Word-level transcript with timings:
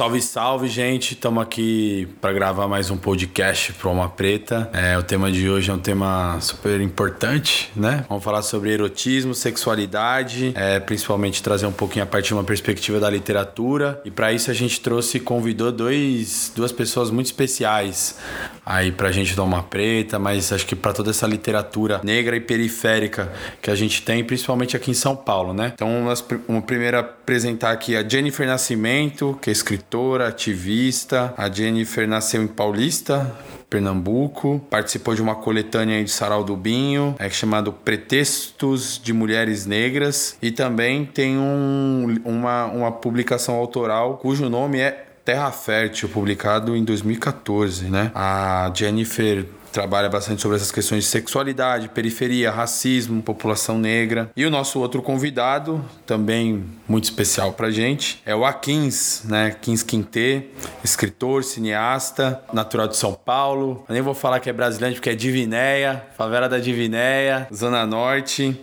Salve, 0.00 0.22
salve, 0.22 0.66
gente. 0.66 1.12
Estamos 1.12 1.42
aqui 1.42 2.08
para 2.22 2.32
gravar 2.32 2.66
mais 2.66 2.90
um 2.90 2.96
podcast 2.96 3.74
pro 3.74 3.90
Alma 3.90 4.08
Preta. 4.08 4.70
É, 4.72 4.96
o 4.96 5.02
tema 5.02 5.30
de 5.30 5.46
hoje 5.46 5.70
é 5.70 5.74
um 5.74 5.78
tema 5.78 6.38
super 6.40 6.80
importante, 6.80 7.70
né? 7.76 8.06
Vamos 8.08 8.24
falar 8.24 8.40
sobre 8.40 8.72
erotismo, 8.72 9.34
sexualidade, 9.34 10.52
é, 10.56 10.80
principalmente 10.80 11.42
trazer 11.42 11.66
um 11.66 11.72
pouquinho 11.72 12.04
a 12.04 12.06
partir 12.06 12.28
de 12.28 12.32
uma 12.32 12.44
perspectiva 12.44 12.98
da 12.98 13.10
literatura. 13.10 14.00
E 14.02 14.10
para 14.10 14.32
isso 14.32 14.50
a 14.50 14.54
gente 14.54 14.80
trouxe, 14.80 15.20
convidou 15.20 15.70
dois, 15.70 16.50
duas 16.56 16.72
pessoas 16.72 17.10
muito 17.10 17.26
especiais 17.26 18.16
aí 18.64 18.90
pra 18.92 19.12
gente 19.12 19.36
do 19.36 19.42
Alma 19.42 19.62
Preta, 19.62 20.18
mas 20.18 20.50
acho 20.50 20.64
que 20.64 20.76
para 20.76 20.94
toda 20.94 21.10
essa 21.10 21.26
literatura 21.26 22.00
negra 22.02 22.36
e 22.36 22.40
periférica 22.40 23.30
que 23.60 23.70
a 23.70 23.74
gente 23.74 24.00
tem, 24.00 24.24
principalmente 24.24 24.74
aqui 24.76 24.92
em 24.92 24.94
São 24.94 25.14
Paulo, 25.14 25.52
né? 25.52 25.72
Então, 25.74 26.06
vamos 26.46 26.64
primeiro 26.64 26.98
apresentar 26.98 27.72
aqui 27.72 27.96
a 27.96 28.08
Jennifer 28.08 28.46
Nascimento, 28.46 29.38
que 29.42 29.50
é 29.50 29.52
escritora 29.52 29.89
escritora, 29.90 30.28
ativista. 30.28 31.34
A 31.36 31.50
Jennifer 31.50 32.06
nasceu 32.06 32.42
em 32.42 32.46
Paulista, 32.46 33.30
Pernambuco, 33.68 34.64
participou 34.70 35.14
de 35.16 35.22
uma 35.22 35.34
coletânea 35.34 36.02
de 36.02 36.10
Sarau 36.10 36.44
do 36.44 36.56
Binho, 36.56 37.16
é 37.18 37.28
chamado 37.28 37.72
Pretextos 37.72 39.00
de 39.02 39.12
Mulheres 39.12 39.66
Negras, 39.66 40.36
e 40.40 40.52
também 40.52 41.04
tem 41.04 41.36
um, 41.36 42.16
uma, 42.24 42.66
uma 42.66 42.92
publicação 42.92 43.56
autoral 43.56 44.18
cujo 44.18 44.48
nome 44.48 44.78
é 44.78 45.06
Terra 45.24 45.50
Fértil, 45.50 46.08
publicado 46.08 46.76
em 46.76 46.84
2014, 46.84 47.86
né? 47.86 48.12
A 48.14 48.72
Jennifer 48.74 49.44
trabalha 49.72 50.08
bastante 50.08 50.42
sobre 50.42 50.56
essas 50.56 50.72
questões 50.72 51.04
de 51.04 51.10
sexualidade, 51.10 51.88
periferia, 51.88 52.50
racismo, 52.50 53.22
população 53.22 53.78
negra. 53.78 54.30
E 54.36 54.44
o 54.44 54.50
nosso 54.50 54.80
outro 54.80 55.00
convidado, 55.02 55.84
também 56.04 56.64
muito 56.88 57.04
especial 57.04 57.52
pra 57.52 57.70
gente, 57.70 58.20
é 58.26 58.34
o 58.34 58.44
Akins, 58.44 59.22
né? 59.24 59.46
Akins 59.46 59.82
Quintê, 59.82 60.46
escritor, 60.82 61.44
cineasta, 61.44 62.42
natural 62.52 62.88
de 62.88 62.96
São 62.96 63.14
Paulo. 63.14 63.84
Eu 63.88 63.92
nem 63.92 64.02
vou 64.02 64.14
falar 64.14 64.40
que 64.40 64.50
é 64.50 64.52
brasileiro 64.52 64.96
porque 64.96 65.10
é 65.10 65.14
Divinéia, 65.14 66.02
favela 66.16 66.48
da 66.48 66.58
Divinéia, 66.58 67.46
Zona 67.54 67.86
Norte. 67.86 68.58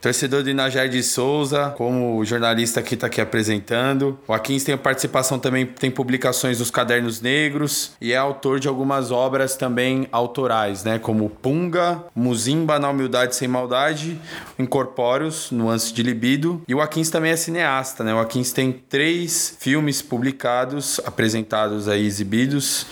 Torcedor 0.00 0.42
do 0.42 0.50
Inajar 0.50 0.88
de 0.88 1.02
Souza, 1.02 1.74
como 1.76 2.24
jornalista 2.24 2.82
que 2.82 2.96
tá 2.96 3.06
aqui 3.06 3.20
apresentando. 3.20 4.18
O 4.26 4.32
Akins 4.32 4.64
tem 4.64 4.76
participação 4.76 5.38
também, 5.38 5.66
tem 5.66 5.90
publicações 5.90 6.58
nos 6.58 6.70
Cadernos 6.70 7.20
Negros 7.20 7.92
e 8.00 8.12
é 8.12 8.16
autor 8.16 8.58
de 8.60 8.68
algumas 8.68 9.10
obras 9.10 9.56
também 9.56 10.08
autorais 10.10 10.49
né? 10.84 10.98
Como 10.98 11.30
Punga, 11.30 12.02
Muzimba 12.14 12.78
na 12.78 12.90
Humildade 12.90 13.36
Sem 13.36 13.46
Maldade, 13.46 14.18
Incorpóreos, 14.58 15.50
Nuance 15.52 15.92
de 15.92 16.02
Libido. 16.02 16.62
E 16.66 16.74
o 16.74 16.80
Akins 16.80 17.08
também 17.08 17.30
é 17.30 17.36
cineasta, 17.36 18.02
né? 18.02 18.12
O 18.12 18.18
Akins 18.18 18.52
tem 18.52 18.72
três 18.72 19.56
filmes 19.60 20.02
publicados, 20.02 21.00
apresentados 21.06 21.88
aí, 21.88 22.04
exibidos. 22.04 22.86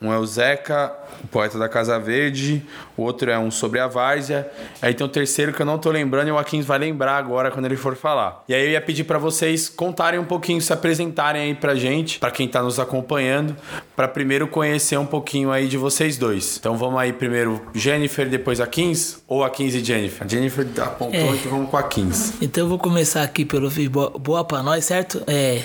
Um 0.00 0.12
é 0.12 0.18
o 0.18 0.26
Zeca, 0.26 0.92
o 1.22 1.28
Poeta 1.28 1.58
da 1.58 1.68
Casa 1.68 1.98
Verde, 1.98 2.62
o 2.96 3.02
outro 3.02 3.30
é 3.30 3.38
um 3.38 3.50
sobre 3.50 3.80
a 3.80 3.86
Várzea. 3.86 4.50
Aí 4.80 4.94
tem 4.94 5.04
o 5.06 5.08
terceiro 5.08 5.52
que 5.52 5.60
eu 5.60 5.66
não 5.66 5.78
tô 5.78 5.90
lembrando 5.90 6.28
e 6.28 6.30
o 6.30 6.38
Akins 6.38 6.64
vai 6.64 6.78
lembrar 6.78 7.16
agora 7.16 7.50
quando 7.50 7.66
ele 7.66 7.76
for 7.76 7.96
falar. 7.96 8.44
E 8.48 8.54
aí 8.54 8.64
eu 8.64 8.70
ia 8.70 8.80
pedir 8.80 9.04
para 9.04 9.18
vocês 9.18 9.68
contarem 9.68 10.18
um 10.18 10.24
pouquinho, 10.24 10.60
se 10.60 10.72
apresentarem 10.72 11.42
aí 11.42 11.54
pra 11.54 11.74
gente, 11.74 12.18
para 12.18 12.30
quem 12.30 12.48
tá 12.48 12.62
nos 12.62 12.78
acompanhando, 12.78 13.56
para 13.96 14.08
primeiro 14.08 14.48
conhecer 14.48 14.96
um 14.96 15.06
pouquinho 15.06 15.50
aí 15.50 15.68
de 15.68 15.76
vocês 15.76 16.16
dois. 16.16 16.56
Então 16.58 16.76
vamos 16.76 16.99
aí 17.00 17.12
primeiro 17.12 17.60
Jennifer, 17.74 18.28
depois 18.28 18.60
a 18.60 18.66
15? 18.66 19.18
Ou 19.26 19.42
a 19.42 19.50
15 19.50 19.78
e 19.78 19.84
Jennifer? 19.84 20.24
A 20.24 20.28
Jennifer 20.28 20.66
apontou, 20.78 21.20
é. 21.20 21.36
então 21.36 21.50
vamos 21.50 21.70
com 21.70 21.76
a 21.76 21.82
15. 21.82 22.34
Então 22.40 22.64
eu 22.64 22.68
vou 22.68 22.78
começar 22.78 23.22
aqui 23.22 23.44
pelo 23.44 23.70
boa, 23.88 24.10
boa 24.10 24.44
pra 24.44 24.62
nós, 24.62 24.84
certo? 24.84 25.22
É. 25.26 25.62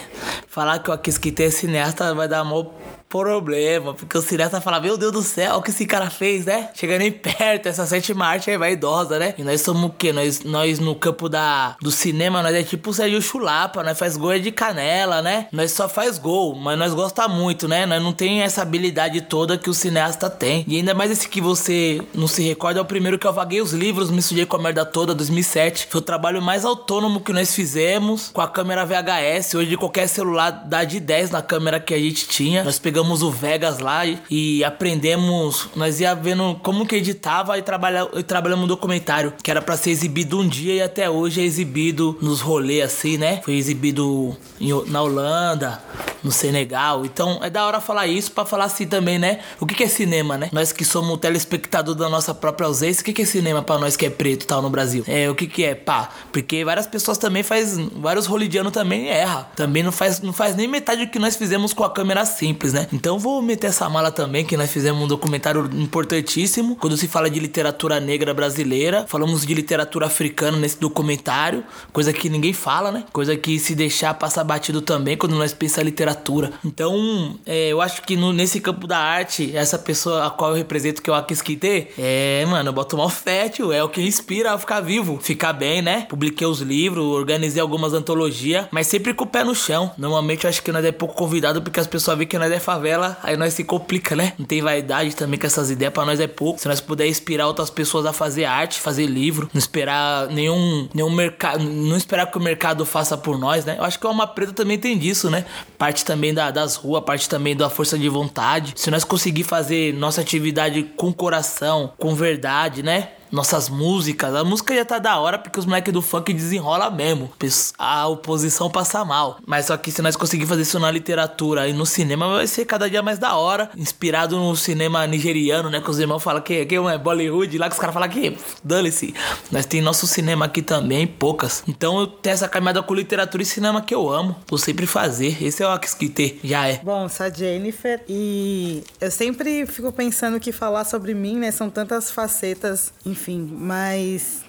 Falar 0.47 0.79
que 0.79 0.89
o 0.89 0.93
Akins 0.93 1.17
que 1.17 1.31
tem 1.31 1.51
cineasta 1.51 2.13
vai 2.13 2.27
dar 2.27 2.39
amor 2.39 2.71
problema, 3.17 3.93
porque 3.93 4.17
o 4.17 4.21
cineasta 4.21 4.59
fala, 4.59 4.79
meu 4.81 4.97
Deus 4.97 5.13
do 5.13 5.21
céu, 5.21 5.55
o 5.55 5.61
que 5.61 5.69
esse 5.69 5.85
cara 5.85 6.09
fez, 6.09 6.45
né? 6.45 6.69
Chega 6.73 6.97
nem 6.97 7.11
perto, 7.11 7.67
essa 7.67 7.85
sétima 7.85 8.25
arte 8.25 8.51
é 8.51 8.57
vaidosa, 8.57 9.17
né? 9.17 9.33
E 9.37 9.43
nós 9.43 9.61
somos 9.61 9.85
o 9.85 9.89
quê? 9.89 10.11
Nós, 10.11 10.43
nós 10.43 10.79
no 10.79 10.93
campo 10.95 11.29
da, 11.29 11.77
do 11.81 11.91
cinema, 11.91 12.43
nós 12.43 12.53
é 12.53 12.61
tipo 12.61 12.89
o 12.89 12.93
Sérgio 12.93 13.21
Chulapa, 13.21 13.83
nós 13.83 13.97
faz 13.97 14.17
gol 14.17 14.33
é 14.33 14.39
de 14.39 14.51
canela, 14.51 15.21
né? 15.21 15.47
Nós 15.49 15.71
só 15.71 15.87
faz 15.87 16.17
gol, 16.17 16.55
mas 16.55 16.77
nós 16.77 16.93
gosta 16.93 17.25
muito, 17.29 17.69
né? 17.69 17.85
Nós 17.85 18.03
não 18.03 18.11
tem 18.11 18.41
essa 18.41 18.61
habilidade 18.61 19.21
toda 19.21 19.57
que 19.57 19.69
o 19.69 19.73
cineasta 19.73 20.29
tem. 20.29 20.65
E 20.67 20.75
ainda 20.75 20.93
mais 20.93 21.09
esse 21.09 21.29
que 21.29 21.39
você 21.39 22.01
não 22.13 22.27
se 22.27 22.43
recorda, 22.43 22.79
é 22.79 22.81
o 22.81 22.85
primeiro 22.85 23.17
que 23.17 23.25
eu 23.25 23.31
vaguei 23.31 23.61
os 23.61 23.71
livros, 23.71 24.11
me 24.11 24.21
sujei 24.21 24.45
com 24.45 24.57
a 24.57 24.59
merda 24.59 24.85
toda, 24.85 25.15
2007. 25.15 25.87
Foi 25.89 26.01
o 26.01 26.03
trabalho 26.03 26.41
mais 26.41 26.65
autônomo 26.65 27.21
que 27.21 27.31
nós 27.31 27.55
fizemos, 27.55 28.29
com 28.33 28.41
a 28.41 28.47
câmera 28.47 28.85
VHS, 28.85 29.55
hoje 29.55 29.77
qualquer 29.77 30.07
celular 30.07 30.51
dá 30.65 30.83
de 30.83 30.99
10 30.99 31.31
na 31.31 31.41
câmera 31.41 31.79
que 31.79 31.93
a 31.93 31.97
gente 31.97 32.27
tinha. 32.27 32.63
Nós 32.63 32.79
pegamos 32.79 33.04
pegamos 33.05 33.21
o 33.21 33.29
Vegas 33.29 33.79
lá 33.79 34.05
e, 34.05 34.19
e 34.29 34.63
aprendemos. 34.63 35.69
Nós 35.75 35.99
ia 35.99 36.15
vendo 36.15 36.55
como 36.63 36.85
que 36.85 36.95
editava 36.95 37.57
e, 37.57 37.61
trabalha, 37.61 38.07
e 38.15 38.23
trabalhamos 38.23 38.65
um 38.65 38.67
documentário 38.67 39.33
que 39.43 39.51
era 39.51 39.61
para 39.61 39.77
ser 39.77 39.91
exibido 39.91 40.39
um 40.39 40.47
dia 40.47 40.73
e 40.73 40.81
até 40.81 41.09
hoje 41.09 41.41
é 41.41 41.43
exibido 41.43 42.17
nos 42.21 42.41
rolês 42.41 42.83
assim, 42.83 43.17
né? 43.17 43.41
Foi 43.43 43.53
exibido 43.53 44.35
em, 44.59 44.71
na 44.89 45.01
Holanda, 45.01 45.81
no 46.25 46.31
Senegal. 46.31 47.05
Então 47.05 47.39
é 47.43 47.49
da 47.49 47.65
hora 47.65 47.79
falar 47.79 48.07
isso 48.07 48.31
para 48.31 48.45
falar 48.45 48.65
assim 48.65 48.87
também, 48.87 49.19
né? 49.19 49.39
O 49.59 49.65
que, 49.65 49.75
que 49.75 49.83
é 49.83 49.87
cinema, 49.87 50.37
né? 50.37 50.49
Nós 50.51 50.71
que 50.71 50.83
somos 50.83 51.19
telespectador 51.19 51.93
da 51.93 52.09
nossa 52.09 52.33
própria 52.33 52.65
ausência, 52.65 53.01
o 53.01 53.05
que, 53.05 53.13
que 53.13 53.21
é 53.21 53.25
cinema 53.25 53.61
para 53.61 53.79
nós 53.79 53.95
que 53.95 54.05
é 54.05 54.09
preto 54.09 54.47
tal 54.47 54.61
no 54.61 54.69
Brasil? 54.69 55.03
É, 55.07 55.29
o 55.29 55.35
que, 55.35 55.47
que 55.47 55.63
é? 55.63 55.75
Pá, 55.75 56.09
porque 56.33 56.65
várias 56.65 56.87
pessoas 56.87 57.17
também 57.17 57.43
faz, 57.43 57.77
vários 57.77 58.25
rolidianos 58.25 58.73
também 58.73 59.07
erra. 59.07 59.47
Também 59.55 59.83
não 59.83 59.91
faz, 59.91 60.19
não 60.21 60.33
faz 60.33 60.55
nem 60.55 60.67
metade 60.67 61.05
do 61.05 61.11
que 61.11 61.19
nós 61.19 61.35
fizemos 61.35 61.73
com 61.73 61.83
a 61.83 61.89
câmera 61.89 62.25
simples, 62.25 62.73
né? 62.73 62.87
Então 62.95 63.19
vou 63.19 63.41
meter 63.41 63.67
essa 63.67 63.89
mala 63.89 64.09
também, 64.09 64.45
que 64.45 64.55
nós 64.55 64.71
fizemos 64.71 65.03
um 65.03 65.07
documentário 65.07 65.69
importantíssimo. 65.73 66.77
Quando 66.77 66.95
se 66.95 67.09
fala 67.09 67.29
de 67.29 67.41
literatura 67.41 67.99
negra 67.99 68.33
brasileira, 68.33 69.05
falamos 69.05 69.45
de 69.45 69.53
literatura 69.53 70.05
africana 70.05 70.57
nesse 70.57 70.79
documentário, 70.79 71.65
coisa 71.91 72.13
que 72.13 72.29
ninguém 72.29 72.53
fala, 72.53 72.93
né? 72.93 73.03
Coisa 73.11 73.35
que 73.35 73.59
se 73.59 73.75
deixar 73.75 74.13
passar 74.13 74.45
batido 74.45 74.81
também 74.81 75.17
quando 75.17 75.35
nós 75.35 75.51
pensamos 75.51 75.65
em 75.75 75.83
literatura. 75.83 76.53
Então, 76.63 77.37
é, 77.45 77.67
eu 77.67 77.81
acho 77.81 78.01
que 78.03 78.15
no, 78.15 78.31
nesse 78.31 78.61
campo 78.61 78.87
da 78.87 78.97
arte, 78.97 79.53
essa 79.53 79.77
pessoa 79.77 80.27
a 80.27 80.29
qual 80.29 80.51
eu 80.51 80.55
represento, 80.55 81.01
que 81.01 81.09
é 81.09 81.13
o 81.13 81.15
Akisquite, 81.17 81.89
é, 81.97 82.45
mano, 82.47 82.69
eu 82.69 82.73
boto 82.73 82.95
mal 82.95 83.09
fértil, 83.09 83.73
é 83.73 83.83
o 83.83 83.89
que 83.89 84.01
inspira 84.01 84.53
a 84.53 84.57
ficar 84.57 84.79
vivo, 84.79 85.19
ficar 85.21 85.51
bem, 85.51 85.81
né? 85.81 86.05
Publiquei 86.07 86.47
os 86.47 86.61
livros, 86.61 87.03
organizei 87.03 87.61
algumas 87.61 87.93
antologias, 87.93 88.67
mas 88.71 88.87
sempre 88.87 89.13
com 89.13 89.25
o 89.25 89.27
pé 89.27 89.43
no 89.43 89.53
chão. 89.53 89.91
Normalmente 89.97 90.45
eu 90.45 90.49
acho 90.49 90.63
que 90.63 90.71
nós 90.71 90.85
é 90.85 90.93
pouco 90.93 91.13
convidado 91.13 91.61
porque 91.61 91.79
as 91.79 91.87
pessoas 91.87 92.17
veem 92.17 92.27
que 92.27 92.37
nós 92.37 92.49
é 92.49 92.59
favela 92.59 92.74
favela, 92.75 93.17
aí 93.23 93.37
nós 93.37 93.53
se 93.53 93.63
complica, 93.63 94.15
né? 94.15 94.33
Não 94.37 94.45
tem 94.45 94.61
vaidade 94.61 95.15
também 95.15 95.39
com 95.39 95.47
essas 95.47 95.71
ideias, 95.71 95.93
para 95.93 96.05
nós 96.05 96.19
é 96.19 96.27
pouco. 96.27 96.59
Se 96.59 96.67
nós 96.67 96.81
puder 96.81 97.07
inspirar 97.07 97.47
outras 97.47 97.69
pessoas 97.69 98.05
a 98.05 98.13
fazer 98.13 98.45
arte, 98.45 98.79
fazer 98.79 99.05
livro, 99.05 99.49
não 99.53 99.59
esperar 99.59 100.27
nenhum, 100.27 100.87
nenhum 100.93 101.09
mercado, 101.09 101.63
não 101.63 101.97
esperar 101.97 102.29
que 102.29 102.37
o 102.37 102.41
mercado 102.41 102.85
faça 102.85 103.17
por 103.17 103.37
nós, 103.39 103.65
né? 103.65 103.75
Eu 103.77 103.83
acho 103.83 103.97
que 103.99 104.05
o 104.05 104.09
Alma 104.09 104.27
Preta 104.27 104.53
também 104.53 104.77
tem 104.77 104.97
disso, 104.97 105.29
né? 105.29 105.45
Parte 105.77 106.03
também 106.03 106.33
da, 106.33 106.51
das 106.51 106.75
ruas, 106.75 107.03
parte 107.03 107.29
também 107.29 107.55
da 107.55 107.69
força 107.69 107.97
de 107.97 108.09
vontade. 108.09 108.73
Se 108.75 108.91
nós 108.91 109.03
conseguir 109.03 109.43
fazer 109.43 109.93
nossa 109.93 110.21
atividade 110.21 110.83
com 110.95 111.13
coração, 111.13 111.93
com 111.97 112.13
verdade, 112.13 112.83
né? 112.83 113.09
Nossas 113.31 113.69
músicas. 113.69 114.33
A 114.35 114.43
música 114.43 114.75
já 114.75 114.85
tá 114.85 114.99
da 114.99 115.19
hora 115.19 115.37
porque 115.37 115.59
os 115.59 115.65
moleques 115.65 115.93
do 115.93 116.01
funk 116.01 116.33
desenrola 116.33 116.89
mesmo. 116.89 117.31
A 117.77 118.07
oposição 118.07 118.69
passa 118.69 119.03
mal. 119.03 119.37
Mas 119.45 119.65
só 119.65 119.77
que 119.77 119.91
se 119.91 120.01
nós 120.01 120.15
conseguir 120.15 120.45
fazer 120.45 120.61
isso 120.61 120.79
na 120.79 120.89
literatura 120.89 121.67
e 121.67 121.73
no 121.73 121.85
cinema, 121.85 122.27
vai 122.27 122.47
ser 122.47 122.65
cada 122.65 122.89
dia 122.89 123.01
mais 123.01 123.19
da 123.19 123.35
hora. 123.35 123.69
Inspirado 123.75 124.37
no 124.37 124.55
cinema 124.55 125.05
nigeriano, 125.05 125.69
né? 125.69 125.81
Que 125.81 125.89
os 125.89 125.99
irmãos 125.99 126.23
falam 126.23 126.41
que, 126.41 126.65
que 126.65 126.75
é 126.75 126.97
Bollywood, 126.97 127.57
lá 127.57 127.67
que 127.67 127.73
os 127.73 127.79
caras 127.79 127.93
falam 127.93 128.09
que 128.09 128.37
dane-se. 128.63 129.13
Nós 129.51 129.65
tem 129.65 129.81
nosso 129.81 130.07
cinema 130.07 130.45
aqui 130.45 130.61
também, 130.61 131.05
poucas. 131.05 131.63
Então 131.67 131.99
eu 131.99 132.07
tenho 132.07 132.33
essa 132.33 132.47
caminhada 132.47 132.81
com 132.81 132.93
literatura 132.93 133.43
e 133.43 133.45
cinema 133.45 133.81
que 133.81 133.93
eu 133.93 134.09
amo. 134.09 134.35
Vou 134.47 134.57
sempre 134.57 134.85
fazer. 134.85 135.43
Esse 135.43 135.63
é 135.63 135.67
o 135.67 135.71
Akisquite, 135.71 136.39
já 136.43 136.67
é. 136.67 136.79
Bom, 136.83 137.09
sou 137.09 137.25
a 137.25 137.29
Jennifer 137.29 138.01
e 138.07 138.83
eu 139.01 139.11
sempre 139.11 139.65
fico 139.65 139.91
pensando 139.91 140.39
que 140.39 140.51
falar 140.51 140.85
sobre 140.85 141.13
mim, 141.13 141.37
né? 141.37 141.51
São 141.51 141.69
tantas 141.69 142.11
facetas, 142.11 142.93
enfim 143.05 143.14
enfim, 143.15 143.49
mas 143.57 144.43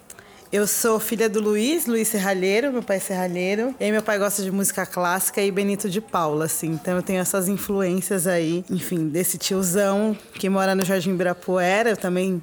eu 0.52 0.66
sou 0.66 0.98
filha 0.98 1.28
do 1.28 1.40
Luiz, 1.40 1.86
Luiz 1.86 2.08
Serralheiro, 2.08 2.72
meu 2.72 2.82
pai 2.82 2.96
é 2.96 3.00
serralheiro. 3.00 3.72
E 3.78 3.92
meu 3.92 4.02
pai 4.02 4.18
gosta 4.18 4.42
de 4.42 4.50
música 4.50 4.84
clássica 4.84 5.40
e 5.40 5.52
Benito 5.52 5.88
de 5.88 6.00
Paula, 6.00 6.46
assim. 6.46 6.72
Então 6.72 6.96
eu 6.96 7.02
tenho 7.02 7.20
essas 7.20 7.48
influências 7.48 8.26
aí, 8.26 8.64
enfim, 8.68 9.06
desse 9.06 9.38
tiozão 9.38 10.18
que 10.34 10.48
mora 10.48 10.74
no 10.74 10.84
Jardim 10.84 11.10
Ibirapuera. 11.10 11.90
Eu 11.90 11.96
também 11.96 12.42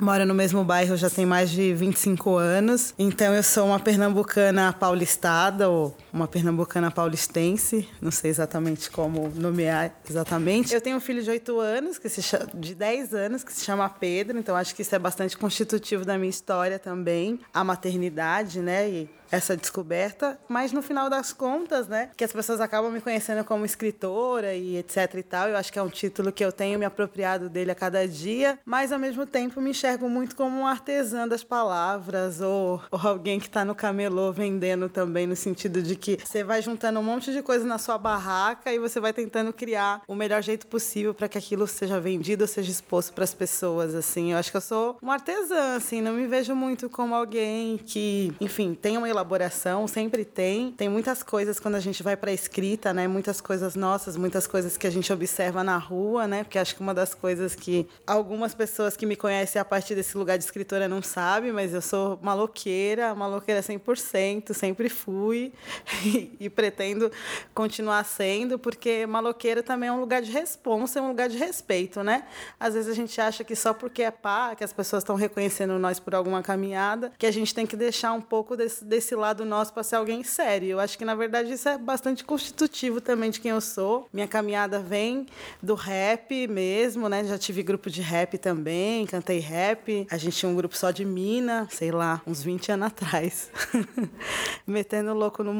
Moro 0.00 0.24
no 0.24 0.34
mesmo 0.34 0.64
bairro 0.64 0.96
já 0.96 1.10
tem 1.10 1.26
mais 1.26 1.50
de 1.50 1.74
25 1.74 2.36
anos. 2.36 2.94
Então 2.98 3.34
eu 3.34 3.42
sou 3.42 3.66
uma 3.66 3.78
pernambucana 3.78 4.72
paulistada 4.72 5.68
ou 5.68 5.94
uma 6.12 6.26
pernambucana 6.26 6.90
paulistense, 6.90 7.88
não 8.00 8.10
sei 8.10 8.30
exatamente 8.30 8.90
como 8.90 9.28
nomear 9.34 9.94
exatamente. 10.08 10.74
Eu 10.74 10.80
tenho 10.80 10.96
um 10.96 11.00
filho 11.00 11.22
de 11.22 11.30
8 11.30 11.60
anos, 11.60 11.98
que 11.98 12.08
se 12.08 12.22
chama, 12.22 12.48
de 12.54 12.74
10 12.74 13.14
anos, 13.14 13.44
que 13.44 13.52
se 13.52 13.64
chama 13.64 13.88
Pedro, 13.88 14.38
então 14.38 14.56
acho 14.56 14.74
que 14.74 14.82
isso 14.82 14.94
é 14.94 14.98
bastante 14.98 15.36
constitutivo 15.36 16.04
da 16.04 16.16
minha 16.16 16.30
história 16.30 16.78
também, 16.78 17.40
a 17.52 17.62
maternidade, 17.62 18.60
né? 18.60 18.88
E 18.88 19.20
essa 19.30 19.56
descoberta, 19.56 20.38
mas 20.48 20.72
no 20.72 20.82
final 20.82 21.08
das 21.08 21.32
contas, 21.32 21.86
né, 21.86 22.10
que 22.16 22.24
as 22.24 22.32
pessoas 22.32 22.60
acabam 22.60 22.90
me 22.90 23.00
conhecendo 23.00 23.44
como 23.44 23.64
escritora 23.64 24.54
e 24.54 24.76
etc 24.76 25.14
e 25.14 25.22
tal, 25.22 25.48
eu 25.48 25.56
acho 25.56 25.72
que 25.72 25.78
é 25.78 25.82
um 25.82 25.88
título 25.88 26.32
que 26.32 26.44
eu 26.44 26.50
tenho 26.50 26.78
me 26.78 26.84
apropriado 26.84 27.48
dele 27.48 27.70
a 27.70 27.74
cada 27.74 28.06
dia, 28.08 28.58
mas 28.64 28.92
ao 28.92 28.98
mesmo 28.98 29.24
tempo 29.24 29.60
me 29.60 29.70
enxergo 29.70 30.08
muito 30.08 30.34
como 30.34 30.58
um 30.58 30.66
artesã 30.66 31.28
das 31.28 31.44
palavras 31.44 32.40
ou, 32.40 32.82
ou 32.90 33.00
alguém 33.00 33.38
que 33.38 33.46
está 33.46 33.64
no 33.64 33.74
camelô 33.74 34.32
vendendo 34.32 34.88
também, 34.88 35.26
no 35.26 35.36
sentido 35.36 35.80
de 35.80 35.94
que 36.00 36.18
você 36.24 36.42
vai 36.42 36.62
juntando 36.62 36.98
um 36.98 37.02
monte 37.02 37.32
de 37.32 37.42
coisa 37.42 37.64
na 37.64 37.78
sua 37.78 37.98
barraca 37.98 38.72
e 38.72 38.78
você 38.78 38.98
vai 38.98 39.12
tentando 39.12 39.52
criar 39.52 40.02
o 40.08 40.14
melhor 40.14 40.42
jeito 40.42 40.66
possível 40.66 41.14
para 41.14 41.28
que 41.28 41.38
aquilo 41.38 41.66
seja 41.66 42.00
vendido 42.00 42.42
ou 42.44 42.48
seja 42.48 42.70
exposto 42.70 43.12
para 43.12 43.24
as 43.24 43.34
pessoas, 43.34 43.94
assim. 43.94 44.32
Eu 44.32 44.38
acho 44.38 44.50
que 44.50 44.56
eu 44.56 44.60
sou 44.60 44.96
uma 45.00 45.14
artesã, 45.14 45.76
assim, 45.76 46.00
não 46.00 46.12
me 46.12 46.26
vejo 46.26 46.54
muito 46.54 46.88
como 46.88 47.14
alguém 47.14 47.78
que, 47.78 48.32
enfim, 48.40 48.74
tem 48.74 48.96
uma 48.96 49.08
elaboração, 49.08 49.86
sempre 49.86 50.24
tem. 50.24 50.72
Tem 50.72 50.88
muitas 50.88 51.22
coisas 51.22 51.60
quando 51.60 51.74
a 51.74 51.80
gente 51.80 52.02
vai 52.02 52.16
para 52.16 52.32
escrita, 52.32 52.92
né? 52.92 53.06
Muitas 53.06 53.40
coisas 53.40 53.74
nossas, 53.74 54.16
muitas 54.16 54.46
coisas 54.46 54.76
que 54.76 54.86
a 54.86 54.90
gente 54.90 55.12
observa 55.12 55.62
na 55.62 55.76
rua, 55.76 56.26
né? 56.26 56.42
Porque 56.44 56.58
acho 56.58 56.74
que 56.74 56.80
uma 56.80 56.94
das 56.94 57.14
coisas 57.14 57.54
que 57.54 57.86
algumas 58.06 58.54
pessoas 58.54 58.96
que 58.96 59.04
me 59.04 59.16
conhecem 59.16 59.60
a 59.60 59.64
partir 59.64 59.94
desse 59.94 60.16
lugar 60.16 60.38
de 60.38 60.44
escritora 60.44 60.88
não 60.88 61.02
sabem, 61.02 61.52
mas 61.52 61.74
eu 61.74 61.82
sou 61.82 62.18
maloqueira, 62.22 63.14
maloqueira 63.14 63.60
100%, 63.60 64.54
sempre 64.54 64.88
fui 64.88 65.52
e, 66.40 66.48
pretendo 66.48 67.10
continuar 67.54 68.04
sendo, 68.04 68.58
porque 68.58 69.06
maloqueira 69.06 69.62
também 69.62 69.88
é 69.88 69.92
um 69.92 70.00
lugar 70.00 70.22
de 70.22 70.30
responsa, 70.30 70.98
é 70.98 71.02
um 71.02 71.08
lugar 71.08 71.28
de 71.28 71.36
respeito, 71.36 72.02
né? 72.02 72.24
Às 72.58 72.74
vezes 72.74 72.90
a 72.90 72.94
gente 72.94 73.20
acha 73.20 73.44
que 73.44 73.56
só 73.56 73.72
porque 73.72 74.02
é 74.02 74.10
pá, 74.10 74.54
que 74.54 74.64
as 74.64 74.72
pessoas 74.72 75.02
estão 75.02 75.16
reconhecendo 75.16 75.78
nós 75.78 75.98
por 75.98 76.14
alguma 76.14 76.42
caminhada, 76.42 77.12
que 77.18 77.26
a 77.26 77.30
gente 77.30 77.54
tem 77.54 77.66
que 77.66 77.76
deixar 77.76 78.12
um 78.12 78.20
pouco 78.20 78.56
desse, 78.56 78.84
desse 78.84 79.14
lado 79.14 79.44
nosso 79.44 79.72
para 79.72 79.82
ser 79.82 79.96
alguém 79.96 80.22
sério. 80.22 80.68
Eu 80.68 80.80
acho 80.80 80.96
que 80.96 81.04
na 81.04 81.14
verdade 81.14 81.52
isso 81.52 81.68
é 81.68 81.78
bastante 81.78 82.24
constitutivo 82.24 83.00
também 83.00 83.30
de 83.30 83.40
quem 83.40 83.50
eu 83.50 83.60
sou. 83.60 84.08
Minha 84.12 84.28
caminhada 84.28 84.80
vem 84.80 85.26
do 85.62 85.74
rap 85.74 86.46
mesmo, 86.48 87.08
né? 87.08 87.24
Já 87.24 87.38
tive 87.38 87.62
grupo 87.62 87.90
de 87.90 88.00
rap 88.00 88.38
também, 88.38 89.06
cantei 89.06 89.38
rap. 89.38 90.06
A 90.10 90.16
gente 90.16 90.36
tinha 90.36 90.50
um 90.50 90.54
grupo 90.54 90.76
só 90.76 90.90
de 90.90 91.04
mina, 91.04 91.68
sei 91.70 91.90
lá, 91.90 92.22
uns 92.26 92.42
20 92.42 92.72
anos 92.72 92.86
atrás. 92.86 93.50
Metendo 94.66 95.14
louco 95.14 95.42
no 95.42 95.52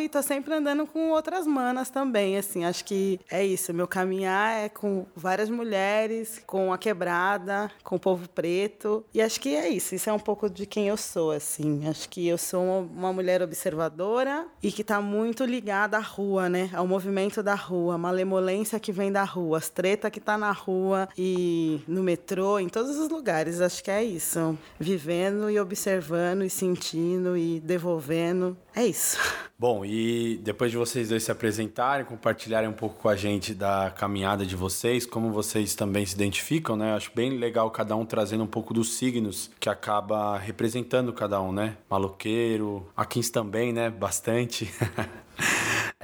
e 0.00 0.08
tô 0.08 0.22
sempre 0.22 0.54
andando 0.54 0.86
com 0.86 1.10
outras 1.10 1.46
manas 1.46 1.90
também, 1.90 2.36
assim. 2.36 2.64
Acho 2.64 2.84
que 2.84 3.20
é 3.30 3.44
isso, 3.44 3.72
meu 3.72 3.86
caminhar 3.86 4.64
é 4.64 4.68
com 4.68 5.06
várias 5.14 5.48
mulheres, 5.48 6.42
com 6.46 6.72
a 6.72 6.78
quebrada, 6.78 7.70
com 7.82 7.96
o 7.96 8.00
povo 8.00 8.28
preto. 8.28 9.04
E 9.12 9.20
acho 9.20 9.40
que 9.40 9.54
é 9.54 9.68
isso, 9.68 9.94
isso 9.94 10.08
é 10.08 10.12
um 10.12 10.18
pouco 10.18 10.48
de 10.48 10.66
quem 10.66 10.88
eu 10.88 10.96
sou, 10.96 11.30
assim. 11.30 11.88
Acho 11.88 12.08
que 12.08 12.26
eu 12.26 12.38
sou 12.38 12.62
uma 12.82 13.12
mulher 13.12 13.42
observadora 13.42 14.46
e 14.62 14.70
que 14.70 14.84
tá 14.84 15.00
muito 15.00 15.44
ligada 15.44 15.96
à 15.96 16.00
rua, 16.00 16.48
né? 16.48 16.70
Ao 16.72 16.86
movimento 16.86 17.42
da 17.42 17.54
rua, 17.54 17.94
a 17.94 17.98
malemolência 17.98 18.80
que 18.80 18.92
vem 18.92 19.10
da 19.10 19.24
rua, 19.24 19.58
as 19.58 19.68
treta 19.68 20.10
que 20.10 20.20
tá 20.20 20.38
na 20.38 20.52
rua 20.52 21.08
e 21.16 21.80
no 21.86 22.02
metrô, 22.02 22.58
em 22.58 22.68
todos 22.68 22.96
os 22.96 23.08
lugares. 23.08 23.60
Acho 23.60 23.82
que 23.82 23.90
é 23.90 24.04
isso. 24.04 24.58
Vivendo 24.78 25.50
e 25.50 25.58
observando 25.58 26.44
e 26.44 26.50
sentindo 26.50 27.36
e 27.36 27.60
devolvendo. 27.60 28.56
É 28.74 28.84
isso. 28.86 29.18
Bom, 29.66 29.82
e 29.82 30.38
depois 30.42 30.70
de 30.70 30.76
vocês 30.76 31.08
dois 31.08 31.22
se 31.22 31.32
apresentarem, 31.32 32.04
compartilharem 32.04 32.68
um 32.68 32.74
pouco 32.74 32.96
com 33.00 33.08
a 33.08 33.16
gente 33.16 33.54
da 33.54 33.90
caminhada 33.90 34.44
de 34.44 34.54
vocês, 34.54 35.06
como 35.06 35.32
vocês 35.32 35.74
também 35.74 36.04
se 36.04 36.14
identificam, 36.14 36.76
né? 36.76 36.92
Acho 36.92 37.10
bem 37.14 37.30
legal 37.30 37.70
cada 37.70 37.96
um 37.96 38.04
trazendo 38.04 38.44
um 38.44 38.46
pouco 38.46 38.74
dos 38.74 38.92
signos 38.92 39.50
que 39.58 39.70
acaba 39.70 40.36
representando 40.36 41.14
cada 41.14 41.40
um, 41.40 41.50
né? 41.50 41.78
Maloqueiro, 41.88 42.86
Aquins 42.94 43.30
também, 43.30 43.72
né? 43.72 43.88
Bastante. 43.88 44.70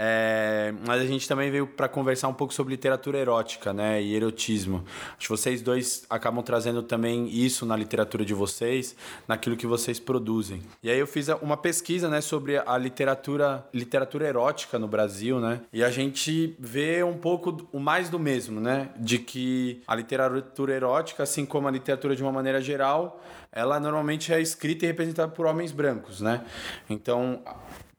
É, 0.03 0.73
mas 0.87 1.03
a 1.03 1.05
gente 1.05 1.29
também 1.29 1.51
veio 1.51 1.67
para 1.67 1.87
conversar 1.87 2.27
um 2.29 2.33
pouco 2.33 2.55
sobre 2.55 2.73
literatura 2.73 3.19
erótica, 3.19 3.71
né, 3.71 4.01
e 4.01 4.15
erotismo. 4.15 4.83
Acho 5.11 5.19
que 5.19 5.29
vocês 5.29 5.61
dois 5.61 6.07
acabam 6.09 6.43
trazendo 6.43 6.83
também 6.83 7.29
isso 7.29 7.67
na 7.67 7.77
literatura 7.77 8.25
de 8.25 8.33
vocês, 8.33 8.97
naquilo 9.29 9.59
que 9.59 9.67
vocês 9.67 10.01
produzem. 10.01 10.63
E 10.83 10.91
aí 10.91 10.99
eu 10.99 11.07
fiz 11.07 11.29
uma 11.43 11.55
pesquisa, 11.55 12.09
né, 12.09 12.23
sobre 12.23 12.57
a 12.57 12.79
literatura, 12.79 13.69
literatura 13.75 14.27
erótica 14.27 14.79
no 14.79 14.89
Brasil, 14.89 15.39
né, 15.39 15.61
e 15.71 15.85
a 15.85 15.91
gente 15.91 16.57
vê 16.59 17.05
um 17.05 17.19
pouco 17.19 17.69
o 17.71 17.79
mais 17.79 18.09
do 18.09 18.19
mesmo, 18.19 18.59
né, 18.59 18.89
de 18.97 19.19
que 19.19 19.83
a 19.87 19.95
literatura 19.95 20.75
erótica, 20.75 21.25
assim 21.25 21.45
como 21.45 21.69
a 21.69 21.71
literatura 21.71 22.17
de 22.17 22.23
uma 22.23 22.33
maneira 22.33 22.63
geral, 22.63 23.23
ela 23.53 23.79
normalmente 23.79 24.33
é 24.33 24.41
escrita 24.41 24.87
e 24.87 24.89
representada 24.89 25.31
por 25.31 25.45
homens 25.45 25.73
brancos, 25.73 26.23
né. 26.23 26.43
Então 26.89 27.43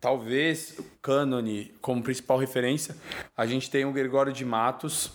talvez 0.01 0.80
cânone 1.00 1.71
como 1.80 2.01
principal 2.01 2.39
referência, 2.39 2.95
a 3.38 3.45
gente 3.45 3.69
tem 3.69 3.86
o 3.86 3.94
Gregório 3.94 4.33
de 4.33 4.44
Matos, 4.44 5.12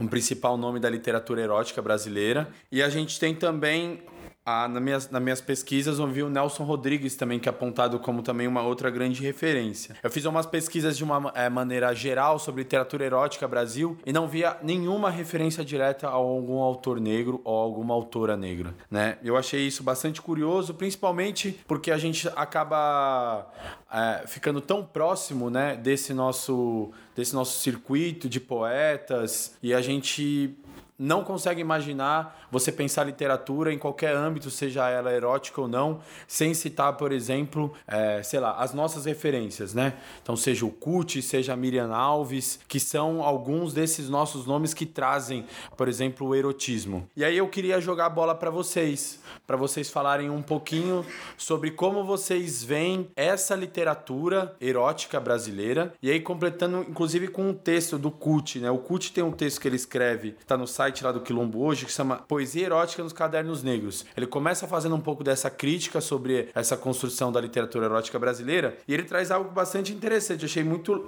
um 0.00 0.08
principal 0.08 0.56
nome 0.56 0.80
da 0.80 0.88
literatura 0.88 1.42
erótica 1.42 1.82
brasileira, 1.82 2.48
e 2.72 2.82
a 2.82 2.88
gente 2.88 3.20
tem 3.20 3.34
também 3.34 4.02
ah, 4.44 4.66
nas, 4.66 4.82
minhas, 4.82 5.10
nas 5.10 5.22
minhas 5.22 5.40
pesquisas 5.40 5.98
eu 5.98 6.06
vi 6.08 6.22
o 6.22 6.28
Nelson 6.28 6.64
Rodrigues 6.64 7.14
também, 7.14 7.38
que 7.38 7.48
é 7.48 7.50
apontado 7.50 7.98
como 8.00 8.22
também 8.22 8.48
uma 8.48 8.62
outra 8.62 8.90
grande 8.90 9.22
referência. 9.22 9.96
Eu 10.02 10.10
fiz 10.10 10.24
umas 10.24 10.46
pesquisas 10.46 10.96
de 10.96 11.04
uma 11.04 11.32
é, 11.34 11.48
maneira 11.48 11.94
geral 11.94 12.38
sobre 12.38 12.62
literatura 12.62 13.04
erótica 13.04 13.46
Brasil 13.46 13.96
e 14.04 14.12
não 14.12 14.26
via 14.26 14.56
nenhuma 14.62 15.10
referência 15.10 15.64
direta 15.64 16.08
a 16.08 16.12
algum 16.12 16.58
autor 16.60 17.00
negro 17.00 17.40
ou 17.44 17.54
alguma 17.54 17.94
autora 17.94 18.36
negra, 18.36 18.74
né? 18.90 19.18
Eu 19.22 19.36
achei 19.36 19.66
isso 19.66 19.82
bastante 19.82 20.20
curioso, 20.20 20.74
principalmente 20.74 21.60
porque 21.66 21.90
a 21.90 21.98
gente 21.98 22.28
acaba 22.34 23.46
é, 23.92 24.26
ficando 24.26 24.60
tão 24.60 24.84
próximo, 24.84 25.50
né, 25.50 25.76
desse 25.76 26.12
nosso, 26.12 26.90
desse 27.14 27.34
nosso 27.34 27.60
circuito 27.60 28.28
de 28.28 28.40
poetas 28.40 29.56
e 29.62 29.72
a 29.74 29.80
gente 29.80 30.56
não 31.02 31.24
consegue 31.24 31.60
imaginar 31.60 32.46
você 32.50 32.70
pensar 32.70 33.04
literatura 33.04 33.72
em 33.72 33.78
qualquer 33.78 34.14
âmbito, 34.14 34.50
seja 34.50 34.88
ela 34.88 35.12
erótica 35.12 35.60
ou 35.60 35.66
não, 35.66 36.00
sem 36.28 36.54
citar, 36.54 36.96
por 36.96 37.10
exemplo, 37.10 37.72
é, 37.88 38.22
sei 38.22 38.38
lá, 38.38 38.56
as 38.58 38.72
nossas 38.72 39.04
referências, 39.04 39.74
né? 39.74 39.94
Então, 40.22 40.36
seja 40.36 40.64
o 40.64 40.70
Cut, 40.70 41.20
seja 41.22 41.54
a 41.54 41.56
Miriam 41.56 41.92
Alves, 41.92 42.60
que 42.68 42.78
são 42.78 43.22
alguns 43.22 43.74
desses 43.74 44.08
nossos 44.08 44.46
nomes 44.46 44.72
que 44.72 44.86
trazem, 44.86 45.44
por 45.76 45.88
exemplo, 45.88 46.28
o 46.28 46.34
erotismo. 46.34 47.08
E 47.16 47.24
aí 47.24 47.36
eu 47.36 47.48
queria 47.48 47.80
jogar 47.80 48.06
a 48.06 48.10
bola 48.10 48.34
para 48.34 48.50
vocês, 48.50 49.18
para 49.46 49.56
vocês 49.56 49.90
falarem 49.90 50.30
um 50.30 50.42
pouquinho 50.42 51.04
sobre 51.36 51.72
como 51.72 52.04
vocês 52.04 52.62
veem 52.62 53.10
essa 53.16 53.56
literatura 53.56 54.54
erótica 54.60 55.18
brasileira. 55.18 55.92
E 56.00 56.10
aí 56.10 56.20
completando, 56.20 56.86
inclusive, 56.88 57.28
com 57.28 57.48
um 57.48 57.54
texto 57.54 57.98
do 57.98 58.10
Cut, 58.10 58.60
né? 58.60 58.70
O 58.70 58.78
Cut 58.78 59.12
tem 59.12 59.24
um 59.24 59.32
texto 59.32 59.60
que 59.60 59.66
ele 59.66 59.76
escreve, 59.76 60.36
tá 60.46 60.56
no 60.56 60.66
site 60.66 60.91
site 60.92 61.04
lá 61.04 61.12
do 61.12 61.20
Quilombo 61.20 61.64
hoje 61.64 61.86
que 61.86 61.90
se 61.90 61.96
chama 61.96 62.16
Poesia 62.16 62.66
Erótica 62.66 63.02
nos 63.02 63.12
Cadernos 63.12 63.62
Negros. 63.62 64.04
Ele 64.14 64.26
começa 64.26 64.68
fazendo 64.68 64.94
um 64.94 65.00
pouco 65.00 65.24
dessa 65.24 65.48
crítica 65.48 66.00
sobre 66.00 66.50
essa 66.54 66.76
construção 66.76 67.32
da 67.32 67.40
literatura 67.40 67.86
erótica 67.86 68.18
brasileira 68.18 68.76
e 68.86 68.92
ele 68.92 69.04
traz 69.04 69.30
algo 69.30 69.50
bastante 69.50 69.92
interessante. 69.92 70.42
Eu 70.42 70.46
achei 70.46 70.62
muito 70.62 71.06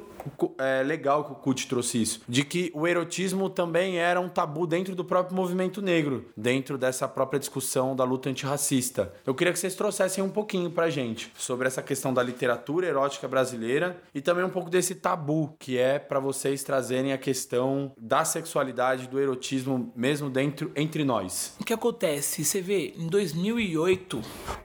é, 0.59 0.83
legal 0.83 1.25
que 1.25 1.33
o 1.33 1.35
Kut 1.35 1.69
trouxe 1.69 2.01
isso, 2.01 2.23
de 2.29 2.45
que 2.45 2.71
o 2.75 2.87
erotismo 2.87 3.51
também 3.51 3.99
era 3.99 4.21
um 4.21 4.29
tabu 4.29 4.67
dentro 4.67 4.95
do 4.95 5.05
próprio 5.05 5.37
movimento 5.37 5.83
negro, 5.83 6.27
dentro 6.37 6.79
dessa 6.79 7.07
própria 7.07 7.39
discussão 7.39 7.95
da 7.95 8.05
luta 8.05 8.31
antirracista. 8.31 9.13
Eu 9.27 9.35
queria 9.35 9.53
que 9.53 9.59
vocês 9.59 9.75
trouxessem 9.75 10.25
um 10.25 10.31
pouquinho 10.31 10.71
pra 10.71 10.89
gente 10.89 11.31
sobre 11.37 11.67
essa 11.67 11.83
questão 11.83 12.15
da 12.15 12.23
literatura 12.23 12.87
erótica 12.87 13.29
brasileira 13.29 14.01
e 14.15 14.21
também 14.21 14.45
um 14.45 14.51
pouco 14.51 14.71
desse 14.71 14.95
tabu 14.95 15.55
que 15.59 15.77
é 15.77 15.99
para 15.99 16.19
vocês 16.19 16.63
trazerem 16.63 17.13
a 17.13 17.19
questão 17.19 17.93
da 17.99 18.25
sexualidade, 18.25 19.09
do 19.09 19.21
erotismo 19.21 19.64
mesmo, 19.95 20.31
dentro 20.31 20.71
entre 20.75 21.05
nós. 21.05 21.55
O 21.61 21.65
que 21.65 21.73
acontece? 21.73 22.45
Você 22.45 22.61
vê, 22.61 22.95
em 22.97 23.07
2008, 23.07 24.21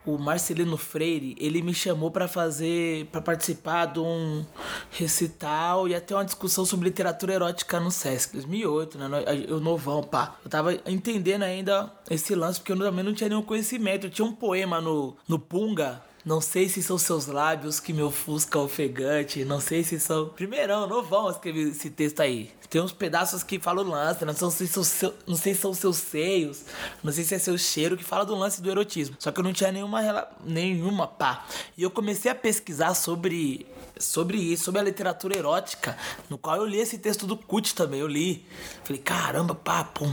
o 0.06 0.18
Marcelino 0.18 0.78
Freire, 0.78 1.36
ele 1.40 1.62
me 1.62 1.74
chamou 1.74 2.12
para 2.12 2.28
fazer, 2.28 3.06
para 3.08 3.22
participar 3.22 3.86
de 3.86 4.00
um 4.00 4.46
recital 4.92 5.88
e 5.88 5.96
até 5.96 6.16
uma 6.16 6.26
discussão 6.26 6.66
sobre 6.66 6.90
literatura 6.90 7.34
erótica 7.34 7.80
no 7.80 7.92
SESC. 7.92 8.34
2008, 8.34 8.98
né? 8.98 9.08
Eu 9.48 9.60
novão, 9.60 10.04
pá. 10.04 10.36
Eu 10.44 10.50
tava 10.50 10.74
entendendo 10.86 11.44
ainda 11.44 11.92
esse 12.10 12.36
lance 12.36 12.60
porque 12.60 12.72
eu 12.72 12.78
também 12.78 13.04
não 13.04 13.14
tinha 13.14 13.30
nenhum 13.30 13.42
conhecimento. 13.42 14.08
Eu 14.08 14.12
tinha 14.12 14.26
um 14.26 14.34
poema 14.34 14.82
no, 14.82 15.16
no 15.28 15.40
Punga 15.40 16.09
não 16.26 16.42
sei 16.42 16.68
se 16.68 16.84
são 16.84 16.98
seus 16.98 17.28
lábios 17.28 17.80
que 17.80 17.94
me 17.94 18.02
ofuscam 18.02 18.64
ofegante. 18.64 19.46
Não 19.46 19.62
sei 19.62 19.84
se 19.84 20.00
são. 20.00 20.28
Primeirão, 20.30 20.88
não 20.88 21.02
vão 21.02 21.30
escrever 21.30 21.70
esse 21.70 21.90
texto 21.90 22.20
aí. 22.20 22.52
Tem 22.70 22.80
uns 22.80 22.92
pedaços 22.92 23.42
que 23.42 23.58
falam 23.58 23.84
lance, 23.84 24.24
não, 24.24 24.52
sei 24.52 24.68
se 24.68 24.74
são 24.74 24.84
seu, 24.84 25.14
não 25.26 25.36
sei 25.36 25.56
se 25.56 25.62
são 25.62 25.74
seus 25.74 25.98
seios, 25.98 26.66
não 27.04 27.12
sei 27.12 27.24
se 27.24 27.34
é 27.34 27.40
seu 27.40 27.58
cheiro, 27.58 27.98
que 27.98 28.04
fala 28.04 28.24
do 28.24 28.36
lance 28.36 28.62
do 28.62 28.70
erotismo. 28.70 29.16
Só 29.18 29.32
que 29.32 29.40
eu 29.40 29.44
não 29.44 29.52
tinha 29.52 29.72
nenhuma, 29.72 30.28
nenhuma 30.46 31.08
pá. 31.08 31.48
E 31.76 31.82
eu 31.82 31.90
comecei 31.90 32.30
a 32.30 32.36
pesquisar 32.36 32.94
sobre, 32.94 33.66
sobre 34.00 34.38
isso, 34.38 34.64
sobre 34.64 34.80
a 34.80 34.84
literatura 34.84 35.38
erótica, 35.38 35.98
no 36.30 36.38
qual 36.38 36.56
eu 36.56 36.66
li 36.66 36.80
esse 36.80 36.98
texto 36.98 37.28
do 37.28 37.36
Kut 37.36 37.76
também. 37.76 38.00
Eu 38.00 38.08
li. 38.08 38.46
Falei, 38.84 39.02
caramba, 39.02 39.56
pum. 39.56 40.12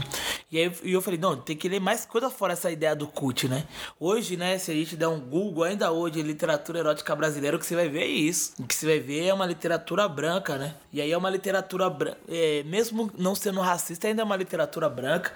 E 0.51 0.57
aí 0.57 0.71
e 0.83 0.93
eu 0.93 1.01
falei, 1.01 1.19
não, 1.19 1.37
tem 1.37 1.55
que 1.55 1.69
ler 1.69 1.79
mais 1.79 2.05
coisa 2.05 2.29
fora 2.29 2.53
essa 2.53 2.69
ideia 2.69 2.95
do 2.95 3.07
Kut, 3.07 3.47
né? 3.47 3.65
Hoje, 3.99 4.35
né, 4.35 4.57
se 4.57 4.71
a 4.71 4.73
gente 4.73 4.95
der 4.95 5.07
um 5.07 5.19
Google, 5.19 5.63
ainda 5.63 5.91
hoje 5.91 6.07
hoje 6.07 6.21
literatura 6.21 6.79
erótica 6.79 7.15
brasileira, 7.15 7.57
o 7.57 7.59
que 7.59 7.65
você 7.65 7.75
vai 7.75 7.89
ver 7.89 8.01
é 8.01 8.07
isso. 8.07 8.53
O 8.59 8.65
que 8.65 8.73
você 8.73 8.85
vai 8.85 8.99
ver 8.99 9.25
é 9.25 9.33
uma 9.33 9.45
literatura 9.45 10.07
branca, 10.07 10.57
né? 10.57 10.75
E 10.91 11.01
aí 11.01 11.11
é 11.11 11.17
uma 11.17 11.29
literatura 11.29 11.89
branca, 11.89 12.17
é, 12.27 12.63
mesmo 12.63 13.11
não 13.17 13.35
sendo 13.35 13.59
racista, 13.59 14.07
ainda 14.07 14.21
é 14.21 14.25
uma 14.25 14.35
literatura 14.35 14.89
branca. 14.89 15.33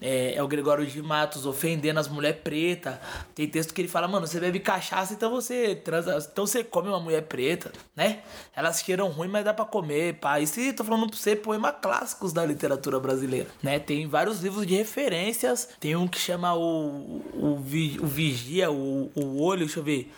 É, 0.00 0.34
é 0.34 0.42
o 0.42 0.48
Gregório 0.48 0.86
de 0.86 1.00
Matos 1.02 1.46
ofendendo 1.46 2.00
as 2.00 2.08
mulheres 2.08 2.40
pretas. 2.42 2.96
Tem 3.34 3.48
texto 3.48 3.72
que 3.72 3.80
ele 3.80 3.88
fala, 3.88 4.08
mano, 4.08 4.26
você 4.26 4.40
bebe 4.40 4.58
cachaça, 4.60 5.12
então 5.12 5.30
você 5.30 5.74
transa, 5.74 6.28
então 6.32 6.46
você 6.46 6.64
come 6.64 6.88
uma 6.88 7.00
mulher 7.00 7.22
preta, 7.22 7.72
né? 7.94 8.20
Elas 8.54 8.80
cheiram 8.80 9.08
ruim, 9.08 9.28
mas 9.28 9.44
dá 9.44 9.54
pra 9.54 9.64
comer, 9.64 10.14
pá. 10.14 10.40
Isso 10.40 10.60
tô 10.74 10.84
falando 10.84 11.08
pra 11.08 11.16
você, 11.16 11.36
poema 11.36 11.72
clássicos 11.72 12.32
da 12.32 12.44
literatura 12.44 12.98
brasileira, 12.98 13.48
né? 13.62 13.78
Tem 13.78 14.06
vários 14.06 14.40
livros 14.40 14.66
de 14.66 14.74
referências. 14.74 15.68
Tem 15.78 15.94
um 15.96 16.08
que 16.08 16.18
chama 16.18 16.54
o, 16.54 17.22
o, 17.34 17.54
o 17.54 18.06
Vigia, 18.06 18.70
o, 18.70 19.10
o 19.14 19.42
Olho, 19.42 19.66
deixa 19.66 19.80
eu 19.80 19.84
ver 19.84 20.12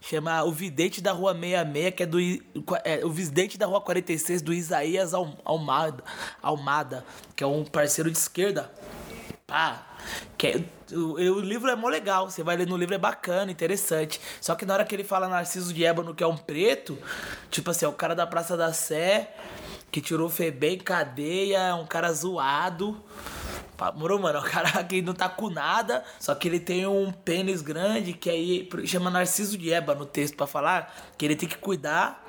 chama 0.00 0.42
O 0.44 0.50
Vidente 0.50 1.00
da 1.00 1.12
Rua 1.12 1.34
66, 1.34 1.94
que 1.94 2.02
é 2.02 2.06
do 2.06 2.18
é, 2.84 3.04
O 3.04 3.10
Vidente 3.10 3.58
da 3.58 3.66
Rua 3.66 3.80
46 3.80 4.42
do 4.42 4.52
Isaías 4.52 5.12
Almada, 5.44 6.02
Almada, 6.42 7.04
que 7.36 7.44
é 7.44 7.46
um 7.46 7.64
parceiro 7.64 8.10
de 8.10 8.16
esquerda. 8.16 8.72
Pá, 9.46 9.89
que 10.36 10.46
é, 10.46 10.64
o, 10.94 11.14
o, 11.14 11.40
livro 11.40 11.70
é 11.70 11.76
mó 11.76 11.88
legal, 11.88 12.30
você 12.30 12.42
vai 12.42 12.56
ler 12.56 12.66
no 12.66 12.76
livro, 12.76 12.94
é 12.94 12.98
bacana, 12.98 13.50
interessante. 13.50 14.20
Só 14.40 14.54
que 14.54 14.64
na 14.64 14.74
hora 14.74 14.84
que 14.84 14.94
ele 14.94 15.04
fala 15.04 15.28
Narciso 15.28 15.72
de 15.72 15.84
Ébano, 15.84 16.14
que 16.14 16.22
é 16.22 16.26
um 16.26 16.36
preto, 16.36 16.98
tipo 17.50 17.70
assim, 17.70 17.84
é 17.84 17.88
o 17.88 17.92
cara 17.92 18.14
da 18.14 18.26
Praça 18.26 18.56
da 18.56 18.72
Sé, 18.72 19.30
que 19.90 20.00
tirou 20.00 20.26
o 20.26 20.30
Febem 20.30 20.78
cadeia, 20.78 21.58
é 21.58 21.74
um 21.74 21.86
cara 21.86 22.12
zoado. 22.12 23.02
Moro, 23.94 24.18
mano, 24.18 24.38
é 24.38 24.40
um 24.40 24.44
cara 24.50 24.84
que 24.84 25.00
não 25.00 25.14
tá 25.14 25.28
com 25.28 25.48
nada, 25.48 26.04
só 26.18 26.34
que 26.34 26.46
ele 26.48 26.60
tem 26.60 26.86
um 26.86 27.10
pênis 27.10 27.62
grande, 27.62 28.12
que 28.12 28.28
aí 28.28 28.68
chama 28.84 29.10
Narciso 29.10 29.56
de 29.56 29.72
Eba 29.72 29.94
no 29.94 30.04
texto 30.04 30.36
para 30.36 30.46
falar, 30.46 30.94
que 31.16 31.24
ele 31.24 31.36
tem 31.36 31.48
que 31.48 31.56
cuidar, 31.56 32.22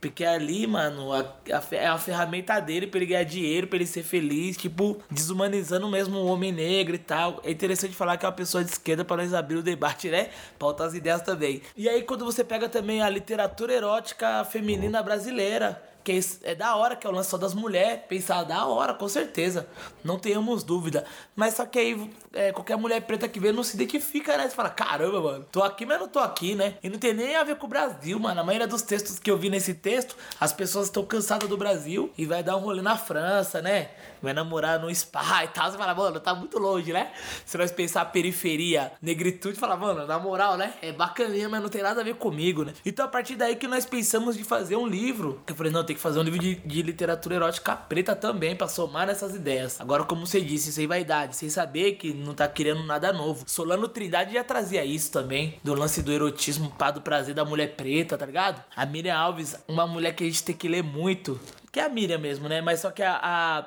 porque 0.00 0.24
ali, 0.24 0.66
mano, 0.66 1.12
a, 1.12 1.20
a, 1.20 1.62
é 1.72 1.86
a 1.86 1.98
ferramenta 1.98 2.58
dele 2.58 2.86
pra 2.86 2.98
ele 2.98 3.06
ganhar 3.06 3.22
dinheiro, 3.22 3.66
pra 3.66 3.76
ele 3.76 3.86
ser 3.86 4.02
feliz, 4.02 4.56
tipo, 4.56 4.98
desumanizando 5.10 5.88
mesmo 5.88 6.18
o 6.18 6.26
homem 6.26 6.50
negro 6.50 6.94
e 6.94 6.98
tal. 6.98 7.40
É 7.44 7.50
interessante 7.50 7.94
falar 7.94 8.16
que 8.16 8.24
é 8.24 8.28
uma 8.28 8.34
pessoa 8.34 8.64
de 8.64 8.70
esquerda 8.70 9.04
para 9.04 9.22
nós 9.22 9.34
abrir 9.34 9.56
o 9.56 9.62
debate, 9.62 10.08
né? 10.08 10.30
Pra 10.58 10.68
outras 10.68 10.94
ideias 10.94 11.20
também. 11.20 11.60
E 11.76 11.88
aí, 11.88 12.02
quando 12.02 12.24
você 12.24 12.42
pega 12.42 12.68
também 12.68 13.02
a 13.02 13.10
literatura 13.10 13.74
erótica 13.74 14.42
feminina 14.44 15.02
brasileira, 15.02 15.80
que 16.02 16.12
é, 16.12 16.20
é 16.50 16.54
da 16.54 16.76
hora, 16.76 16.96
que 16.96 17.06
é 17.06 17.10
o 17.10 17.12
lance 17.12 17.30
só 17.30 17.36
das 17.36 17.54
mulheres. 17.54 18.02
Pensar 18.08 18.44
da 18.44 18.66
hora, 18.66 18.94
com 18.94 19.08
certeza. 19.08 19.66
Não 20.02 20.18
tenhamos 20.18 20.62
dúvida. 20.62 21.04
Mas 21.36 21.54
só 21.54 21.66
que 21.66 21.78
aí, 21.78 22.10
é, 22.32 22.52
qualquer 22.52 22.76
mulher 22.76 23.00
preta 23.02 23.28
que 23.28 23.38
vê 23.38 23.52
não 23.52 23.62
se 23.62 23.76
identifica, 23.76 24.36
né? 24.36 24.48
Você 24.48 24.54
fala, 24.54 24.70
caramba, 24.70 25.20
mano, 25.20 25.46
tô 25.50 25.62
aqui, 25.62 25.84
mas 25.84 26.00
não 26.00 26.08
tô 26.08 26.18
aqui, 26.18 26.54
né? 26.54 26.74
E 26.82 26.88
não 26.88 26.98
tem 26.98 27.12
nem 27.12 27.36
a 27.36 27.44
ver 27.44 27.56
com 27.56 27.66
o 27.66 27.68
Brasil, 27.68 28.18
mano. 28.18 28.40
A 28.40 28.44
maioria 28.44 28.66
dos 28.66 28.82
textos 28.82 29.18
que 29.18 29.30
eu 29.30 29.36
vi 29.36 29.50
nesse 29.50 29.74
texto, 29.74 30.16
as 30.40 30.52
pessoas 30.52 30.86
estão 30.86 31.04
cansadas 31.04 31.48
do 31.48 31.56
Brasil 31.56 32.10
e 32.16 32.26
vai 32.26 32.42
dar 32.42 32.56
um 32.56 32.60
rolê 32.60 32.82
na 32.82 32.96
França, 32.96 33.60
né? 33.60 33.90
Vai 34.22 34.32
namorar 34.32 34.78
no 34.78 34.94
spa 34.94 35.44
e 35.44 35.48
tal. 35.48 35.70
Você 35.70 35.78
fala, 35.78 35.94
mano, 35.94 36.20
tá 36.20 36.34
muito 36.34 36.58
longe, 36.58 36.92
né? 36.92 37.12
Se 37.44 37.56
nós 37.56 37.70
pensar 37.70 38.04
periferia, 38.06 38.92
negritude, 39.00 39.58
fala, 39.58 39.76
mano, 39.76 40.06
na 40.06 40.18
moral, 40.18 40.56
né? 40.56 40.74
É 40.82 40.92
bacaninha, 40.92 41.48
mas 41.48 41.62
não 41.62 41.68
tem 41.68 41.82
nada 41.82 42.00
a 42.00 42.04
ver 42.04 42.16
comigo, 42.16 42.64
né? 42.64 42.72
Então 42.84 43.04
a 43.04 43.08
partir 43.08 43.36
daí 43.36 43.56
que 43.56 43.66
nós 43.66 43.86
pensamos 43.86 44.36
de 44.36 44.44
fazer 44.44 44.76
um 44.76 44.86
livro. 44.86 45.40
Eu 45.46 45.54
falei, 45.54 45.72
não, 45.72 45.84
tem 45.90 45.96
que 45.96 46.00
fazer 46.00 46.20
um 46.20 46.22
livro 46.22 46.38
de, 46.38 46.54
de 46.54 46.82
literatura 46.82 47.34
erótica 47.34 47.74
preta 47.74 48.14
também, 48.14 48.54
para 48.54 48.68
somar 48.68 49.08
nessas 49.08 49.34
ideias. 49.34 49.80
Agora, 49.80 50.04
como 50.04 50.24
você 50.24 50.40
disse, 50.40 50.72
sem 50.72 50.86
vaidade, 50.86 51.34
sem 51.34 51.50
saber 51.50 51.92
que 51.92 52.14
não 52.14 52.32
tá 52.32 52.46
querendo 52.46 52.84
nada 52.84 53.12
novo. 53.12 53.44
Solano 53.46 53.88
Trindade 53.88 54.34
já 54.34 54.44
trazia 54.44 54.84
isso 54.84 55.10
também, 55.10 55.58
do 55.64 55.74
lance 55.74 56.00
do 56.00 56.12
erotismo, 56.12 56.70
pá, 56.70 56.92
do 56.92 57.00
prazer 57.00 57.34
da 57.34 57.44
mulher 57.44 57.74
preta, 57.74 58.16
tá 58.16 58.24
ligado? 58.24 58.62
A 58.76 58.86
Miriam 58.86 59.16
Alves, 59.16 59.56
uma 59.66 59.84
mulher 59.84 60.14
que 60.14 60.22
a 60.22 60.26
gente 60.26 60.44
tem 60.44 60.54
que 60.54 60.68
ler 60.68 60.82
muito. 60.82 61.40
Que 61.72 61.80
é 61.80 61.84
a 61.84 61.88
Miriam 61.88 62.18
mesmo, 62.18 62.48
né? 62.48 62.60
Mas 62.60 62.80
só 62.80 62.90
que 62.92 63.02
a, 63.02 63.18
a 63.20 63.64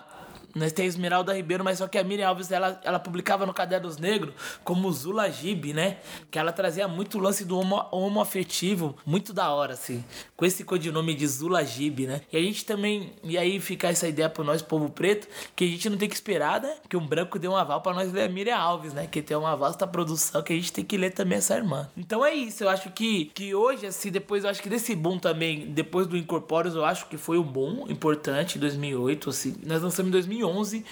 nós 0.56 0.72
temos 0.72 0.94
Esmeralda 0.94 1.34
Ribeiro, 1.34 1.64
mas 1.64 1.80
só 1.80 1.88
que 1.88 1.98
a 1.98 2.04
Miriam 2.04 2.28
Alves 2.28 2.52
ela, 2.52 2.80
ela 2.84 3.00
publicava 3.00 3.46
no 3.46 3.54
Cadernos 3.54 3.98
Negros 3.98 4.34
como 4.64 4.92
Zula 4.92 5.30
Gibe, 5.30 5.74
né? 5.74 5.98
Que 6.30 6.38
ela 6.38 6.52
trazia 6.52 6.88
muito 6.88 7.18
lance 7.18 7.44
do 7.44 7.58
homo, 7.58 8.22
afetivo, 8.22 8.96
muito 9.06 9.34
da 9.34 9.50
hora, 9.52 9.74
assim. 9.74 10.04
Com 10.36 10.46
esse 10.46 10.64
codinome 10.64 11.16
de 11.16 11.28
Zula 11.28 11.66
Gibe, 11.66 12.06
né? 12.06 12.22
E 12.32 12.38
a 12.38 12.40
gente 12.40 12.66
também. 12.66 13.14
E 13.24 13.38
aí 13.38 13.60
fica 13.60 13.88
essa 13.88 14.08
ideia 14.08 14.30
pro 14.30 14.44
nós, 14.44 14.62
povo 14.62 14.90
preto, 14.90 15.28
que 15.56 15.64
a 15.64 15.68
gente 15.68 15.90
não 15.90 15.98
tem 15.98 16.08
que 16.08 16.16
esperar, 16.16 16.62
né? 16.62 16.76
Que 16.88 16.96
um 16.96 17.06
branco 17.06 17.40
dê 17.40 17.48
um 17.48 17.56
aval 17.56 17.82
pra 17.82 17.94
nós 17.94 18.12
ler 18.12 18.24
a 18.24 18.30
Miriam 18.30 18.58
Alves, 18.58 18.94
né? 18.94 19.08
Que 19.08 19.22
tem 19.22 19.36
uma 19.36 19.56
vasta 19.56 19.88
produção 19.88 20.42
que 20.44 20.54
a 20.54 20.56
gente 20.56 20.72
tem 20.72 20.86
que 20.86 20.98
ler 20.98 21.12
também 21.12 21.40
essa 21.40 21.56
irmã. 21.56 21.90
Então 21.98 22.24
é 22.24 22.34
isso, 22.34 22.64
eu 22.64 22.70
acho 22.70 22.92
que, 22.92 23.26
que 23.34 23.56
hoje, 23.56 23.86
assim, 23.86 24.12
depois, 24.12 24.44
eu 24.44 24.50
acho 24.50 24.62
que 24.62 24.70
desse 24.70 24.96
boom 24.96 25.18
também, 25.18 25.72
depois 25.72 26.06
do 26.06 26.16
Incorpóreos, 26.16 26.76
eu 26.76 26.86
acho 26.86 27.08
que 27.08 27.18
foi 27.18 27.40
um 27.40 27.44
boom 27.44 27.86
importante, 27.90 28.58
em 28.58 28.62
2008, 28.62 29.30
assim. 29.30 29.56
Nós 29.66 29.82
lançamos 29.82 30.10
em 30.10 30.12
2008. 30.12 30.43
2011 30.44 30.84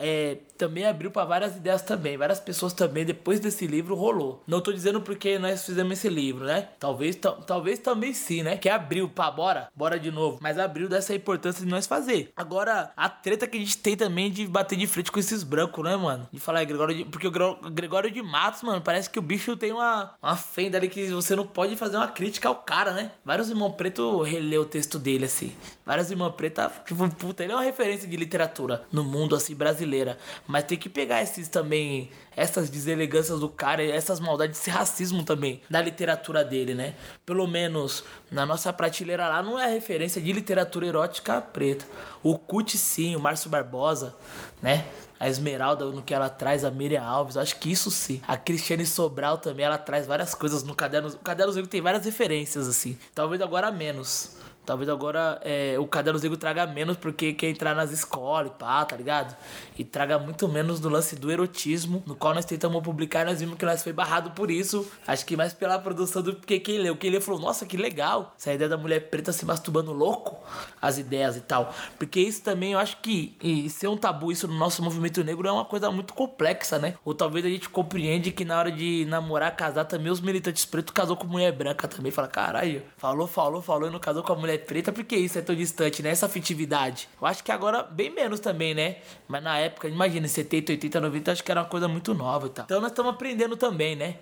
é, 0.00 0.38
também 0.56 0.86
abriu 0.86 1.10
para 1.10 1.24
várias 1.24 1.56
ideias 1.56 1.82
também. 1.82 2.16
Várias 2.16 2.40
pessoas 2.40 2.72
também, 2.72 3.04
depois 3.04 3.40
desse 3.40 3.66
livro, 3.66 3.94
rolou. 3.94 4.42
Não 4.46 4.60
tô 4.60 4.72
dizendo 4.72 5.00
porque 5.00 5.38
nós 5.38 5.64
fizemos 5.64 5.92
esse 5.92 6.08
livro, 6.08 6.44
né? 6.44 6.68
Talvez, 6.78 7.16
talvez 7.46 7.78
também 7.78 8.12
sim, 8.12 8.42
né? 8.42 8.56
Que 8.56 8.68
abriu, 8.68 9.08
pá, 9.08 9.30
bora, 9.30 9.68
bora 9.74 9.98
de 9.98 10.10
novo. 10.10 10.38
Mas 10.40 10.58
abriu 10.58 10.88
dessa 10.88 11.14
importância 11.14 11.64
de 11.64 11.70
nós 11.70 11.86
fazer. 11.86 12.30
Agora, 12.36 12.92
a 12.96 13.08
treta 13.08 13.46
que 13.46 13.56
a 13.56 13.60
gente 13.60 13.78
tem 13.78 13.96
também 13.96 14.30
de 14.30 14.46
bater 14.46 14.76
de 14.76 14.86
frente 14.86 15.10
com 15.10 15.18
esses 15.18 15.42
brancos, 15.42 15.84
né, 15.84 15.96
mano? 15.96 16.28
De 16.32 16.40
falar, 16.40 16.64
Gregório 16.64 16.94
de, 16.94 17.04
porque 17.04 17.26
o 17.26 17.70
Gregório 17.70 18.10
de 18.10 18.22
Matos, 18.22 18.62
mano, 18.62 18.80
parece 18.80 19.08
que 19.08 19.18
o 19.18 19.22
bicho 19.22 19.56
tem 19.56 19.72
uma, 19.72 20.14
uma 20.22 20.36
fenda 20.36 20.76
ali 20.76 20.88
que 20.88 21.08
você 21.08 21.34
não 21.34 21.46
pode 21.46 21.76
fazer 21.76 21.96
uma 21.96 22.08
crítica 22.08 22.48
ao 22.48 22.56
cara, 22.56 22.92
né? 22.92 23.12
Vários 23.24 23.48
irmãos 23.48 23.72
preto 23.72 24.22
releu 24.22 24.62
o 24.62 24.66
texto 24.66 24.98
dele, 24.98 25.24
assim. 25.24 25.54
Vários 25.84 26.10
irmãos 26.10 26.32
preto, 26.32 26.60
tipo, 26.86 27.08
puta, 27.16 27.42
ele 27.42 27.52
é 27.52 27.56
uma 27.56 27.64
referência 27.64 28.06
de 28.06 28.16
literatura 28.16 28.82
no 28.92 29.02
mundo, 29.02 29.34
assim, 29.34 29.54
brasileira. 29.90 30.18
Mas 30.46 30.64
tem 30.64 30.78
que 30.78 30.88
pegar 30.88 31.22
esses 31.22 31.48
também, 31.48 32.10
essas 32.36 32.70
deselegâncias 32.70 33.40
do 33.40 33.48
cara, 33.48 33.82
essas 33.82 34.20
maldades, 34.20 34.58
esse 34.60 34.70
racismo 34.70 35.24
também 35.24 35.60
da 35.68 35.82
literatura 35.82 36.44
dele, 36.44 36.74
né? 36.74 36.94
Pelo 37.26 37.46
menos 37.46 38.04
na 38.30 38.46
nossa 38.46 38.72
prateleira 38.72 39.28
lá 39.28 39.42
não 39.42 39.58
é 39.58 39.68
referência 39.68 40.22
de 40.22 40.32
literatura 40.32 40.86
erótica 40.86 41.40
preta. 41.40 41.84
O 42.22 42.38
Cut 42.38 42.78
sim, 42.78 43.16
o 43.16 43.20
Márcio 43.20 43.50
Barbosa, 43.50 44.14
né? 44.62 44.84
a 45.18 45.28
Esmeralda 45.28 45.84
no 45.84 46.00
que 46.00 46.14
ela 46.14 46.30
traz, 46.30 46.64
a 46.64 46.70
Miriam 46.70 47.02
Alves, 47.02 47.36
acho 47.36 47.56
que 47.56 47.70
isso 47.70 47.90
sim. 47.90 48.22
A 48.26 48.38
Cristiane 48.38 48.86
Sobral 48.86 49.36
também, 49.36 49.66
ela 49.66 49.76
traz 49.76 50.06
várias 50.06 50.34
coisas 50.34 50.62
no 50.62 50.74
caderno. 50.74 51.10
O 51.10 51.18
caderno 51.18 51.66
tem 51.66 51.82
várias 51.82 52.06
referências, 52.06 52.66
assim. 52.66 52.96
Talvez 53.14 53.42
agora 53.42 53.70
menos. 53.70 54.30
Talvez 54.70 54.88
agora 54.88 55.40
é, 55.42 55.76
o 55.80 55.84
Caderno 55.84 56.20
Negro 56.20 56.36
traga 56.36 56.64
menos 56.64 56.96
porque 56.96 57.32
quer 57.32 57.48
entrar 57.48 57.74
nas 57.74 57.90
escolas 57.90 58.52
e 58.52 58.54
pá, 58.54 58.84
tá 58.84 58.96
ligado? 58.96 59.36
E 59.76 59.82
traga 59.82 60.16
muito 60.16 60.46
menos 60.46 60.78
do 60.78 60.88
lance 60.88 61.16
do 61.16 61.28
erotismo, 61.28 62.04
no 62.06 62.14
qual 62.14 62.32
nós 62.32 62.44
tentamos 62.44 62.80
publicar 62.80 63.22
e 63.22 63.24
nós 63.24 63.40
vimos 63.40 63.58
que 63.58 63.66
nós 63.66 63.82
foi 63.82 63.92
barrado 63.92 64.30
por 64.30 64.48
isso. 64.48 64.88
Acho 65.08 65.26
que 65.26 65.36
mais 65.36 65.52
pela 65.52 65.76
produção 65.76 66.22
do 66.22 66.36
que 66.36 66.60
quem 66.60 66.78
leu. 66.78 66.94
Quem 66.94 67.10
leu 67.10 67.20
falou, 67.20 67.40
nossa, 67.40 67.66
que 67.66 67.76
legal. 67.76 68.32
Essa 68.38 68.52
ideia 68.52 68.68
da 68.68 68.76
mulher 68.76 69.10
preta 69.10 69.32
se 69.32 69.44
masturbando 69.44 69.92
louco, 69.92 70.38
as 70.80 70.98
ideias 70.98 71.36
e 71.36 71.40
tal. 71.40 71.74
Porque 71.98 72.20
isso 72.20 72.40
também 72.40 72.74
eu 72.74 72.78
acho 72.78 72.98
que 72.98 73.36
e 73.42 73.68
ser 73.68 73.88
um 73.88 73.96
tabu 73.96 74.30
isso 74.30 74.46
no 74.46 74.54
nosso 74.54 74.84
movimento 74.84 75.24
negro 75.24 75.48
é 75.48 75.50
uma 75.50 75.64
coisa 75.64 75.90
muito 75.90 76.14
complexa, 76.14 76.78
né? 76.78 76.94
Ou 77.04 77.12
talvez 77.12 77.44
a 77.44 77.48
gente 77.48 77.68
compreende 77.68 78.30
que 78.30 78.44
na 78.44 78.56
hora 78.56 78.70
de 78.70 79.04
namorar, 79.06 79.56
casar 79.56 79.84
também, 79.86 80.12
os 80.12 80.20
militantes 80.20 80.64
pretos 80.64 80.94
casou 80.94 81.16
com 81.16 81.26
mulher 81.26 81.50
branca 81.50 81.88
também. 81.88 82.12
Fala, 82.12 82.28
caralho, 82.28 82.84
falou, 82.96 83.26
falou, 83.26 83.60
falou 83.60 83.88
e 83.88 83.92
não 83.92 83.98
casou 83.98 84.22
com 84.22 84.32
a 84.32 84.36
mulher 84.36 84.59
preta, 84.60 84.92
porque 84.92 85.16
isso 85.16 85.38
é 85.38 85.42
tão 85.42 85.54
distante, 85.54 86.02
né? 86.02 86.10
Essa 86.10 86.26
afetividade. 86.26 87.08
Eu 87.20 87.26
acho 87.26 87.42
que 87.42 87.50
agora 87.50 87.82
bem 87.82 88.10
menos 88.14 88.38
também, 88.38 88.74
né? 88.74 88.96
Mas 89.26 89.42
na 89.42 89.58
época, 89.58 89.88
imagina, 89.88 90.28
70, 90.28 90.72
80, 90.72 91.00
90, 91.00 91.32
acho 91.32 91.44
que 91.44 91.50
era 91.50 91.62
uma 91.62 91.68
coisa 91.68 91.88
muito 91.88 92.14
nova 92.14 92.46
e 92.46 92.50
tal. 92.50 92.64
Então 92.64 92.80
nós 92.80 92.92
estamos 92.92 93.12
aprendendo 93.12 93.56
também, 93.56 93.96
né? 93.96 94.16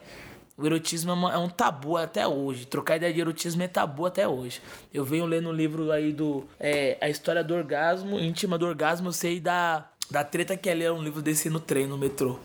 O 0.57 0.67
erotismo 0.67 1.13
é, 1.29 1.39
um 1.39 1.49
tabu 1.49 1.97
até 1.97 2.27
hoje. 2.27 2.67
Trocar 2.67 2.97
ideia 2.97 3.13
de 3.13 3.21
erotismo 3.21 3.63
é 3.63 3.69
tabu 3.69 4.07
até 4.07 4.27
hoje. 4.27 4.61
Eu 4.93 5.05
venho 5.05 5.25
lendo 5.25 5.49
um 5.51 5.53
livro 5.53 5.93
aí 5.93 6.13
do. 6.13 6.45
É, 6.59 6.99
a 7.01 7.09
história 7.09 7.45
do 7.45 7.55
orgasmo, 7.55 8.19
íntima 8.19 8.59
do 8.59 8.67
orgasmo, 8.67 9.09
eu 9.09 9.13
sei 9.13 9.39
da, 9.39 9.89
da 10.11 10.25
treta 10.25 10.57
que 10.57 10.69
é 10.69 10.75
ler 10.75 10.91
um 10.91 11.03
livro 11.03 11.23
desse 11.23 11.49
no 11.49 11.61
trem, 11.61 11.87
no 11.87 11.97
metrô. 11.97 12.41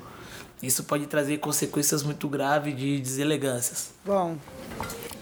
Isso 0.61 0.83
pode 0.83 1.07
trazer 1.07 1.39
consequências 1.39 2.03
muito 2.03 2.29
graves 2.29 2.73
de 2.77 2.97
deselegâncias. 2.97 3.93
Bom, 4.05 4.37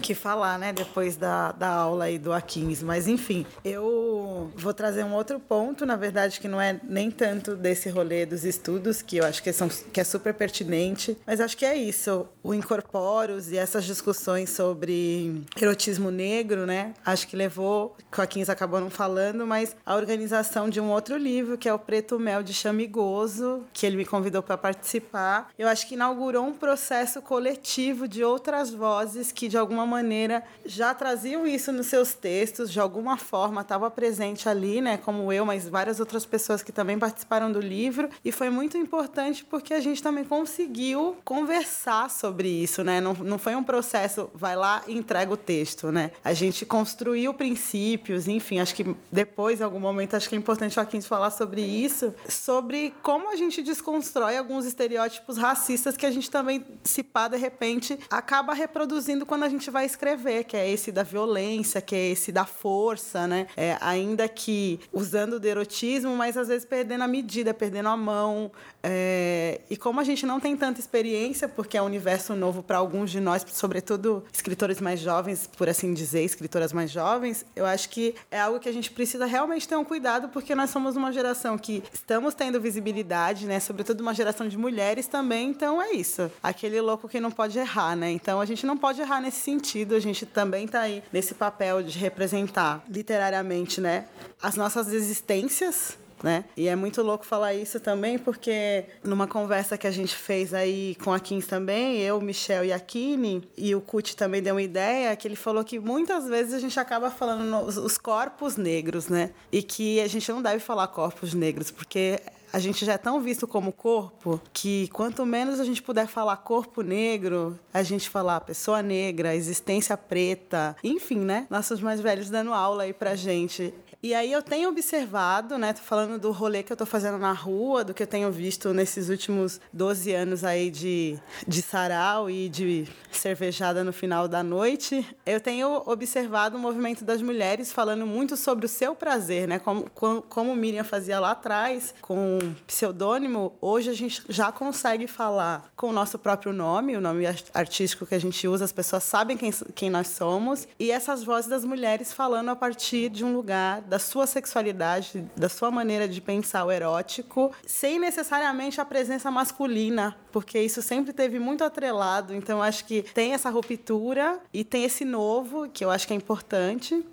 que 0.02 0.16
falar, 0.16 0.58
né, 0.58 0.74
depois 0.74 1.16
da, 1.16 1.52
da 1.54 1.70
aula 1.70 2.06
aí 2.06 2.18
do 2.18 2.32
A15. 2.32 2.84
Mas, 2.84 3.08
enfim, 3.08 3.46
eu 3.64 4.52
vou 4.56 4.74
trazer 4.74 5.06
um 5.06 5.14
outro 5.14 5.40
ponto, 5.40 5.86
na 5.86 5.96
verdade, 5.96 6.40
que 6.40 6.48
não 6.48 6.60
é 6.60 6.80
nem 6.84 7.10
tanto 7.12 7.56
desse 7.56 7.90
rolê 7.90 8.26
dos 8.26 8.44
estudos, 8.44 9.02
que 9.02 9.18
eu 9.18 9.26
acho 9.26 9.42
que, 9.42 9.54
são, 9.54 9.70
que 9.70 10.02
é 10.02 10.04
super 10.04 10.34
pertinente, 10.34 11.18
mas 11.26 11.40
acho 11.40 11.56
que 11.56 11.66
é 11.66 11.76
isso. 11.76 12.28
O 12.44 12.54
Incorporos 12.54 13.52
e 13.52 13.58
essas 13.58 13.86
discussões 13.86 14.50
sobre 14.50 15.44
erotismo 15.56 16.10
negro, 16.10 16.66
né, 16.66 16.94
acho 17.06 17.28
que 17.28 17.36
levou, 17.36 17.96
que 18.12 18.20
o 18.20 18.24
A15 18.24 18.50
acabou 18.50 18.82
não 18.82 18.90
falando, 18.90 19.46
mas 19.46 19.76
a 19.86 19.96
organização 19.96 20.70
de 20.70 20.82
um 20.82 20.90
outro 20.90 21.16
livro, 21.16 21.58
que 21.58 21.70
é 21.70 21.74
o 21.74 21.80
Preto 21.80 22.20
Mel 22.20 22.42
de 22.42 22.54
Chamigoso, 22.54 23.64
que 23.72 23.86
ele 23.86 23.98
me 23.98 24.06
convidou 24.06 24.42
para 24.42 24.58
participar. 24.58 25.50
Eu 25.58 25.68
acho 25.68 25.88
que 25.88 25.94
inaugurou 25.94 26.44
um 26.46 26.54
processo 26.54 27.22
coletivo 27.22 28.08
de 28.08 28.24
outras 28.24 28.72
vozes 28.72 29.32
que 29.42 29.48
de 29.48 29.58
alguma 29.58 29.88
maneira 29.88 30.44
já 30.64 30.94
traziam 30.94 31.48
isso 31.48 31.72
nos 31.72 31.88
seus 31.88 32.14
textos, 32.14 32.72
de 32.72 32.80
alguma 32.80 33.18
forma 33.18 33.62
estava 33.62 33.90
presente 33.90 34.48
ali, 34.48 34.80
né, 34.82 34.98
como 34.98 35.34
eu, 35.34 35.44
mas 35.44 35.68
várias 35.68 36.00
outras 36.00 36.28
pessoas 36.28 36.62
que 36.62 36.72
também 36.72 37.00
participaram 37.00 37.52
do 37.52 37.60
livro, 37.60 38.08
e 38.24 38.32
foi 38.32 38.52
muito 38.52 38.78
importante 38.78 39.44
porque 39.44 39.74
a 39.74 39.80
gente 39.80 40.04
também 40.04 40.24
conseguiu 40.24 41.18
conversar 41.26 42.12
sobre 42.12 42.50
isso, 42.50 42.84
né? 42.84 43.02
Não, 43.02 43.16
não 43.16 43.40
foi 43.40 43.56
um 43.56 43.64
processo, 43.64 44.30
vai 44.36 44.56
lá 44.56 44.84
e 44.86 44.96
entrega 44.96 45.34
o 45.34 45.38
texto, 45.38 45.92
né? 45.92 46.12
A 46.24 46.34
gente 46.34 46.64
construiu 46.64 47.34
princípios, 47.34 48.28
enfim, 48.28 48.60
acho 48.60 48.76
que 48.76 48.96
depois, 49.12 49.60
em 49.60 49.64
algum 49.64 49.80
momento, 49.80 50.16
acho 50.16 50.30
que 50.30 50.36
é 50.36 50.38
importante 50.38 50.76
Joaquim 50.76 51.02
falar 51.02 51.32
sobre 51.32 51.64
isso, 51.64 52.14
sobre 52.30 52.94
como 53.02 53.32
a 53.32 53.36
gente 53.36 53.64
desconstrói 53.64 54.38
alguns 54.38 54.66
estereótipos 54.66 55.36
racistas 55.40 55.98
que 55.98 56.06
a 56.06 56.12
gente 56.12 56.30
também, 56.30 56.64
se 56.84 57.02
pá, 57.02 57.28
de 57.28 57.38
repente, 57.38 57.98
acaba 58.08 58.54
reproduzindo 58.54 59.21
quando 59.26 59.44
a 59.44 59.50
gente 59.50 59.70
vai 59.70 59.86
escrever, 59.86 60.44
que 60.44 60.56
é 60.58 60.70
esse 60.70 60.92
da 60.92 61.04
violência, 61.04 61.82
que 61.82 61.96
é 61.96 62.10
esse 62.10 62.32
da 62.32 62.46
força, 62.46 63.28
né? 63.28 63.48
É, 63.56 63.78
ainda 63.82 64.28
que 64.28 64.80
usando 64.92 65.34
o 65.34 65.48
erotismo, 65.48 66.16
mas 66.16 66.38
às 66.38 66.48
vezes 66.48 66.66
perdendo 66.66 67.04
a 67.04 67.08
medida, 67.08 67.54
perdendo 67.54 67.90
a 67.90 67.98
mão. 67.98 68.52
É, 68.84 69.62
e 69.70 69.78
como 69.78 70.00
a 70.00 70.04
gente 70.04 70.26
não 70.26 70.40
tem 70.40 70.56
tanta 70.58 70.80
experiência, 70.80 71.48
porque 71.48 71.78
é 71.78 71.82
um 71.82 71.86
universo 71.86 72.36
novo 72.36 72.64
para 72.64 72.78
alguns 72.78 73.12
de 73.12 73.20
nós, 73.20 73.46
sobretudo 73.48 74.24
escritores 74.34 74.82
mais 74.82 75.00
jovens, 75.00 75.50
por 75.58 75.70
assim 75.70 75.94
dizer, 75.94 76.24
escritoras 76.24 76.74
mais 76.74 76.90
jovens, 76.90 77.46
eu 77.56 77.66
acho 77.66 77.90
que 77.90 78.16
é 78.30 78.40
algo 78.40 78.60
que 78.60 78.70
a 78.70 78.72
gente 78.72 78.92
precisa 78.92 79.26
realmente 79.26 79.68
ter 79.68 79.76
um 79.76 79.84
cuidado, 79.84 80.30
porque 80.30 80.56
nós 80.56 80.70
somos 80.70 80.96
uma 80.96 81.12
geração 81.12 81.58
que 81.58 81.84
estamos 81.94 82.34
tendo 82.34 82.60
visibilidade, 82.60 83.46
né? 83.46 83.60
Sobretudo 83.60 84.02
uma 84.02 84.14
geração 84.14 84.48
de 84.48 84.58
mulheres 84.58 85.08
também, 85.08 85.50
então 85.50 85.82
é 85.82 85.92
isso. 85.92 86.32
Aquele 86.42 86.80
louco 86.82 87.08
que 87.08 87.20
não 87.20 87.32
pode 87.32 87.60
errar, 87.60 87.96
né? 87.96 88.12
Então 88.12 88.42
a 88.42 88.46
gente 88.46 88.66
não 88.66 88.78
pode 88.78 89.02
errar 89.02 89.11
nesse 89.20 89.40
sentido, 89.40 89.96
a 89.96 90.00
gente 90.00 90.26
também 90.26 90.66
está 90.66 90.82
aí 90.82 91.04
nesse 91.12 91.34
papel 91.34 91.82
de 91.82 91.98
representar 91.98 92.84
literariamente, 92.88 93.82
né, 93.82 94.06
as 94.42 94.56
nossas 94.56 94.94
existências 94.94 95.98
né? 96.24 96.46
E 96.56 96.68
é 96.68 96.76
muito 96.76 97.02
louco 97.02 97.26
falar 97.26 97.54
isso 97.54 97.80
também, 97.80 98.18
porque 98.18 98.86
numa 99.04 99.28
conversa 99.28 99.78
que 99.78 99.88
a 99.88 99.92
gente 99.92 100.16
fez 100.16 100.54
aí 100.54 100.96
com 101.04 101.12
a 101.12 101.20
Kins 101.20 101.48
também, 101.48 102.00
eu, 102.00 102.20
Michel 102.22 102.66
e 102.66 102.72
a 102.72 102.80
Kine, 102.80 103.48
e 103.58 103.74
o 103.76 103.82
Kut 103.82 104.16
também 104.16 104.42
deu 104.42 104.56
uma 104.56 104.62
ideia, 104.62 105.16
que 105.16 105.28
ele 105.28 105.36
falou 105.36 105.64
que 105.64 105.80
muitas 105.80 106.28
vezes 106.28 106.54
a 106.54 106.60
gente 106.60 106.80
acaba 106.80 107.10
falando 107.10 107.66
os 107.66 107.98
corpos 107.98 108.56
negros, 108.56 109.08
né? 109.08 109.32
E 109.52 109.62
que 109.64 110.00
a 110.00 110.08
gente 110.08 110.32
não 110.32 110.42
deve 110.42 110.60
falar 110.60 110.88
corpos 110.88 111.34
negros, 111.34 111.72
porque 111.72 112.20
a 112.52 112.60
gente 112.60 112.86
já 112.86 112.94
é 112.94 112.98
tão 112.98 113.20
visto 113.22 113.48
como 113.48 113.72
corpo 113.72 114.42
que 114.54 114.88
quanto 114.90 115.26
menos 115.26 115.60
a 115.60 115.64
gente 115.64 115.82
puder 115.82 116.08
falar 116.08 116.38
corpo 116.38 116.82
negro, 116.82 117.60
a 117.74 117.84
gente 117.84 118.10
falar 118.10 118.42
pessoa 118.42 118.82
negra, 118.82 119.36
existência 119.36 119.96
preta, 119.98 120.76
enfim, 120.84 121.20
né? 121.20 121.48
Nossos 121.50 121.82
mais 121.82 122.02
velhos 122.02 122.30
dando 122.30 122.54
aula 122.54 122.84
aí 122.84 122.94
pra 122.94 123.16
gente. 123.16 123.74
E 124.04 124.16
aí 124.16 124.32
eu 124.32 124.42
tenho 124.42 124.68
observado, 124.68 125.60
né? 125.60 125.74
Tô 125.74 125.82
falando 125.84 126.18
do 126.18 126.32
rolê 126.32 126.64
que 126.64 126.74
eu 126.74 126.78
tô 126.78 126.88
fazendo 126.88 127.20
na 127.20 127.34
rua, 127.34 127.84
do 127.84 127.94
que 127.94 128.02
eu 128.02 128.08
tenho 128.08 128.32
visto 128.32 128.74
nesses 128.74 129.10
últimos 129.10 129.62
12 129.72 130.12
anos 130.12 130.44
aí 130.44 130.72
de, 130.72 131.20
de 131.48 131.62
sarau 131.62 132.28
e 132.28 132.50
de 132.50 132.88
cervejada 133.12 133.84
no 133.84 133.94
final 133.94 134.28
da 134.28 134.42
noite. 134.42 135.08
Eu 135.24 135.40
tenho 135.40 135.84
observado 135.86 136.58
o 136.58 136.60
movimento 136.60 137.06
das 137.06 137.22
mulheres 137.22 137.72
falando 137.72 138.08
muito 138.08 138.36
sobre 138.36 138.66
o 138.66 138.70
seu 138.70 138.96
prazer, 138.96 139.48
né? 139.48 139.60
Como, 139.60 139.88
como, 139.92 140.24
como 140.24 140.56
Miriam 140.56 140.84
fazia 140.84 141.20
lá 141.20 141.32
atrás, 141.32 141.94
com 142.02 142.40
pseudônimo, 142.66 143.54
hoje 143.62 143.92
a 143.92 143.94
gente 143.94 144.24
já 144.28 144.52
consegue 144.52 145.06
falar 145.06 145.72
com 145.76 145.90
o 145.90 145.94
nosso 145.94 146.18
próprio 146.18 146.52
nome, 146.52 146.98
o 146.98 147.02
nome 147.02 147.26
artístico 147.54 148.08
que 148.08 148.16
a 148.16 148.20
gente 148.20 148.48
usa, 148.48 148.66
as 148.66 148.72
pessoas 148.72 149.04
sabem 149.04 149.38
quem, 149.38 149.52
quem 149.76 149.92
nós 149.92 150.08
somos, 150.08 150.68
e 150.80 150.90
essas 150.90 151.24
vozes 151.24 151.48
das 151.48 151.64
mulheres 151.64 152.12
falando 152.12 152.50
a 152.50 152.56
partir 152.56 153.08
de 153.08 153.24
um 153.24 153.32
lugar 153.32 153.91
da 153.92 154.00
sua 154.00 154.26
sexualidade, 154.26 155.30
da 155.36 155.50
sua 155.50 155.70
maneira 155.70 156.08
de 156.08 156.22
pensar 156.22 156.64
o 156.64 156.72
erótico, 156.72 157.52
sem 157.68 158.00
necessariamente 158.00 158.80
a 158.80 158.86
presença 158.86 159.30
masculina, 159.30 160.16
porque 160.32 160.58
isso 160.58 160.82
sempre 160.82 161.12
teve 161.12 161.40
muito 161.40 161.62
atrelado. 161.62 162.34
Então 162.34 162.64
acho 162.64 162.86
que 162.86 163.02
tem 163.02 163.34
essa 163.34 163.50
ruptura 163.50 164.40
e 164.54 164.64
tem 164.64 164.86
esse 164.86 165.04
novo, 165.04 165.68
que 165.68 165.84
eu 165.84 165.92
acho 165.92 166.08
que 166.08 166.14
é 166.14 166.16
importante. 166.16 167.06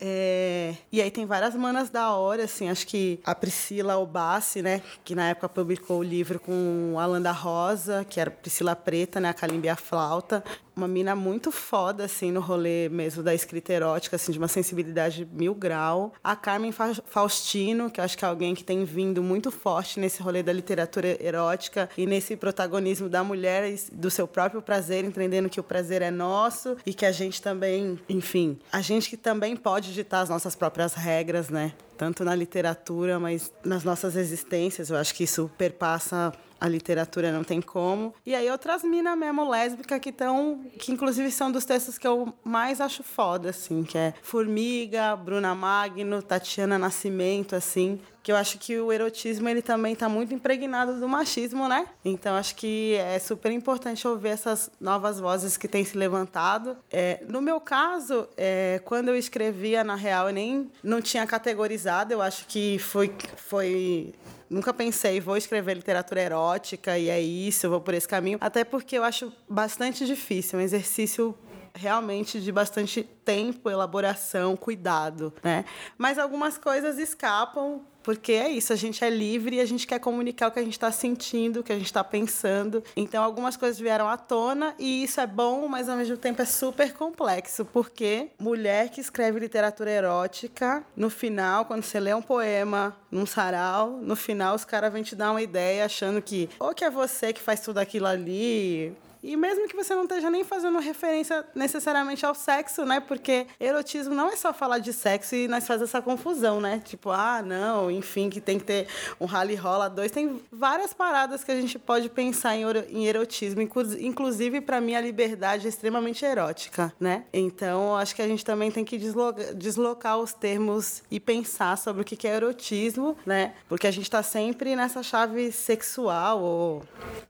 É, 0.00 0.74
e 0.90 1.00
aí 1.00 1.12
tem 1.12 1.24
várias 1.24 1.54
manas 1.54 1.88
da 1.90 2.12
hora, 2.12 2.44
assim, 2.44 2.68
acho 2.68 2.86
que 2.86 3.20
a 3.24 3.32
Priscila 3.32 3.96
Obassi, 3.96 4.62
né, 4.62 4.82
que 5.04 5.14
na 5.14 5.28
época 5.28 5.48
publicou 5.48 6.00
o 6.00 6.02
livro 6.02 6.40
com 6.40 6.96
a 6.98 7.06
Landa 7.06 7.30
Rosa, 7.30 8.04
que 8.04 8.20
era 8.20 8.30
Priscila 8.30 8.74
Preta, 8.74 9.20
né, 9.20 9.28
a 9.28 9.34
Calimbe 9.34 9.68
a 9.68 9.76
Flauta, 9.76 10.42
uma 10.76 10.88
mina 10.88 11.14
muito 11.14 11.52
foda, 11.52 12.04
assim, 12.04 12.32
no 12.32 12.40
rolê 12.40 12.88
mesmo 12.88 13.22
da 13.22 13.34
escrita 13.34 13.72
erótica, 13.72 14.16
assim, 14.16 14.32
de 14.32 14.38
uma 14.38 14.48
sensibilidade 14.48 15.26
mil 15.32 15.54
grau. 15.54 16.12
A 16.22 16.34
Carmen 16.34 16.72
Faustino, 16.72 17.90
que 17.90 18.00
eu 18.00 18.04
acho 18.04 18.18
que 18.18 18.24
é 18.24 18.28
alguém 18.28 18.54
que 18.54 18.64
tem 18.64 18.84
vindo 18.84 19.22
muito 19.22 19.50
forte 19.50 20.00
nesse 20.00 20.22
rolê 20.22 20.42
da 20.42 20.52
literatura 20.52 21.16
erótica 21.22 21.88
e 21.96 22.06
nesse 22.06 22.36
protagonismo 22.36 23.08
da 23.08 23.22
mulher 23.22 23.70
e 23.70 23.78
do 23.92 24.10
seu 24.10 24.26
próprio 24.26 24.60
prazer, 24.60 25.04
entendendo 25.04 25.48
que 25.48 25.60
o 25.60 25.62
prazer 25.62 26.02
é 26.02 26.10
nosso 26.10 26.76
e 26.84 26.92
que 26.92 27.06
a 27.06 27.12
gente 27.12 27.40
também, 27.40 27.98
enfim, 28.08 28.58
a 28.72 28.80
gente 28.80 29.08
que 29.08 29.16
também 29.16 29.56
pode 29.56 29.92
ditar 29.94 30.20
as 30.20 30.28
nossas 30.28 30.54
próprias 30.54 30.94
regras, 30.94 31.48
né? 31.48 31.72
Tanto 31.96 32.24
na 32.24 32.34
literatura, 32.34 33.18
mas 33.18 33.52
nas 33.64 33.84
nossas 33.84 34.16
existências. 34.16 34.90
Eu 34.90 34.96
acho 34.96 35.14
que 35.14 35.24
isso 35.24 35.50
perpassa 35.56 36.32
a 36.60 36.68
literatura 36.68 37.30
não 37.30 37.44
tem 37.44 37.60
como. 37.60 38.14
E 38.24 38.34
aí 38.34 38.50
outras 38.50 38.82
minas 38.82 39.18
mesmo 39.18 39.48
lésbicas 39.48 39.98
que 40.00 40.08
estão, 40.08 40.64
que 40.78 40.92
inclusive 40.92 41.30
são 41.30 41.52
dos 41.52 41.66
textos 41.66 41.98
que 41.98 42.06
eu 42.06 42.32
mais 42.42 42.80
acho 42.80 43.02
foda, 43.02 43.50
assim, 43.50 43.82
que 43.84 43.98
é 43.98 44.14
Formiga, 44.22 45.14
Bruna 45.14 45.54
Magno, 45.54 46.22
Tatiana 46.22 46.78
Nascimento, 46.78 47.54
assim, 47.54 48.00
que 48.24 48.32
eu 48.32 48.36
acho 48.36 48.58
que 48.58 48.80
o 48.80 48.90
erotismo 48.90 49.46
ele 49.50 49.60
também 49.60 49.92
está 49.92 50.08
muito 50.08 50.32
impregnado 50.32 50.98
do 50.98 51.06
machismo, 51.06 51.68
né? 51.68 51.86
Então 52.02 52.34
acho 52.34 52.56
que 52.56 52.94
é 52.94 53.18
super 53.18 53.52
importante 53.52 54.08
ouvir 54.08 54.30
essas 54.30 54.70
novas 54.80 55.20
vozes 55.20 55.58
que 55.58 55.68
têm 55.68 55.84
se 55.84 55.96
levantado. 55.96 56.74
É, 56.90 57.22
no 57.28 57.42
meu 57.42 57.60
caso, 57.60 58.26
é, 58.34 58.80
quando 58.86 59.10
eu 59.10 59.16
escrevia 59.16 59.84
na 59.84 59.94
real, 59.94 60.28
eu 60.28 60.32
nem 60.32 60.72
não 60.82 61.02
tinha 61.02 61.26
categorizado. 61.26 62.14
Eu 62.14 62.22
acho 62.22 62.46
que 62.46 62.78
foi 62.78 63.14
foi 63.36 64.14
nunca 64.48 64.72
pensei, 64.72 65.20
vou 65.20 65.36
escrever 65.36 65.74
literatura 65.74 66.22
erótica 66.22 66.98
e 66.98 67.10
é 67.10 67.20
isso, 67.20 67.68
vou 67.68 67.80
por 67.80 67.92
esse 67.92 68.08
caminho. 68.08 68.38
Até 68.40 68.64
porque 68.64 68.96
eu 68.96 69.04
acho 69.04 69.30
bastante 69.46 70.06
difícil, 70.06 70.58
um 70.58 70.62
exercício 70.62 71.36
realmente 71.74 72.40
de 72.40 72.52
bastante 72.52 73.02
tempo, 73.02 73.68
elaboração, 73.68 74.56
cuidado, 74.56 75.32
né? 75.42 75.64
Mas 75.98 76.18
algumas 76.18 76.56
coisas 76.56 76.98
escapam 76.98 77.82
porque 78.04 78.32
é 78.32 78.50
isso, 78.50 78.70
a 78.70 78.76
gente 78.76 79.02
é 79.02 79.08
livre 79.08 79.56
e 79.56 79.60
a 79.60 79.64
gente 79.64 79.86
quer 79.86 79.98
comunicar 79.98 80.48
o 80.48 80.50
que 80.50 80.58
a 80.58 80.62
gente 80.62 80.74
está 80.74 80.92
sentindo, 80.92 81.60
o 81.60 81.62
que 81.62 81.72
a 81.72 81.76
gente 81.76 81.86
está 81.86 82.04
pensando. 82.04 82.84
Então, 82.94 83.24
algumas 83.24 83.56
coisas 83.56 83.80
vieram 83.80 84.06
à 84.06 84.18
tona 84.18 84.74
e 84.78 85.02
isso 85.02 85.22
é 85.22 85.26
bom, 85.26 85.66
mas 85.68 85.88
ao 85.88 85.96
mesmo 85.96 86.18
tempo 86.18 86.42
é 86.42 86.44
super 86.44 86.92
complexo, 86.92 87.64
porque 87.64 88.28
mulher 88.38 88.90
que 88.90 89.00
escreve 89.00 89.40
literatura 89.40 89.90
erótica, 89.90 90.84
no 90.94 91.08
final, 91.08 91.64
quando 91.64 91.82
você 91.82 91.98
lê 91.98 92.12
um 92.12 92.20
poema 92.20 92.94
num 93.10 93.24
sarau, 93.24 93.92
no 94.02 94.14
final 94.14 94.54
os 94.54 94.66
caras 94.66 94.92
vêm 94.92 95.02
te 95.02 95.16
dar 95.16 95.30
uma 95.30 95.40
ideia 95.40 95.86
achando 95.86 96.20
que 96.20 96.50
ou 96.60 96.74
que 96.74 96.84
é 96.84 96.90
você 96.90 97.32
que 97.32 97.40
faz 97.40 97.60
tudo 97.60 97.78
aquilo 97.78 98.06
ali, 98.06 98.94
e 99.24 99.36
mesmo 99.38 99.66
que 99.66 99.74
você 99.74 99.94
não 99.94 100.02
esteja 100.02 100.30
nem 100.30 100.44
fazendo 100.44 100.78
referência 100.78 101.46
necessariamente 101.54 102.26
ao 102.26 102.34
sexo, 102.34 102.84
né? 102.84 103.00
Porque 103.00 103.46
erotismo 103.58 104.14
não 104.14 104.28
é 104.28 104.36
só 104.36 104.52
falar 104.52 104.80
de 104.80 104.92
sexo 104.92 105.34
e 105.34 105.48
nós 105.48 105.66
fazemos 105.66 105.88
essa 105.88 106.02
confusão, 106.02 106.60
né? 106.60 106.82
Tipo, 106.84 107.10
ah, 107.10 107.42
não, 107.42 107.90
enfim, 107.90 108.28
que 108.28 108.38
tem 108.38 108.58
que 108.58 108.66
ter 108.66 108.86
um 109.18 109.24
rally 109.24 109.54
rola 109.54 109.88
dois. 109.88 110.10
Tem 110.10 110.42
várias 110.52 110.92
paradas 110.92 111.42
que 111.42 111.50
a 111.50 111.58
gente 111.58 111.78
pode 111.78 112.10
pensar 112.10 112.54
em 112.54 113.06
erotismo. 113.06 113.62
Inclusive, 113.62 114.60
para 114.60 114.78
mim, 114.78 114.94
a 114.94 115.00
liberdade 115.00 115.64
é 115.64 115.70
extremamente 115.70 116.22
erótica, 116.22 116.92
né? 117.00 117.24
Então, 117.32 117.96
acho 117.96 118.14
que 118.14 118.20
a 118.20 118.28
gente 118.28 118.44
também 118.44 118.70
tem 118.70 118.84
que 118.84 118.98
deslocar, 118.98 119.54
deslocar 119.54 120.18
os 120.18 120.34
termos 120.34 121.02
e 121.10 121.18
pensar 121.18 121.78
sobre 121.78 122.02
o 122.02 122.04
que 122.04 122.28
é 122.28 122.34
erotismo, 122.36 123.16
né? 123.24 123.54
Porque 123.70 123.86
a 123.86 123.90
gente 123.90 124.04
está 124.04 124.22
sempre 124.22 124.76
nessa 124.76 125.02
chave 125.02 125.50
sexual 125.50 126.42
ou, 126.42 126.82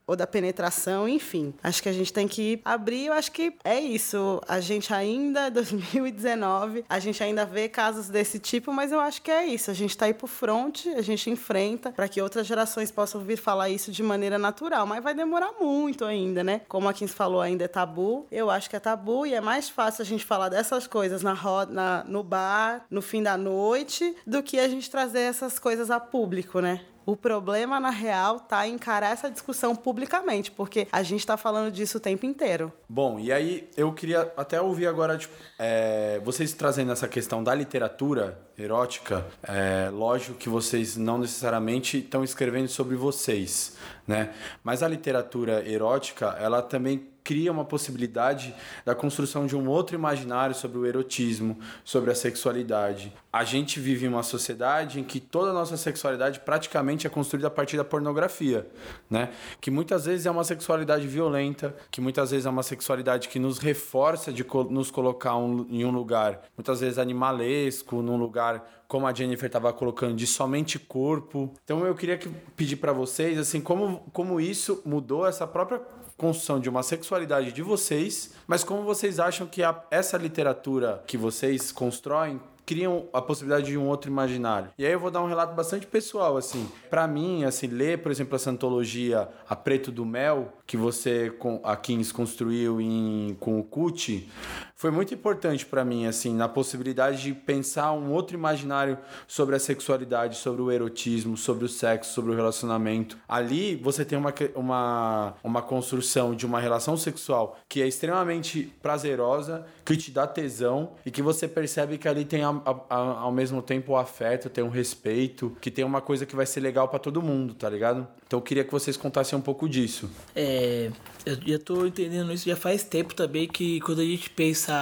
ou 0.09 0.17
da 0.17 0.27
penetração, 0.27 1.09
enfim. 1.09 1.55
Acho 1.63 1.84
que 1.85 1.89
a 1.91 1.93
gente 1.93 2.13
tem 2.13 2.27
que 2.27 2.61
abrir. 2.65 3.07
Eu 3.07 3.13
acho 3.13 3.31
que 3.31 3.53
é 3.63 3.79
isso. 3.79 4.41
A 4.49 4.59
gente 4.59 4.93
ainda, 4.93 5.49
2019, 5.53 6.85
a 6.89 6.99
gente 6.99 7.23
ainda 7.23 7.45
vê 7.45 7.69
casos 7.69 8.09
desse 8.09 8.39
tipo, 8.39 8.73
mas 8.73 8.91
eu 8.91 9.01
acho 9.01 9.21
que 9.21 9.31
é 9.31 9.47
isso. 9.47 9.71
A 9.71 9.75
gente 9.75 9.91
está 9.91 10.07
aí 10.07 10.15
pro 10.15 10.27
front, 10.27 10.87
a 10.97 11.03
gente 11.03 11.29
enfrenta 11.29 11.93
para 11.93 12.09
que 12.09 12.23
outras 12.23 12.47
gerações 12.47 12.91
possam 12.91 13.21
vir 13.21 13.37
falar 13.37 13.69
isso 13.69 13.93
de 13.93 14.03
maneira 14.03 14.39
natural. 14.39 14.87
Mas 14.87 15.03
vai 15.03 15.15
demorar 15.15 15.53
muito 15.61 16.07
ainda, 16.07 16.43
né? 16.43 16.63
Como 16.69 16.89
a 16.89 16.95
Kins 16.95 17.13
falou, 17.13 17.43
ainda 17.43 17.65
é 17.65 17.69
tabu. 17.69 18.27
Eu 18.33 18.51
acho 18.51 18.71
que 18.71 18.77
é 18.77 18.81
tabu 18.81 19.27
e 19.27 19.35
é 19.35 19.41
mais 19.41 19.69
fácil 19.69 20.01
a 20.01 20.07
gente 20.07 20.25
falar 20.25 20.49
dessas 20.49 20.87
coisas 20.87 21.23
na 21.23 21.35
roda, 21.35 21.73
na, 21.73 22.05
no 22.05 22.23
bar, 22.23 22.87
no 22.91 23.03
fim 23.03 23.23
da 23.23 23.37
noite, 23.37 24.17
do 24.27 24.43
que 24.43 24.59
a 24.59 24.69
gente 24.69 24.91
trazer 24.91 25.21
essas 25.21 25.59
coisas 25.59 25.91
a 25.91 26.01
público, 26.01 26.61
né? 26.61 26.81
O 27.07 27.17
problema, 27.17 27.79
na 27.79 27.91
real, 27.91 28.41
tá 28.41 28.67
encarar 28.67 29.11
essa 29.11 29.31
discussão 29.31 29.77
publicamente, 29.77 30.51
porque 30.51 30.89
a 30.91 31.03
gente 31.03 31.27
tá 31.27 31.37
falando 31.37 31.71
disso 31.71 31.99
o 31.99 32.01
tempo 32.01 32.25
inteiro. 32.25 32.73
Bom, 32.89 33.19
e 33.19 33.33
aí 33.33 33.69
eu 33.77 33.93
queria 33.93 34.33
até 34.37 34.61
ouvir 34.61 34.87
agora, 34.87 35.19
tipo, 35.19 35.35
é, 35.59 36.21
vocês 36.25 36.53
trazendo 36.53 36.93
essa 36.93 37.07
questão 37.07 37.45
da 37.45 37.55
literatura 37.55 38.39
erótica, 38.57 39.27
é, 39.43 39.91
lógico 39.91 40.35
que 40.35 40.49
vocês 40.49 40.97
não 40.97 41.19
necessariamente 41.19 41.99
estão 41.99 42.25
escrevendo 42.25 42.69
sobre 42.69 42.97
vocês, 42.97 43.77
né? 44.07 44.33
Mas 44.63 44.83
a 44.83 44.89
literatura 44.89 45.69
erótica, 45.69 46.37
ela 46.41 46.63
também 46.63 47.14
cria 47.25 47.51
uma 47.51 47.65
possibilidade 47.65 48.55
da 48.85 48.95
construção 48.95 49.47
de 49.47 49.57
um 49.57 49.67
outro 49.67 49.97
imaginário 49.97 50.55
sobre 50.55 50.77
o 50.77 50.85
erotismo, 50.85 51.59
sobre 51.83 52.11
a 52.11 52.15
sexualidade. 52.15 53.11
A 53.33 53.43
gente 53.43 53.81
vive 53.81 54.05
em 54.05 54.09
uma 54.11 54.23
sociedade 54.23 55.01
em 55.01 55.05
que 55.05 55.19
toda 55.19 55.51
a 55.51 55.55
nossa 55.55 55.79
sexualidade 55.79 56.41
praticamente 56.41 57.07
é 57.07 57.11
construída 57.11 57.49
a 57.49 57.51
partir 57.51 57.79
da 57.79 57.85
pornografia, 57.85 58.69
né? 59.09 59.31
Que 59.59 59.71
muitas 59.71 60.05
vezes 60.05 60.27
é 60.27 60.31
uma 60.31 60.45
sexualidade 60.45 61.09
violenta, 61.09 61.75
que 61.91 62.01
muitas 62.01 62.31
vezes 62.31 62.45
é 62.45 62.51
uma 62.51 62.63
sexualidade 62.63 63.29
que 63.29 63.39
nos 63.39 63.59
reforça 63.59 64.31
de 64.31 64.45
nos 64.69 64.91
colocar 64.91 65.37
um, 65.37 65.67
em 65.71 65.85
um 65.85 65.91
lugar, 65.91 66.43
muitas 66.57 66.81
vezes 66.81 66.99
animalesco, 66.99 68.03
num 68.03 68.19
lugar 68.19 68.85
como 68.87 69.07
a 69.07 69.15
Jennifer 69.15 69.47
estava 69.47 69.73
colocando 69.73 70.15
de 70.15 70.27
somente 70.27 70.79
corpo. 70.79 71.53
Então 71.65 71.85
eu 71.87 71.95
queria 71.95 72.19
que, 72.19 72.29
pedir 72.55 72.77
para 72.77 72.93
vocês 72.93 73.39
assim 73.39 73.61
como 73.61 74.05
como 74.13 74.41
isso 74.41 74.83
mudou 74.85 75.27
essa 75.27 75.47
própria 75.47 75.81
construção 76.17 76.61
de 76.61 76.69
uma 76.69 76.83
sexualidade 76.83 77.53
de 77.53 77.63
vocês, 77.63 78.33
mas 78.47 78.63
como 78.63 78.83
vocês 78.83 79.19
acham 79.19 79.47
que 79.47 79.63
a, 79.63 79.83
essa 79.91 80.17
literatura 80.17 81.03
que 81.07 81.17
vocês 81.17 81.73
constroem 81.73 82.41
criam 82.67 83.07
a 83.13 83.21
possibilidade 83.21 83.67
de 83.67 83.79
um 83.79 83.87
outro 83.87 84.11
imaginário. 84.11 84.71
E 84.79 84.87
aí 84.87 84.93
eu 84.93 85.01
vou 85.01 85.11
dar 85.11 85.23
um 85.23 85.27
relato 85.27 85.55
bastante 85.55 85.87
pessoal, 85.87 86.37
assim. 86.37 86.67
Para 86.89 87.07
mim, 87.07 87.45
assim, 87.45 87.67
ler, 87.67 87.99
por 87.99 88.11
exemplo, 88.11 88.37
essa 88.37 88.51
antologia 88.51 89.29
A 89.49 89.55
Preto 89.55 89.93
do 89.93 90.05
Mel, 90.05 90.53
que 90.67 90.77
você, 90.77 91.33
a 91.63 91.77
Kings, 91.77 92.13
construiu 92.13 92.81
em, 92.81 93.37
com 93.39 93.61
o 93.61 93.65
Cuti, 93.65 94.31
foi 94.77 94.91
muito 94.91 95.15
importante 95.15 95.65
para 95.65 95.85
mim, 95.85 96.07
assim, 96.07 96.35
na 96.35 96.49
possibilidade 96.49 97.23
de 97.23 97.33
pensar 97.33 97.93
um 97.93 98.13
outro 98.13 98.37
imaginário 98.37 98.99
sobre 99.27 99.55
a 99.55 99.59
sexualidade, 99.59 100.37
sobre 100.37 100.61
o 100.63 100.71
erotismo, 100.71 101.37
sobre 101.37 101.65
o 101.65 101.69
sexo, 101.69 102.13
sobre 102.13 102.33
o 102.33 102.35
relacionamento. 102.35 103.17
Ali 103.29 103.77
você 103.77 104.05
tem 104.05 104.19
uma, 104.19 104.35
uma, 104.55 105.35
uma 105.45 105.63
construção 105.63 106.35
de 106.35 106.45
uma 106.45 106.61
relação 106.61 106.97
sexual 106.97 107.59
que 107.69 107.81
é 107.81 107.87
extremamente 107.87 108.73
prazerosa, 108.83 109.65
que 109.85 109.97
te 109.97 110.11
dá 110.11 110.27
tesão 110.27 110.93
e 111.07 111.11
que 111.11 111.23
você 111.23 111.47
percebe 111.47 111.97
que 111.97 112.09
ali 112.09 112.25
tem 112.25 112.43
a, 112.43 112.49
a, 112.49 112.81
a, 112.91 112.97
ao 113.21 113.33
mesmo 113.33 113.63
tempo 113.63 113.93
o 113.93 113.97
afeto, 113.97 114.51
tem 114.51 114.65
um 114.65 114.71
respeito, 114.71 115.57
que 115.61 115.71
tem 115.71 115.85
uma 115.85 116.01
coisa 116.01 116.27
que 116.27 116.35
vai 116.35 116.47
ser 116.47 116.61
legal 116.61 116.89
para 116.89 116.99
todo 116.99 117.23
mundo, 117.23 117.55
tá 117.55 117.71
ligado? 117.71 118.07
Então 118.27 118.39
eu 118.39 118.43
queria 118.43 118.65
que 118.65 118.73
vocês 118.73 118.97
contassem 118.97 119.39
um 119.39 119.43
pouco 119.43 119.69
disso. 119.69 120.11
É, 120.35 120.91
eu 121.25 121.37
já 121.47 121.59
tô 121.59 121.87
entendendo 121.87 122.33
isso 122.33 122.49
já 122.49 122.57
faz 122.57 122.83
tempo 122.83 123.15
também 123.15 123.47
que 123.47 123.81
quando 123.81 124.01
a 124.01 124.05
gente 124.05 124.29
pensa 124.31 124.74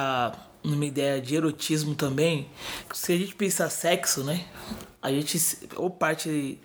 numa 0.63 0.85
ideia 0.85 1.21
de 1.21 1.35
erotismo 1.35 1.93
também, 1.93 2.47
se 2.93 3.11
a 3.11 3.17
gente 3.17 3.35
pensar 3.35 3.69
sexo, 3.69 4.23
né? 4.23 4.45
A 5.01 5.11
gente 5.11 5.37
ou 5.75 5.89
parte 5.89 6.59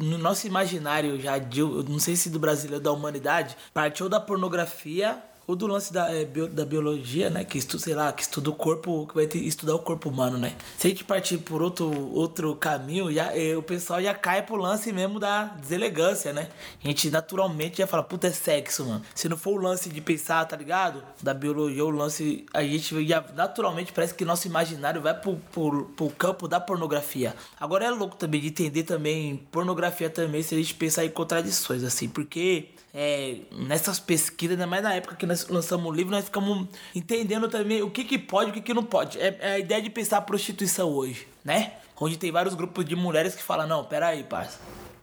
no 0.00 0.18
nosso 0.18 0.46
imaginário 0.46 1.20
já 1.20 1.38
de, 1.38 1.62
não 1.62 1.98
sei 1.98 2.16
se 2.16 2.28
do 2.28 2.38
brasileiro 2.38 2.82
da 2.82 2.92
humanidade, 2.92 3.56
partiu 3.72 4.08
da 4.08 4.20
pornografia 4.20 5.22
ou 5.48 5.56
do 5.56 5.66
lance 5.66 5.90
da, 5.90 6.14
é, 6.14 6.26
bio, 6.26 6.46
da 6.46 6.62
biologia, 6.62 7.30
né? 7.30 7.42
Que 7.42 7.56
estuda, 7.56 7.82
sei 7.82 7.94
lá, 7.94 8.12
que 8.12 8.20
estuda 8.20 8.50
o 8.50 8.52
corpo, 8.52 9.06
que 9.08 9.14
vai 9.14 9.26
ter, 9.26 9.38
estudar 9.38 9.74
o 9.74 9.78
corpo 9.78 10.10
humano, 10.10 10.36
né? 10.36 10.54
Se 10.76 10.86
a 10.86 10.90
gente 10.90 11.04
partir 11.04 11.38
por 11.38 11.62
outro, 11.62 11.90
outro 12.12 12.54
caminho, 12.54 13.10
já, 13.10 13.34
é, 13.34 13.56
o 13.56 13.62
pessoal 13.62 14.02
já 14.02 14.12
cai 14.12 14.42
pro 14.42 14.56
lance 14.56 14.92
mesmo 14.92 15.18
da 15.18 15.44
deselegância, 15.44 16.34
né? 16.34 16.50
A 16.84 16.86
gente 16.86 17.08
naturalmente 17.10 17.78
já 17.78 17.86
fala, 17.86 18.02
puta, 18.02 18.26
é 18.26 18.30
sexo, 18.30 18.84
mano. 18.84 19.02
Se 19.14 19.26
não 19.26 19.38
for 19.38 19.58
o 19.58 19.62
lance 19.62 19.88
de 19.88 20.02
pensar, 20.02 20.44
tá 20.44 20.54
ligado? 20.54 21.02
Da 21.22 21.32
biologia, 21.32 21.82
o 21.82 21.88
lance. 21.88 22.44
A 22.52 22.62
gente 22.62 23.06
já 23.06 23.24
naturalmente 23.34 23.90
parece 23.90 24.12
que 24.12 24.26
nosso 24.26 24.46
imaginário 24.46 25.00
vai 25.00 25.14
pro, 25.18 25.36
pro, 25.50 25.86
pro 25.96 26.10
campo 26.10 26.46
da 26.46 26.60
pornografia. 26.60 27.34
Agora 27.58 27.86
é 27.86 27.90
louco 27.90 28.16
também 28.16 28.42
de 28.42 28.48
entender 28.48 28.82
também 28.82 29.48
pornografia 29.50 30.10
também, 30.10 30.42
se 30.42 30.54
a 30.54 30.58
gente 30.58 30.74
pensar 30.74 31.06
em 31.06 31.10
contradições, 31.10 31.82
assim, 31.82 32.06
porque 32.06 32.68
é, 32.94 33.38
nessas 33.52 34.00
pesquisas, 34.00 34.54
ainda 34.54 34.66
mais 34.66 34.82
na 34.82 34.94
época 34.94 35.16
que 35.16 35.26
nós 35.26 35.46
lançamos 35.48 35.86
o 35.86 35.92
livro, 35.92 36.10
nós 36.10 36.24
ficamos 36.24 36.68
entendendo 36.94 37.48
também 37.48 37.82
o 37.82 37.90
que, 37.90 38.04
que 38.04 38.18
pode 38.18 38.48
e 38.48 38.50
o 38.50 38.54
que, 38.54 38.60
que 38.60 38.74
não 38.74 38.84
pode. 38.84 39.18
É, 39.20 39.36
é, 39.40 39.52
a 39.54 39.58
ideia 39.58 39.82
de 39.82 39.90
pensar 39.90 40.18
a 40.18 40.22
prostituição 40.22 40.88
hoje, 40.88 41.26
né? 41.44 41.72
Onde 42.00 42.16
tem 42.16 42.30
vários 42.30 42.54
grupos 42.54 42.84
de 42.84 42.94
mulheres 42.94 43.34
que 43.34 43.42
falam, 43.42 43.66
não, 43.66 43.84
peraí, 43.84 44.22
parça 44.22 44.58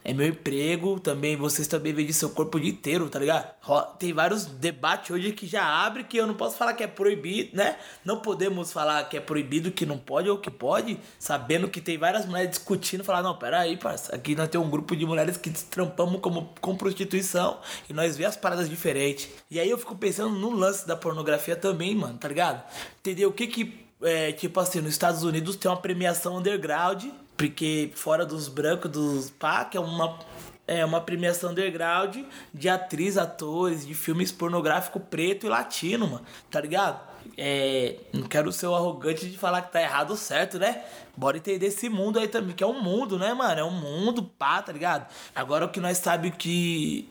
é 0.05 0.13
meu 0.13 0.27
emprego, 0.27 0.99
também 0.99 1.35
vocês 1.35 1.67
também 1.67 1.91
vendem 1.91 2.13
seu 2.13 2.29
corpo 2.29 2.59
inteiro, 2.59 3.09
tá 3.09 3.17
ligado? 3.17 3.51
Tem 3.97 4.13
vários 4.13 4.45
debates 4.45 5.09
hoje 5.09 5.31
que 5.31 5.47
já 5.47 5.65
abre 5.65 6.03
que 6.03 6.15
eu 6.15 6.27
não 6.27 6.35
posso 6.35 6.55
falar 6.55 6.75
que 6.75 6.83
é 6.83 6.87
proibido, 6.87 7.57
né? 7.57 7.75
Não 8.05 8.19
podemos 8.19 8.71
falar 8.71 9.03
que 9.09 9.17
é 9.17 9.19
proibido, 9.19 9.71
que 9.71 9.83
não 9.83 9.97
pode 9.97 10.29
ou 10.29 10.37
que 10.37 10.51
pode, 10.51 10.99
sabendo 11.17 11.67
que 11.67 11.81
tem 11.81 11.97
várias 11.97 12.23
mulheres 12.27 12.51
discutindo, 12.51 13.03
falar, 13.03 13.23
não, 13.23 13.35
peraí, 13.35 13.77
parça, 13.77 14.15
aqui 14.15 14.35
nós 14.35 14.47
temos 14.47 14.67
um 14.67 14.69
grupo 14.69 14.95
de 14.95 15.07
mulheres 15.07 15.37
que 15.37 15.49
trampamos 15.49 16.21
como, 16.21 16.53
com 16.61 16.75
prostituição 16.75 17.59
e 17.89 17.93
nós 17.93 18.15
vemos 18.15 18.35
as 18.35 18.39
paradas 18.39 18.69
diferentes. 18.69 19.27
E 19.49 19.59
aí 19.59 19.71
eu 19.71 19.77
fico 19.77 19.95
pensando 19.95 20.35
no 20.35 20.51
lance 20.51 20.87
da 20.87 20.95
pornografia 20.95 21.55
também, 21.55 21.95
mano, 21.95 22.19
tá 22.19 22.27
ligado? 22.27 22.63
Entendeu? 22.99 23.29
O 23.29 23.33
que 23.33 23.47
que, 23.47 23.85
é, 24.03 24.31
tipo 24.33 24.59
assim, 24.59 24.81
nos 24.81 24.91
Estados 24.91 25.23
Unidos 25.23 25.55
tem 25.55 25.71
uma 25.71 25.77
premiação 25.77 26.37
underground 26.37 27.05
porque 27.37 27.91
fora 27.95 28.25
dos 28.25 28.47
brancos, 28.47 28.91
dos 28.91 29.29
pá, 29.29 29.65
que 29.65 29.77
é 29.77 29.79
uma, 29.79 30.19
é 30.67 30.83
uma 30.85 31.01
premiação 31.01 31.51
underground 31.51 32.17
de 32.53 32.69
atriz, 32.69 33.17
atores, 33.17 33.85
de 33.85 33.93
filmes 33.93 34.31
pornográfico 34.31 34.99
preto 34.99 35.45
e 35.45 35.49
latino, 35.49 36.07
mano. 36.07 36.25
Tá 36.49 36.61
ligado? 36.61 36.99
É, 37.37 37.97
não 38.13 38.27
quero 38.27 38.51
ser 38.51 38.67
o 38.67 38.75
arrogante 38.75 39.27
de 39.27 39.37
falar 39.37 39.63
que 39.63 39.71
tá 39.71 39.81
errado 39.81 40.11
ou 40.11 40.17
certo, 40.17 40.59
né? 40.59 40.83
Bora 41.17 41.37
entender 41.37 41.67
esse 41.67 41.89
mundo 41.89 42.19
aí 42.19 42.27
também, 42.27 42.55
que 42.55 42.63
é 42.63 42.67
um 42.67 42.81
mundo, 42.81 43.17
né, 43.17 43.33
mano? 43.33 43.59
É 43.59 43.63
um 43.63 43.71
mundo, 43.71 44.23
pá, 44.23 44.61
tá 44.61 44.71
ligado? 44.71 45.07
Agora 45.33 45.65
o 45.65 45.69
que 45.69 45.79
nós 45.79 45.97
sabemos 45.97 46.37
que 46.37 47.09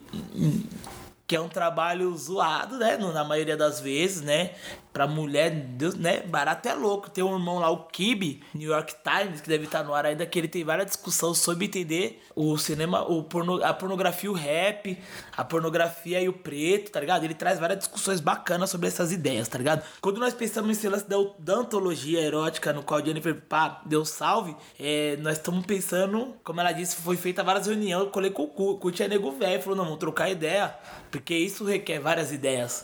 que 1.27 1.35
é 1.35 1.41
um 1.41 1.49
trabalho 1.49 2.15
zoado, 2.15 2.77
né? 2.77 2.97
Na 2.97 3.23
maioria 3.23 3.57
das 3.57 3.79
vezes, 3.79 4.21
né? 4.21 4.51
Pra 4.93 5.07
mulher, 5.07 5.49
Deus, 5.49 5.95
né? 5.95 6.21
Barato 6.21 6.69
é 6.69 6.73
louco. 6.73 7.09
Tem 7.09 7.23
um 7.23 7.33
irmão 7.33 7.57
lá, 7.57 7.69
o 7.69 7.85
Kibe, 7.87 8.43
New 8.53 8.69
York 8.69 8.95
Times, 9.03 9.41
que 9.41 9.49
deve 9.49 9.65
estar 9.65 9.83
no 9.83 9.93
ar 9.93 10.05
ainda, 10.05 10.25
que 10.25 10.37
ele 10.37 10.47
tem 10.47 10.63
várias 10.63 10.87
discussões 10.87 11.39
sobre 11.39 11.65
entender 11.65 12.21
o 12.35 12.57
cinema, 12.57 13.01
o 13.01 13.23
porno, 13.23 13.63
a 13.63 13.73
pornografia, 13.73 14.31
o 14.31 14.35
rap, 14.35 14.97
a 15.35 15.43
pornografia 15.43 16.21
e 16.21 16.29
o 16.29 16.33
preto, 16.33 16.91
tá 16.91 16.99
ligado? 16.99 17.23
Ele 17.23 17.33
traz 17.33 17.59
várias 17.59 17.79
discussões 17.79 18.19
bacanas 18.19 18.69
sobre 18.69 18.87
essas 18.87 19.11
ideias, 19.11 19.47
tá 19.47 19.57
ligado? 19.57 19.83
Quando 19.99 20.19
nós 20.19 20.33
pensamos 20.33 20.69
nesse 20.69 20.87
lance 20.87 21.09
da, 21.09 21.17
da 21.39 21.55
antologia 21.55 22.21
erótica, 22.21 22.71
no 22.71 22.83
qual 22.83 23.03
Jennifer 23.03 23.35
pá, 23.49 23.81
deu 23.85 24.05
salve, 24.05 24.55
é, 24.79 25.17
nós 25.17 25.37
estamos 25.37 25.65
pensando, 25.65 26.35
como 26.43 26.61
ela 26.61 26.71
disse, 26.71 26.95
foi 26.97 27.17
feita 27.17 27.43
várias 27.43 27.65
reuniões, 27.65 28.05
eu 28.05 28.11
colei 28.11 28.29
com 28.29 28.43
o 28.43 28.47
Cu, 28.47 28.91
é 28.99 29.07
nego 29.07 29.31
velho, 29.31 29.61
falou, 29.61 29.75
não, 29.75 29.83
vamos 29.85 29.99
trocar 29.99 30.29
ideia 30.29 30.73
porque 31.15 31.33
isso 31.33 31.63
requer 31.63 31.99
várias 31.99 32.33
ideias. 32.33 32.83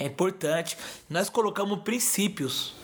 É 0.00 0.04
importante. 0.04 0.76
Nós 1.08 1.30
colocamos 1.30 1.80
princípios. 1.82 2.74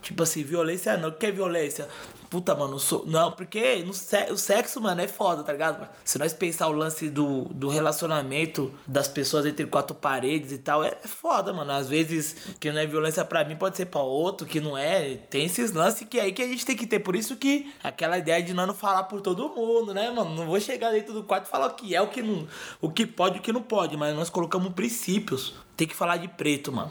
Tipo 0.00 0.22
assim, 0.22 0.42
violência 0.42 0.96
não. 0.96 1.10
O 1.10 1.12
que 1.12 1.26
é 1.26 1.30
violência? 1.30 1.86
Puta, 2.30 2.54
mano, 2.54 2.78
sou... 2.78 3.04
não, 3.06 3.32
porque 3.32 3.82
no 3.84 3.94
se... 3.94 4.30
o 4.30 4.36
sexo, 4.36 4.80
mano, 4.80 5.00
é 5.00 5.08
foda, 5.08 5.42
tá 5.42 5.52
ligado? 5.52 5.88
Se 6.04 6.18
nós 6.18 6.34
pensar 6.34 6.68
o 6.68 6.72
lance 6.72 7.08
do, 7.08 7.44
do 7.46 7.68
relacionamento 7.68 8.72
das 8.86 9.08
pessoas 9.08 9.46
entre 9.46 9.64
quatro 9.66 9.96
paredes 9.96 10.52
e 10.52 10.58
tal, 10.58 10.84
é, 10.84 10.98
é 11.02 11.08
foda, 11.08 11.52
mano. 11.52 11.72
Às 11.72 11.88
vezes, 11.88 12.36
que 12.60 12.70
não 12.70 12.80
é 12.80 12.86
violência 12.86 13.24
para 13.24 13.44
mim, 13.44 13.56
pode 13.56 13.76
ser 13.76 13.86
para 13.86 14.02
outro, 14.02 14.46
que 14.46 14.60
não 14.60 14.76
é. 14.76 15.16
Tem 15.30 15.44
esses 15.44 15.72
lances 15.72 16.06
que 16.06 16.18
é 16.18 16.24
aí 16.24 16.32
que 16.32 16.42
a 16.42 16.46
gente 16.46 16.66
tem 16.66 16.76
que 16.76 16.86
ter. 16.86 16.98
Por 16.98 17.16
isso 17.16 17.36
que 17.36 17.72
aquela 17.82 18.18
ideia 18.18 18.42
de 18.42 18.52
não 18.52 18.74
falar 18.74 19.04
por 19.04 19.22
todo 19.22 19.48
mundo, 19.48 19.94
né, 19.94 20.10
mano? 20.10 20.34
Não 20.34 20.46
vou 20.46 20.60
chegar 20.60 20.90
dentro 20.90 21.14
do 21.14 21.22
quarto 21.22 21.46
e 21.46 21.50
falar 21.50 21.68
o 21.68 21.74
que 21.74 21.94
é, 21.94 22.02
o 22.02 22.08
que 22.08 22.20
não. 22.20 22.46
O 22.80 22.90
que 22.90 23.06
pode 23.06 23.36
e 23.36 23.38
o 23.40 23.42
que 23.42 23.52
não 23.52 23.62
pode, 23.62 23.96
mas 23.96 24.14
nós 24.14 24.28
colocamos 24.28 24.72
princípios. 24.74 25.54
Tem 25.76 25.86
que 25.86 25.94
falar 25.94 26.18
de 26.18 26.28
preto, 26.28 26.72
mano. 26.72 26.90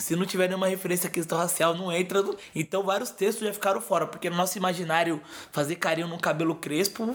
Se 0.00 0.16
não 0.16 0.26
tiver 0.26 0.48
nenhuma 0.48 0.66
referência 0.66 1.08
à 1.08 1.10
questão 1.10 1.38
racial, 1.38 1.74
não 1.74 1.92
entra. 1.92 2.24
Então 2.54 2.82
vários 2.82 3.10
textos 3.10 3.46
já 3.46 3.52
ficaram 3.52 3.80
fora, 3.80 4.06
porque 4.06 4.30
no 4.30 4.36
nosso 4.36 4.58
imaginário 4.58 5.20
fazer 5.52 5.76
carinho 5.76 6.08
num 6.08 6.18
cabelo 6.18 6.54
crespo 6.54 7.14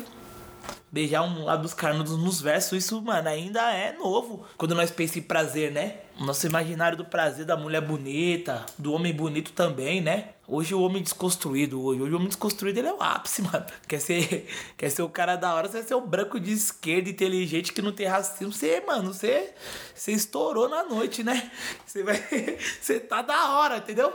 beijar 0.92 1.24
um 1.24 1.44
lado 1.44 1.64
dos 1.64 1.74
carnudos 1.74 2.18
nos 2.18 2.40
versos, 2.40 2.86
isso, 2.86 3.02
mano, 3.02 3.28
ainda 3.28 3.70
é 3.74 3.92
novo. 3.98 4.46
Quando 4.58 4.74
nós 4.74 4.90
pensamos 4.90 5.18
em 5.18 5.28
prazer, 5.28 5.72
né? 5.72 5.98
Nosso 6.18 6.48
imaginário 6.48 6.98
do 6.98 7.04
prazer 7.04 7.46
da 7.46 7.58
mulher 7.58 7.82
bonita, 7.82 8.66
do 8.78 8.94
homem 8.94 9.14
bonito 9.14 9.52
também, 9.52 10.00
né? 10.00 10.30
Hoje 10.48 10.74
o 10.74 10.82
homem 10.82 11.04
desconstruído, 11.04 11.84
hoje, 11.84 12.02
hoje 12.02 12.14
o 12.14 12.16
homem 12.16 12.28
desconstruído 12.30 12.80
ele 12.80 12.88
é 12.88 12.94
o 12.94 13.02
ápice, 13.02 13.42
mano. 13.44 13.66
Quer 13.88 14.00
ser, 14.00 14.48
quer 14.78 14.90
ser 14.90 15.02
o 15.02 15.10
cara 15.10 15.36
da 15.36 15.54
hora, 15.54 15.68
você 15.68 15.80
vai 15.80 15.88
ser 15.88 15.96
o 15.96 16.02
branco 16.02 16.40
de 16.40 16.54
esquerda, 16.54 17.10
inteligente, 17.10 17.74
que 17.74 17.82
não 17.82 17.92
tem 17.92 18.08
racismo. 18.08 18.54
Você, 18.54 18.82
mano, 18.88 19.14
você, 19.14 19.54
você 19.94 20.14
estourou 20.14 20.70
na 20.70 20.84
noite, 20.84 21.24
né? 21.24 21.52
Você 21.86 22.04
vai. 22.04 22.16
Você 22.82 23.00
tá 23.00 23.22
da 23.22 23.58
hora, 23.58 23.78
entendeu? 23.78 24.14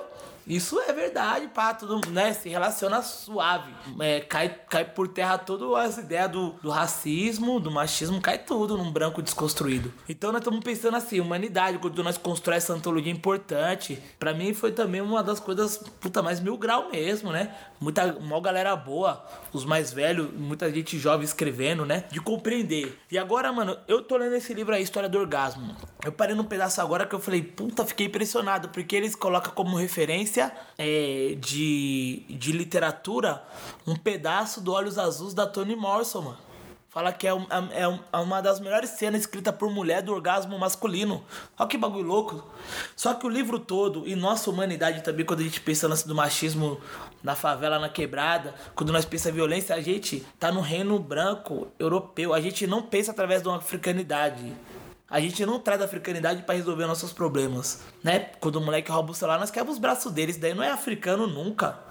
Isso 0.51 0.81
é 0.81 0.93
verdade, 0.93 1.47
pá, 1.47 1.73
tudo, 1.73 2.11
né? 2.11 2.33
Se 2.33 2.49
relaciona 2.49 3.01
suave. 3.03 3.73
É, 4.01 4.19
cai, 4.21 4.49
cai 4.69 4.85
por 4.85 5.07
terra 5.07 5.39
todas 5.39 5.91
as 5.91 5.99
ideias 5.99 6.29
do, 6.29 6.51
do 6.61 6.71
racismo, 6.71 7.61
do 7.61 7.71
machismo, 7.71 8.21
cai 8.21 8.37
tudo 8.37 8.77
num 8.77 8.91
branco 8.91 9.23
desconstruído. 9.23 9.93
Então 10.09 10.33
nós 10.33 10.41
estamos 10.41 10.59
pensando 10.65 10.97
assim, 10.97 11.21
humanidade, 11.21 11.79
quando 11.79 12.03
nós 12.03 12.19
constrói 12.19 12.57
essa 12.57 12.73
antologia 12.73 13.13
importante, 13.13 14.03
para 14.19 14.35
mim 14.35 14.53
foi 14.53 14.73
também 14.73 15.01
uma 15.01 15.23
das 15.23 15.39
coisas, 15.39 15.79
puta, 16.01 16.21
mais 16.21 16.41
mil 16.41 16.59
grau 16.59 16.91
mesmo, 16.91 17.31
né? 17.31 17.55
Muita, 17.81 18.15
uma 18.19 18.39
galera 18.43 18.77
boa, 18.77 19.25
os 19.55 19.65
mais 19.65 19.91
velhos, 19.91 20.31
muita 20.35 20.71
gente 20.71 20.99
jovem 20.99 21.25
escrevendo, 21.25 21.87
né? 21.87 22.05
De 22.11 22.21
compreender. 22.21 22.99
E 23.11 23.17
agora, 23.17 23.51
mano, 23.51 23.75
eu 23.89 24.03
tô 24.03 24.19
lendo 24.19 24.35
esse 24.35 24.53
livro 24.53 24.75
aí, 24.75 24.83
História 24.83 25.09
do 25.09 25.19
Orgasmo. 25.19 25.75
Eu 26.05 26.13
parei 26.13 26.35
num 26.35 26.45
pedaço 26.45 26.83
agora 26.83 27.07
que 27.07 27.15
eu 27.15 27.19
falei, 27.21 27.43
puta, 27.43 27.87
fiquei 27.87 28.07
impressionado, 28.07 28.69
porque 28.69 28.95
eles 28.95 29.15
colocam 29.15 29.53
como 29.55 29.79
referência 29.79 30.53
é, 30.77 31.37
de, 31.41 32.23
de 32.29 32.53
literatura 32.53 33.43
um 33.87 33.97
pedaço 33.97 34.61
do 34.61 34.73
Olhos 34.73 34.99
Azuis 34.99 35.33
da 35.33 35.47
Toni 35.47 35.75
Morrison, 35.75 36.21
mano. 36.21 36.50
Fala 36.91 37.13
que 37.13 37.25
é, 37.25 37.33
um, 37.33 37.47
é, 37.73 37.87
um, 37.87 38.01
é, 38.13 38.17
uma 38.17 38.41
das 38.43 38.59
melhores 38.59 38.91
cenas 38.91 39.21
escritas 39.21 39.55
por 39.55 39.71
mulher 39.71 40.03
do 40.03 40.13
orgasmo 40.13 40.59
masculino. 40.59 41.25
Olha 41.57 41.69
que 41.69 41.79
bagulho 41.79 42.05
louco. 42.05 42.45
Só 42.97 43.15
que 43.15 43.25
o 43.25 43.29
livro 43.29 43.61
todo, 43.61 44.09
e 44.09 44.17
nossa 44.17 44.51
humanidade 44.51 45.01
também, 45.05 45.25
quando 45.25 45.39
a 45.39 45.45
gente 45.45 45.61
pensa 45.61 45.87
no 45.87 45.95
do 45.95 46.17
machismo 46.17 46.81
na 47.23 47.37
favela, 47.37 47.79
na 47.79 47.89
quebrada, 47.89 48.57
quando 48.75 48.93
nós 48.93 49.05
pensamos 49.05 49.37
em 49.37 49.41
violência, 49.41 49.73
a 49.73 49.81
gente 49.81 50.27
tá 50.37 50.51
no 50.51 50.61
reino 50.61 50.99
branco 50.99 51.69
europeu. 51.79 52.35
A 52.35 52.41
gente 52.41 52.67
não 52.67 52.83
pensa 52.83 53.13
através 53.13 53.41
de 53.41 53.47
uma 53.47 53.59
africanidade. 53.59 54.53
A 55.09 55.21
gente 55.21 55.47
não 55.47 55.61
traz 55.61 55.81
a 55.81 55.85
africanidade 55.85 56.43
para 56.43 56.57
resolver 56.57 56.87
nossos 56.87 57.13
problemas, 57.13 57.83
né? 58.03 58.31
Quando 58.41 58.57
o 58.57 58.61
moleque 58.61 58.91
rouba 58.91 59.13
o 59.13 59.15
celular, 59.15 59.39
nós 59.39 59.53
quebra 59.53 59.71
os 59.71 59.79
braços 59.79 60.11
deles. 60.11 60.37
Daí 60.39 60.55
não 60.55 60.65
é 60.65 60.73
africano 60.73 61.29
nunca 61.29 61.90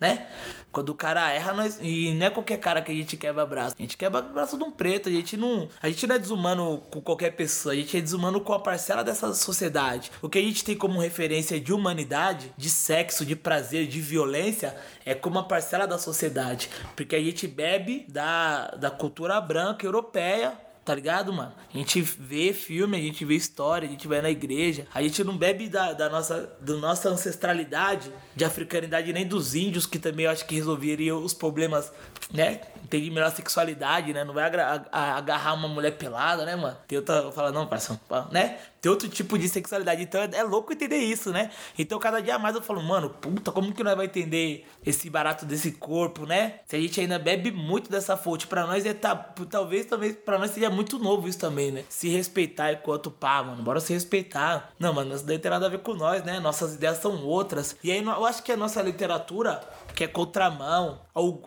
né? 0.00 0.26
Quando 0.72 0.90
o 0.90 0.94
cara 0.94 1.30
erra, 1.32 1.52
nós. 1.52 1.78
E 1.82 2.14
não 2.14 2.26
é 2.26 2.30
qualquer 2.30 2.58
cara 2.58 2.80
que 2.80 2.92
a 2.92 2.94
gente 2.94 3.16
quebra 3.16 3.44
braço. 3.44 3.74
A 3.78 3.82
gente 3.82 3.96
quebra 3.96 4.22
braço 4.22 4.56
de 4.56 4.62
um 4.62 4.70
preto. 4.70 5.08
A 5.08 5.12
gente 5.12 5.36
não. 5.36 5.68
A 5.82 5.88
gente 5.88 6.06
não 6.06 6.14
é 6.14 6.18
desumano 6.18 6.78
com 6.90 7.00
qualquer 7.00 7.30
pessoa. 7.32 7.72
A 7.72 7.76
gente 7.76 7.96
é 7.96 8.00
desumano 8.00 8.40
com 8.40 8.52
a 8.52 8.58
parcela 8.60 9.02
dessa 9.02 9.34
sociedade. 9.34 10.12
O 10.22 10.28
que 10.28 10.38
a 10.38 10.42
gente 10.42 10.64
tem 10.64 10.76
como 10.76 11.00
referência 11.00 11.60
de 11.60 11.72
humanidade, 11.72 12.52
de 12.56 12.70
sexo, 12.70 13.26
de 13.26 13.34
prazer, 13.34 13.86
de 13.88 14.00
violência, 14.00 14.76
é 15.04 15.14
como 15.14 15.36
uma 15.36 15.46
parcela 15.46 15.86
da 15.86 15.98
sociedade. 15.98 16.70
Porque 16.94 17.16
a 17.16 17.20
gente 17.20 17.48
bebe 17.48 18.06
da, 18.08 18.68
da 18.68 18.90
cultura 18.90 19.40
branca 19.40 19.84
europeia 19.84 20.56
tá 20.84 20.94
ligado, 20.94 21.32
mano? 21.32 21.52
A 21.72 21.76
gente 21.76 22.00
vê 22.00 22.52
filme, 22.52 22.96
a 22.96 23.00
gente 23.00 23.24
vê 23.24 23.34
história, 23.34 23.86
a 23.86 23.90
gente 23.90 24.08
vai 24.08 24.20
na 24.22 24.30
igreja. 24.30 24.86
A 24.92 25.02
gente 25.02 25.22
não 25.22 25.36
bebe 25.36 25.68
da, 25.68 25.92
da, 25.92 26.08
nossa, 26.08 26.52
da 26.60 26.74
nossa 26.74 27.08
ancestralidade, 27.08 28.10
de 28.34 28.44
africanidade, 28.44 29.12
nem 29.12 29.26
dos 29.26 29.54
índios, 29.54 29.86
que 29.86 29.98
também 29.98 30.26
eu 30.26 30.32
acho 30.32 30.46
que 30.46 30.54
resolveriam 30.54 31.22
os 31.22 31.34
problemas, 31.34 31.92
né? 32.32 32.60
Tem 32.90 33.08
melhor 33.08 33.30
sexualidade, 33.30 34.12
né? 34.12 34.24
Não 34.24 34.34
vai 34.34 34.44
agarrar 34.90 35.54
uma 35.54 35.68
mulher 35.68 35.92
pelada, 35.92 36.44
né, 36.44 36.56
mano? 36.56 36.76
Tem 36.88 36.98
outra, 36.98 37.30
fala, 37.30 37.52
não, 37.52 37.66
parceiro, 37.66 38.00
né? 38.32 38.58
Tem 38.80 38.90
outro 38.90 39.08
tipo 39.08 39.38
de 39.38 39.48
sexualidade. 39.48 40.02
Então 40.02 40.20
é, 40.22 40.30
é, 40.32 40.42
louco 40.42 40.72
entender 40.72 40.96
isso, 40.96 41.30
né? 41.30 41.50
Então 41.78 41.98
cada 41.98 42.20
dia 42.20 42.38
mais 42.38 42.56
eu 42.56 42.62
falo, 42.62 42.82
mano, 42.82 43.10
puta, 43.10 43.52
como 43.52 43.72
que 43.72 43.84
nós 43.84 43.94
vai 43.94 44.06
entender 44.06 44.66
esse 44.84 45.10
barato 45.10 45.44
desse 45.44 45.72
corpo, 45.72 46.24
né? 46.24 46.60
Se 46.66 46.76
a 46.76 46.80
gente 46.80 47.00
ainda 47.00 47.18
bebe 47.18 47.50
muito 47.50 47.90
dessa 47.90 48.16
fonte, 48.16 48.46
para 48.46 48.66
nós 48.66 48.86
é 48.86 48.94
tá, 48.94 49.14
talvez, 49.50 49.84
talvez 49.84 50.16
para 50.16 50.38
nós 50.38 50.50
seja 50.50 50.70
muito 50.70 50.98
novo 50.98 51.28
isso 51.28 51.38
também, 51.38 51.70
né? 51.70 51.84
Se 51.88 52.08
respeitar 52.08 52.72
enquanto 52.72 53.10
pá, 53.10 53.42
mano, 53.42 53.62
bora 53.62 53.80
se 53.80 53.92
respeitar. 53.92 54.72
Não, 54.78 54.94
mano, 54.94 55.14
isso 55.14 55.26
daí 55.26 55.38
tem 55.38 55.50
nada 55.50 55.66
a 55.66 55.70
ver 55.70 55.80
com 55.80 55.94
nós, 55.94 56.24
né? 56.24 56.40
Nossas 56.40 56.74
ideias 56.74 56.98
são 56.98 57.22
outras. 57.24 57.76
E 57.84 57.92
aí 57.92 58.02
eu 58.02 58.24
acho 58.24 58.42
que 58.42 58.50
a 58.50 58.56
nossa 58.56 58.80
literatura, 58.80 59.60
que 59.94 60.04
é 60.04 60.06
contramão, 60.06 61.00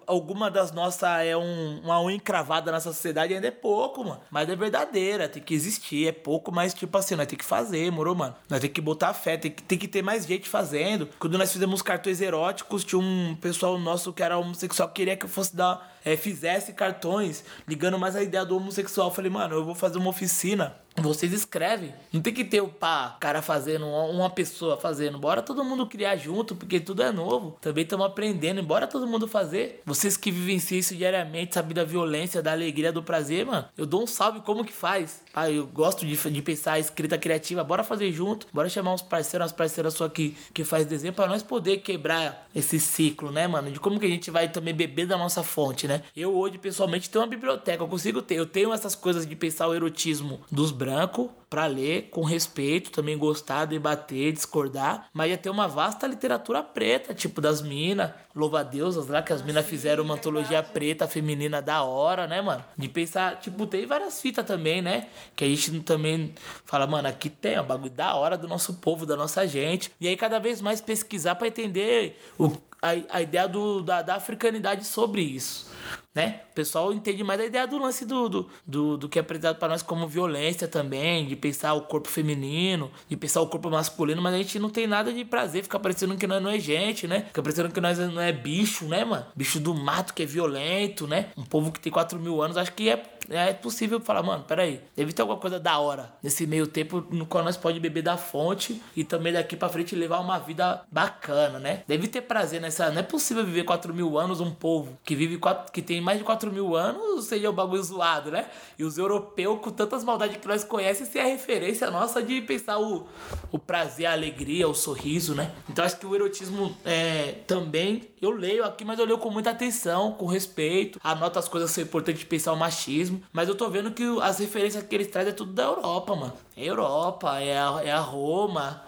alguma 0.05 0.49
das 0.49 0.71
nossas 0.71 1.03
é 1.25 1.35
um, 1.35 1.81
uma 1.83 2.01
unha 2.01 2.15
encravada 2.15 2.71
nessa 2.71 2.91
sociedade 2.91 3.33
ainda 3.33 3.47
é 3.47 3.51
pouco, 3.51 4.03
mano. 4.03 4.21
Mas 4.29 4.49
é 4.49 4.55
verdadeira, 4.55 5.29
tem 5.29 5.41
que 5.41 5.53
existir, 5.53 6.07
é 6.07 6.11
pouco, 6.11 6.51
mas 6.51 6.73
tipo 6.73 6.97
assim, 6.97 7.15
nós 7.15 7.27
tem 7.27 7.37
que 7.37 7.45
fazer, 7.45 7.91
moro, 7.91 8.15
mano? 8.15 8.35
Nós 8.49 8.59
tem 8.59 8.69
que 8.69 8.81
botar 8.81 9.13
fé, 9.13 9.37
tem 9.37 9.51
que, 9.51 9.63
tem 9.63 9.77
que 9.77 9.87
ter 9.87 10.01
mais 10.01 10.25
gente 10.25 10.47
fazendo. 10.47 11.09
Quando 11.19 11.37
nós 11.37 11.51
fizemos 11.51 11.81
cartões 11.81 12.21
eróticos, 12.21 12.83
tinha 12.83 12.99
um 12.99 13.35
pessoal 13.39 13.77
nosso 13.79 14.13
que 14.13 14.23
era 14.23 14.37
homossexual 14.37 14.87
que 14.89 14.95
queria 14.95 15.17
que 15.17 15.25
eu 15.25 15.29
fosse 15.29 15.55
dar, 15.55 15.92
é, 16.03 16.15
fizesse 16.15 16.73
cartões, 16.73 17.43
ligando 17.67 17.97
mais 17.99 18.15
a 18.15 18.23
ideia 18.23 18.45
do 18.45 18.57
homossexual. 18.57 19.07
Eu 19.09 19.13
falei, 19.13 19.31
mano, 19.31 19.55
eu 19.55 19.65
vou 19.65 19.75
fazer 19.75 19.97
uma 19.97 20.09
oficina 20.09 20.75
vocês 21.01 21.33
escrevem. 21.33 21.93
Não 22.11 22.21
tem 22.21 22.33
que 22.33 22.43
ter 22.43 22.61
o 22.61 22.67
pá, 22.67 23.17
cara 23.19 23.41
fazendo, 23.41 23.85
uma 23.87 24.29
pessoa 24.29 24.77
fazendo. 24.77 25.17
Bora 25.17 25.41
todo 25.41 25.63
mundo 25.63 25.87
criar 25.87 26.15
junto, 26.17 26.55
porque 26.55 26.79
tudo 26.79 27.01
é 27.01 27.11
novo. 27.11 27.57
Também 27.61 27.83
estamos 27.83 28.05
aprendendo. 28.05 28.61
Bora 28.61 28.85
todo 28.85 29.07
mundo 29.07 29.27
fazer. 29.27 29.81
Vocês 29.85 30.15
que 30.15 30.31
vivenciam 30.31 30.79
isso 30.79 30.95
diariamente, 30.95 31.55
sabem 31.55 31.73
da 31.73 31.83
violência, 31.83 32.41
da 32.41 32.51
alegria, 32.51 32.91
do 32.91 33.01
prazer, 33.01 33.45
mano. 33.45 33.67
Eu 33.75 33.85
dou 33.85 34.03
um 34.03 34.07
salve 34.07 34.41
como 34.41 34.63
que 34.63 34.73
faz. 34.73 35.22
Ah, 35.33 35.49
eu 35.49 35.65
gosto 35.65 36.05
de, 36.05 36.15
de 36.15 36.41
pensar 36.41 36.79
escrita 36.79 37.17
criativa. 37.17 37.63
Bora 37.63 37.83
fazer 37.83 38.11
junto. 38.11 38.45
Bora 38.53 38.69
chamar 38.69 38.93
uns 38.93 39.01
parceiros, 39.01 39.45
umas 39.45 39.51
parceiras 39.51 39.95
só 39.95 40.07
que, 40.07 40.37
que 40.53 40.63
faz 40.63 40.85
desenho 40.85 41.13
para 41.13 41.27
nós 41.27 41.41
poder 41.41 41.77
quebrar 41.77 42.47
esse 42.53 42.79
ciclo, 42.79 43.31
né, 43.31 43.47
mano? 43.47 43.71
De 43.71 43.79
como 43.79 43.99
que 43.99 44.05
a 44.05 44.09
gente 44.09 44.29
vai 44.29 44.49
também 44.49 44.73
beber 44.73 45.07
da 45.07 45.17
nossa 45.17 45.41
fonte, 45.41 45.87
né? 45.87 46.03
Eu 46.15 46.35
hoje, 46.35 46.57
pessoalmente, 46.57 47.09
tenho 47.09 47.23
uma 47.23 47.29
biblioteca. 47.29 47.83
Eu 47.83 47.87
consigo 47.87 48.21
ter. 48.21 48.35
Eu 48.35 48.45
tenho 48.45 48.71
essas 48.71 48.93
coisas 48.93 49.25
de 49.25 49.35
pensar 49.35 49.67
o 49.67 49.73
erotismo 49.73 50.39
dos 50.51 50.71
branco 50.71 51.31
para 51.53 51.67
ler 51.67 52.09
com 52.09 52.23
respeito, 52.23 52.89
também 52.89 53.15
gostar, 53.15 53.65
debater, 53.65 54.33
discordar, 54.33 55.07
mas 55.13 55.29
ia 55.29 55.37
ter 55.37 55.51
uma 55.51 55.67
vasta 55.67 56.07
literatura 56.07 56.63
preta, 56.63 57.13
tipo 57.13 57.39
das 57.39 57.61
minas, 57.61 58.09
louva-deusas 58.35 59.05
lá, 59.05 59.21
que 59.21 59.31
as 59.31 59.43
minas 59.43 59.63
fizeram 59.63 60.03
uma 60.03 60.15
antologia 60.15 60.63
preta 60.63 61.07
feminina 61.07 61.61
da 61.61 61.83
hora, 61.83 62.25
né, 62.25 62.41
mano? 62.41 62.65
De 62.75 62.89
pensar, 62.89 63.39
tipo, 63.39 63.67
tem 63.67 63.85
várias 63.85 64.19
fitas 64.19 64.43
também, 64.43 64.81
né? 64.81 65.05
Que 65.35 65.45
a 65.45 65.47
gente 65.47 65.79
também 65.81 66.33
fala, 66.65 66.87
mano, 66.87 67.07
aqui 67.07 67.29
tem 67.29 67.59
o 67.59 67.63
bagulho 67.63 67.91
da 67.91 68.15
hora 68.15 68.35
do 68.35 68.47
nosso 68.47 68.73
povo, 68.73 69.05
da 69.05 69.15
nossa 69.15 69.45
gente. 69.45 69.91
E 70.01 70.07
aí 70.07 70.17
cada 70.17 70.39
vez 70.39 70.59
mais 70.59 70.81
pesquisar 70.81 71.35
para 71.35 71.49
entender 71.49 72.19
o, 72.35 72.51
a, 72.83 73.17
a 73.17 73.21
ideia 73.21 73.47
do, 73.47 73.81
da, 73.81 74.01
da 74.01 74.15
africanidade 74.15 74.85
sobre 74.85 75.21
isso 75.21 75.71
né? 76.13 76.41
O 76.51 76.53
pessoal 76.53 76.93
entende 76.93 77.23
mais 77.23 77.39
a 77.39 77.45
ideia 77.45 77.65
do 77.65 77.79
lance 77.79 78.05
do, 78.05 78.29
do, 78.29 78.49
do, 78.65 78.97
do 78.97 79.09
que 79.09 79.17
é 79.17 79.21
apresentado 79.21 79.57
para 79.57 79.69
nós 79.69 79.81
como 79.81 80.07
violência 80.07 80.67
também, 80.67 81.25
de 81.25 81.35
pensar 81.35 81.73
o 81.73 81.81
corpo 81.81 82.07
feminino, 82.07 82.91
de 83.09 83.17
pensar 83.17 83.41
o 83.41 83.47
corpo 83.47 83.69
masculino, 83.69 84.21
mas 84.21 84.35
a 84.35 84.37
gente 84.37 84.59
não 84.59 84.69
tem 84.69 84.85
nada 84.85 85.11
de 85.11 85.25
prazer, 85.25 85.63
fica 85.63 85.79
parecendo 85.79 86.15
que 86.15 86.27
nós 86.27 86.41
não 86.41 86.51
é 86.51 86.59
gente, 86.59 87.07
né? 87.07 87.21
Fica 87.27 87.41
parecendo 87.41 87.69
que 87.71 87.81
nós 87.81 87.97
não 87.97 88.21
é 88.21 88.31
bicho, 88.31 88.85
né, 88.85 89.03
mano? 89.03 89.25
Bicho 89.35 89.59
do 89.59 89.73
mato 89.73 90.13
que 90.13 90.21
é 90.21 90.25
violento, 90.25 91.07
né? 91.07 91.29
Um 91.35 91.43
povo 91.43 91.71
que 91.71 91.79
tem 91.79 91.91
4 91.91 92.19
mil 92.19 92.41
anos, 92.43 92.57
acho 92.57 92.73
que 92.73 92.89
é, 92.89 92.97
é 93.29 93.53
possível 93.53 93.99
falar, 93.99 94.23
mano, 94.23 94.43
peraí, 94.43 94.81
deve 94.95 95.13
ter 95.13 95.21
alguma 95.21 95.39
coisa 95.39 95.59
da 95.59 95.77
hora 95.79 96.13
nesse 96.21 96.45
meio 96.45 96.67
tempo 96.67 97.05
no 97.09 97.25
qual 97.25 97.43
nós 97.43 97.55
pode 97.57 97.79
beber 97.79 98.03
da 98.03 98.17
fonte 98.17 98.81
e 98.95 99.03
também 99.03 99.31
daqui 99.31 99.55
para 99.55 99.69
frente 99.69 99.95
levar 99.95 100.19
uma 100.19 100.39
vida 100.39 100.83
bacana, 100.91 101.59
né? 101.59 101.83
Deve 101.87 102.07
ter 102.07 102.21
prazer 102.21 102.59
nessa. 102.59 102.89
Não 102.89 102.99
é 102.99 103.03
possível 103.03 103.45
viver 103.45 103.63
4 103.63 103.93
mil 103.93 104.17
anos 104.17 104.39
um 104.39 104.51
povo 104.51 104.97
que 105.03 105.15
vive 105.15 105.37
quatro, 105.37 105.71
que 105.71 105.81
tem 105.81 106.01
mais 106.01 106.17
de 106.17 106.23
4 106.23 106.51
mil 106.51 106.75
anos 106.75 107.25
seria 107.25 107.49
o 107.49 107.53
bagulho 107.53 107.83
zoado, 107.83 108.31
né? 108.31 108.47
E 108.77 108.83
os 108.83 108.97
europeus, 108.97 109.59
com 109.61 109.71
tantas 109.71 110.03
maldades 110.03 110.37
que 110.37 110.47
nós 110.47 110.63
conhecemos, 110.63 111.15
é 111.15 111.21
a 111.21 111.25
referência 111.25 111.89
nossa 111.89 112.21
de 112.21 112.41
pensar 112.41 112.79
o, 112.79 113.07
o 113.51 113.59
prazer, 113.59 114.05
a 114.05 114.13
alegria, 114.13 114.67
o 114.67 114.73
sorriso, 114.73 115.33
né? 115.33 115.51
Então 115.69 115.83
acho 115.83 115.97
que 115.97 116.05
o 116.05 116.15
erotismo 116.15 116.75
é, 116.85 117.35
também, 117.47 118.09
eu 118.21 118.31
leio 118.31 118.63
aqui, 118.63 118.83
mas 118.83 118.99
eu 118.99 119.05
leio 119.05 119.17
com 119.17 119.29
muita 119.29 119.51
atenção, 119.51 120.13
com 120.13 120.25
respeito, 120.25 120.99
anoto 121.03 121.39
as 121.39 121.47
coisas 121.47 121.69
que 121.69 121.75
são 121.75 121.83
importantes 121.83 122.19
de 122.19 122.25
pensar 122.25 122.53
o 122.53 122.57
machismo, 122.57 123.12
mas 123.31 123.49
eu 123.49 123.55
tô 123.55 123.69
vendo 123.69 123.91
que 123.91 124.03
as 124.21 124.39
referências 124.39 124.83
que 124.83 124.95
eles 124.95 125.07
trazem 125.07 125.31
é 125.31 125.35
tudo 125.35 125.53
da 125.53 125.63
Europa, 125.63 126.15
mano. 126.15 126.33
É 126.55 126.65
Europa, 126.65 127.39
é 127.39 127.57
a, 127.57 127.81
é 127.83 127.91
a 127.91 127.99
Roma, 127.99 128.83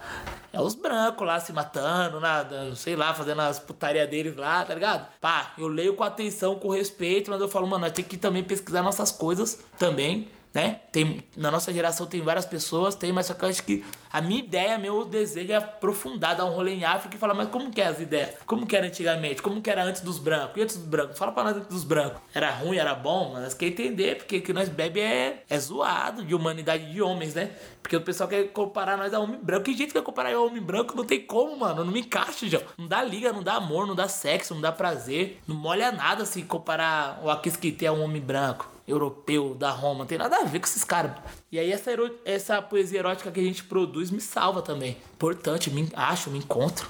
é 0.53 0.61
os 0.61 0.75
brancos 0.75 1.25
lá 1.25 1.39
se 1.39 1.51
matando, 1.51 2.19
nada, 2.19 2.75
sei 2.75 2.95
lá, 2.95 3.13
fazendo 3.13 3.41
as 3.41 3.59
putaria 3.59 4.05
deles 4.07 4.35
lá, 4.35 4.63
tá 4.63 4.73
ligado? 4.73 5.07
Pá, 5.19 5.53
eu 5.57 5.67
leio 5.67 5.95
com 5.95 6.03
atenção, 6.03 6.55
com 6.55 6.69
respeito, 6.69 7.31
mas 7.31 7.41
eu 7.41 7.49
falo, 7.49 7.67
mano, 7.67 7.85
nós 7.85 7.91
tem 7.91 8.05
que 8.05 8.17
também 8.17 8.43
pesquisar 8.43 8.81
nossas 8.81 9.11
coisas 9.11 9.63
também 9.77 10.29
né? 10.55 10.79
Tem, 10.89 11.21
na 11.35 11.51
nossa 11.51 11.73
geração 11.73 12.07
tem 12.07 12.21
várias 12.21 12.45
pessoas, 12.45 12.95
tem, 12.95 13.11
mas 13.11 13.25
só 13.25 13.33
que 13.33 13.43
eu 13.43 13.49
acho 13.49 13.61
que 13.61 13.83
a 14.15 14.21
minha 14.21 14.39
ideia, 14.39 14.77
meu 14.77 15.03
desejo 15.03 15.51
é 15.51 15.55
aprofundar, 15.55 16.37
dar 16.37 16.45
um 16.45 16.51
rolê 16.51 16.73
em 16.73 16.85
África 16.85 17.17
e 17.17 17.19
falar, 17.19 17.33
mas 17.33 17.49
como 17.49 17.69
que 17.69 17.81
é 17.81 17.87
as 17.87 17.99
ideias? 17.99 18.29
Como 18.45 18.65
que 18.65 18.73
era 18.73 18.87
antigamente? 18.87 19.41
Como 19.41 19.61
que 19.61 19.69
era 19.69 19.83
antes 19.83 19.99
dos 19.99 20.19
brancos? 20.19 20.55
E 20.55 20.61
antes 20.61 20.77
dos 20.77 20.85
brancos? 20.85 21.17
Fala 21.17 21.33
pra 21.33 21.43
nós 21.43 21.57
antes 21.57 21.67
dos 21.67 21.83
brancos. 21.83 22.21
Era 22.33 22.49
ruim, 22.49 22.77
era 22.77 22.95
bom? 22.95 23.33
Mas 23.33 23.53
quer 23.53 23.65
entender, 23.65 24.19
porque 24.19 24.37
o 24.37 24.41
que 24.41 24.53
nós 24.53 24.69
bebe 24.69 25.01
é, 25.01 25.43
é 25.49 25.59
zoado 25.59 26.23
de 26.23 26.33
humanidade 26.33 26.93
de 26.93 27.01
homens, 27.01 27.33
né? 27.33 27.51
Porque 27.81 27.97
o 27.97 28.01
pessoal 28.01 28.29
quer 28.29 28.45
comparar 28.53 28.95
nós 28.95 29.13
a 29.13 29.19
homem 29.19 29.37
branco. 29.37 29.65
Que 29.65 29.75
gente 29.75 29.91
quer 29.91 30.01
comparar 30.01 30.31
eu 30.31 30.43
a 30.43 30.45
homem 30.45 30.61
branco? 30.61 30.95
Não 30.95 31.03
tem 31.03 31.19
como, 31.19 31.57
mano. 31.57 31.83
Não 31.83 31.91
me 31.91 31.99
encaixa, 31.99 32.47
já. 32.47 32.61
Não 32.77 32.87
dá 32.87 33.03
liga, 33.03 33.33
não 33.33 33.43
dá 33.43 33.55
amor, 33.55 33.85
não 33.85 33.95
dá 33.95 34.07
sexo, 34.07 34.53
não 34.53 34.61
dá 34.61 34.71
prazer. 34.71 35.41
Não 35.45 35.57
molha 35.57 35.91
nada 35.91 36.23
se 36.23 36.41
comparar 36.43 37.19
o 37.21 37.29
Akisquite 37.29 37.85
a 37.85 37.91
um 37.91 38.01
homem 38.01 38.21
branco 38.21 38.75
europeu 38.87 39.55
da 39.55 39.71
Roma, 39.71 39.99
não 39.99 40.05
tem 40.05 40.17
nada 40.17 40.37
a 40.37 40.43
ver 40.43 40.59
com 40.59 40.65
esses 40.65 40.83
caras. 40.83 41.11
E 41.55 41.59
aí 41.59 41.71
essa, 41.71 41.89
essa 42.25 42.61
poesia 42.61 42.99
erótica 42.99 43.31
que 43.31 43.39
a 43.39 43.43
gente 43.43 43.63
produz 43.63 44.11
me 44.11 44.19
salva 44.19 44.61
também. 44.61 44.97
Importante, 45.13 45.71
me 45.71 45.87
acho, 45.95 46.29
me 46.29 46.39
encontro. 46.39 46.85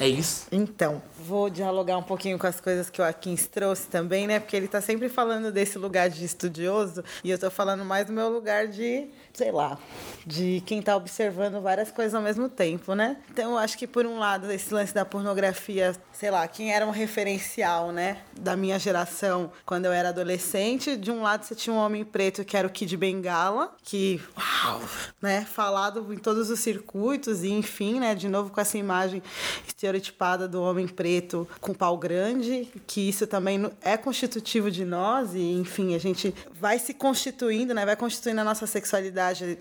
É 0.00 0.08
isso. 0.08 0.46
Então, 0.50 1.02
vou 1.18 1.50
dialogar 1.50 1.98
um 1.98 2.02
pouquinho 2.02 2.38
com 2.38 2.46
as 2.46 2.58
coisas 2.58 2.88
que 2.88 3.02
o 3.02 3.04
Akins 3.04 3.46
trouxe 3.46 3.86
também, 3.86 4.26
né? 4.26 4.40
Porque 4.40 4.56
ele 4.56 4.66
tá 4.66 4.80
sempre 4.80 5.10
falando 5.10 5.52
desse 5.52 5.76
lugar 5.76 6.08
de 6.08 6.24
estudioso 6.24 7.04
e 7.22 7.30
eu 7.30 7.38
tô 7.38 7.50
falando 7.50 7.84
mais 7.84 8.06
do 8.06 8.12
meu 8.14 8.30
lugar 8.30 8.66
de, 8.66 9.08
sei 9.34 9.52
lá, 9.52 9.78
de 10.26 10.62
quem 10.64 10.80
tá 10.80 10.96
observando 10.96 11.60
várias 11.60 11.90
coisas 11.90 12.14
ao 12.14 12.22
mesmo 12.22 12.48
tempo, 12.48 12.94
né? 12.94 13.18
Então, 13.30 13.52
eu 13.52 13.58
acho 13.58 13.76
que 13.76 13.86
por 13.86 14.06
um 14.06 14.18
lado, 14.18 14.50
esse 14.50 14.72
lance 14.72 14.94
da 14.94 15.04
pornografia, 15.04 15.94
sei 16.12 16.30
lá, 16.30 16.48
quem 16.48 16.72
era 16.72 16.86
um 16.86 16.90
referencial, 16.90 17.92
né, 17.92 18.22
da 18.38 18.56
minha 18.56 18.78
geração 18.78 19.52
quando 19.66 19.84
eu 19.84 19.92
era 19.92 20.08
adolescente, 20.08 20.96
de 20.96 21.10
um 21.10 21.20
lado 21.22 21.44
você 21.44 21.54
tinha 21.54 21.74
um 21.74 21.78
homem 21.78 22.04
preto 22.04 22.42
que 22.42 22.56
era 22.56 22.66
o 22.66 22.70
Kid 22.70 22.96
Bengala, 22.96 23.74
que, 23.82 24.18
uau, 24.64 24.80
né, 25.20 25.44
falado 25.44 26.12
em 26.12 26.16
todos 26.16 26.48
os 26.48 26.60
circuitos 26.60 27.42
e 27.42 27.50
enfim, 27.50 28.00
né, 28.00 28.14
de 28.14 28.28
novo 28.28 28.50
com 28.50 28.60
essa 28.60 28.78
imagem 28.78 29.22
estereotipada 29.90 30.46
do 30.46 30.62
homem 30.62 30.86
preto 30.86 31.46
com 31.60 31.74
pau 31.74 31.96
grande, 31.96 32.68
que 32.86 33.08
isso 33.08 33.26
também 33.26 33.70
é 33.82 33.96
constitutivo 33.96 34.70
de 34.70 34.84
nós 34.84 35.34
e, 35.34 35.52
enfim, 35.52 35.94
a 35.94 35.98
gente 35.98 36.34
vai 36.52 36.78
se 36.78 36.94
constituindo, 36.94 37.74
né? 37.74 37.84
Vai 37.84 37.96
constituindo 37.96 38.40
a 38.40 38.44
nossa 38.44 38.66
sexualidade 38.66 39.58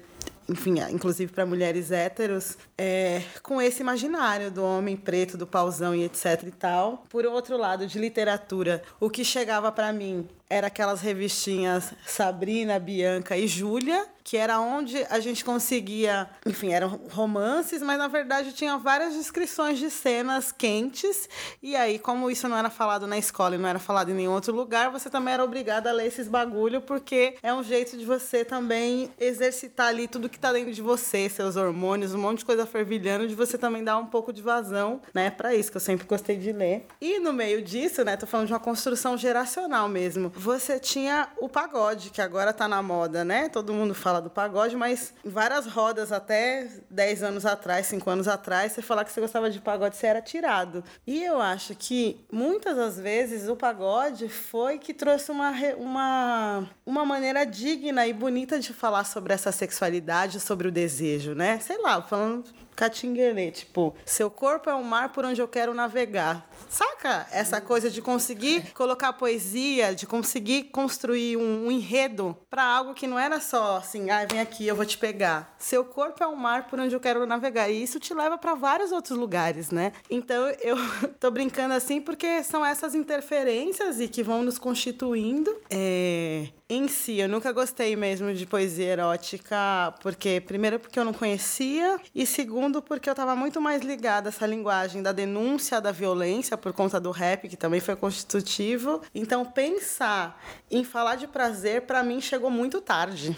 enfim, 0.47 0.79
inclusive 0.89 1.31
para 1.31 1.45
mulheres 1.45 1.91
héteros, 1.91 2.57
é, 2.75 3.21
com 3.43 3.61
esse 3.61 3.81
imaginário 3.81 4.49
do 4.49 4.63
homem 4.63 4.97
preto, 4.97 5.37
do 5.37 5.45
pausão 5.45 5.93
e 5.93 6.03
etc 6.03 6.43
e 6.47 6.51
tal. 6.51 7.05
Por 7.07 7.23
outro 7.23 7.55
lado, 7.55 7.85
de 7.85 7.99
literatura, 7.99 8.81
o 8.99 9.11
que 9.11 9.23
chegava 9.23 9.71
para 9.71 9.93
mim 9.93 10.27
era 10.49 10.67
aquelas 10.67 10.99
revistinhas 10.99 11.93
Sabrina, 12.05 12.79
Bianca 12.79 13.37
e 13.37 13.47
Júlia, 13.47 14.07
que 14.23 14.35
era 14.35 14.59
onde 14.59 14.97
a 15.09 15.19
gente 15.19 15.45
conseguia, 15.45 16.29
enfim, 16.45 16.71
eram 16.71 16.99
romances, 17.11 17.81
mas 17.81 17.97
na 17.97 18.07
verdade 18.07 18.53
tinha 18.53 18.77
várias 18.77 19.15
descrições 19.15 19.79
de 19.79 19.89
cenas 19.89 20.51
quentes. 20.51 21.29
E 21.61 21.75
aí, 21.75 21.97
como 21.97 22.29
isso 22.29 22.47
não 22.47 22.57
era 22.57 22.69
falado 22.69 23.07
na 23.07 23.17
escola 23.17 23.55
e 23.55 23.57
não 23.57 23.67
era 23.67 23.79
falado 23.79 24.09
em 24.09 24.13
nenhum 24.13 24.33
outro 24.33 24.53
lugar, 24.53 24.91
você 24.91 25.09
também 25.09 25.33
era 25.33 25.43
obrigada 25.43 25.89
a 25.89 25.93
ler 25.93 26.07
esses 26.07 26.27
bagulho, 26.27 26.81
porque 26.81 27.35
é 27.41 27.53
um 27.53 27.63
jeito 27.63 27.97
de 27.97 28.05
você 28.05 28.43
também 28.43 29.11
exercitar 29.19 29.87
ali 29.87 30.07
tudo 30.07 30.29
que 30.29 30.39
tá 30.39 30.51
dentro 30.51 30.73
de 30.73 30.81
você, 30.81 31.29
seus 31.29 31.55
hormônios, 31.55 32.13
um 32.13 32.19
monte 32.19 32.39
de 32.39 32.45
coisa 32.45 32.65
fervilhando, 32.65 33.27
de 33.27 33.35
você 33.35 33.57
também 33.57 33.83
dar 33.83 33.97
um 33.97 34.05
pouco 34.05 34.33
de 34.33 34.41
vazão, 34.41 35.01
né, 35.13 35.29
para 35.29 35.55
isso 35.55 35.71
que 35.71 35.77
eu 35.77 35.81
sempre 35.81 36.07
gostei 36.07 36.37
de 36.37 36.51
ler. 36.51 36.85
E 37.01 37.19
no 37.19 37.33
meio 37.33 37.61
disso, 37.61 38.03
né, 38.03 38.15
tô 38.17 38.27
falando 38.27 38.47
de 38.47 38.53
uma 38.53 38.59
construção 38.59 39.17
geracional 39.17 39.87
mesmo 39.89 40.31
você 40.39 40.79
tinha 40.79 41.27
o 41.37 41.49
pagode, 41.49 42.09
que 42.09 42.21
agora 42.21 42.53
tá 42.53 42.67
na 42.67 42.81
moda, 42.81 43.25
né? 43.25 43.49
Todo 43.49 43.73
mundo 43.73 43.93
fala 43.93 44.21
do 44.21 44.29
pagode, 44.29 44.75
mas 44.75 45.13
várias 45.23 45.67
rodas 45.67 46.13
até 46.13 46.67
10 46.89 47.23
anos 47.23 47.45
atrás, 47.45 47.87
5 47.87 48.09
anos 48.09 48.27
atrás, 48.27 48.71
você 48.71 48.81
falar 48.81 49.03
que 49.03 49.11
você 49.11 49.19
gostava 49.19 49.49
de 49.49 49.59
pagode, 49.59 49.97
você 49.97 50.07
era 50.07 50.21
tirado. 50.21 50.81
E 51.05 51.21
eu 51.21 51.41
acho 51.41 51.75
que 51.75 52.25
muitas 52.31 52.77
das 52.77 52.97
vezes 52.97 53.49
o 53.49 53.55
pagode 53.55 54.29
foi 54.29 54.79
que 54.79 54.93
trouxe 54.93 55.29
uma, 55.29 55.51
uma, 55.77 56.69
uma 56.85 57.05
maneira 57.05 57.45
digna 57.45 58.07
e 58.07 58.13
bonita 58.13 58.59
de 58.59 58.73
falar 58.73 59.03
sobre 59.03 59.33
essa 59.33 59.51
sexualidade, 59.51 60.39
sobre 60.39 60.69
o 60.69 60.71
desejo, 60.71 61.33
né? 61.33 61.59
Sei 61.59 61.77
lá, 61.81 62.01
falando 62.01 62.45
catinguelê, 62.79 63.51
tipo, 63.51 63.93
seu 64.05 64.31
corpo 64.31 64.69
é 64.69 64.75
um 64.75 64.83
mar 64.83 65.11
por 65.11 65.25
onde 65.25 65.41
eu 65.41 65.49
quero 65.49 65.73
navegar. 65.73 66.49
Saca 66.69 67.27
essa 67.29 67.59
coisa 67.59 67.89
de 67.89 68.01
conseguir 68.01 68.71
colocar 68.71 69.11
poesia, 69.11 69.93
de 69.93 70.07
conseguir 70.07 70.65
construir 70.71 71.35
um, 71.35 71.65
um 71.67 71.71
enredo 71.71 72.37
para 72.49 72.63
algo 72.63 72.93
que 72.93 73.05
não 73.05 73.19
era 73.19 73.41
só 73.41 73.77
assim, 73.77 74.09
ah, 74.09 74.25
vem 74.25 74.39
aqui, 74.39 74.65
eu 74.65 74.77
vou 74.77 74.85
te 74.85 74.97
pegar. 74.97 75.53
Seu 75.57 75.83
corpo 75.83 76.23
é 76.23 76.27
um 76.27 76.37
mar 76.37 76.67
por 76.67 76.79
onde 76.79 76.95
eu 76.95 77.01
quero 77.01 77.25
navegar. 77.25 77.69
E 77.69 77.83
isso 77.83 77.99
te 77.99 78.13
leva 78.13 78.37
para 78.37 78.55
vários 78.55 78.93
outros 78.93 79.17
lugares, 79.17 79.71
né? 79.71 79.91
Então 80.09 80.47
eu 80.61 80.77
tô 81.19 81.29
brincando 81.29 81.73
assim 81.73 81.99
porque 81.99 82.43
são 82.43 82.65
essas 82.65 82.95
interferências 82.95 83.99
e 83.99 84.07
que 84.07 84.23
vão 84.23 84.41
nos 84.41 84.57
constituindo. 84.57 85.53
É, 85.69 86.47
em 86.71 86.87
si, 86.87 87.17
eu 87.17 87.27
nunca 87.27 87.51
gostei 87.51 87.95
mesmo 87.95 88.31
de 88.31 88.45
poesia 88.45 88.85
erótica, 88.85 89.91
porque 90.03 90.39
primeiro 90.39 90.79
porque 90.79 90.99
eu 90.99 91.03
não 91.03 91.13
conhecia 91.13 91.99
e 92.13 92.27
segundo 92.27 92.68
porque 92.81 93.09
eu 93.09 93.13
estava 93.13 93.35
muito 93.35 93.59
mais 93.59 93.81
ligada 93.81 94.29
a 94.29 94.31
essa 94.31 94.45
linguagem 94.45 95.01
da 95.01 95.11
denúncia 95.11 95.81
da 95.81 95.91
violência 95.91 96.55
por 96.55 96.71
conta 96.71 96.99
do 96.99 97.09
rap, 97.09 97.49
que 97.49 97.57
também 97.57 97.79
foi 97.79 97.95
constitutivo. 97.95 99.01
Então 99.13 99.43
pensar 99.43 100.39
em 100.69 100.83
falar 100.83 101.15
de 101.15 101.27
prazer 101.27 101.81
para 101.83 102.03
mim 102.03 102.21
chegou 102.21 102.51
muito 102.51 102.79
tarde. 102.79 103.35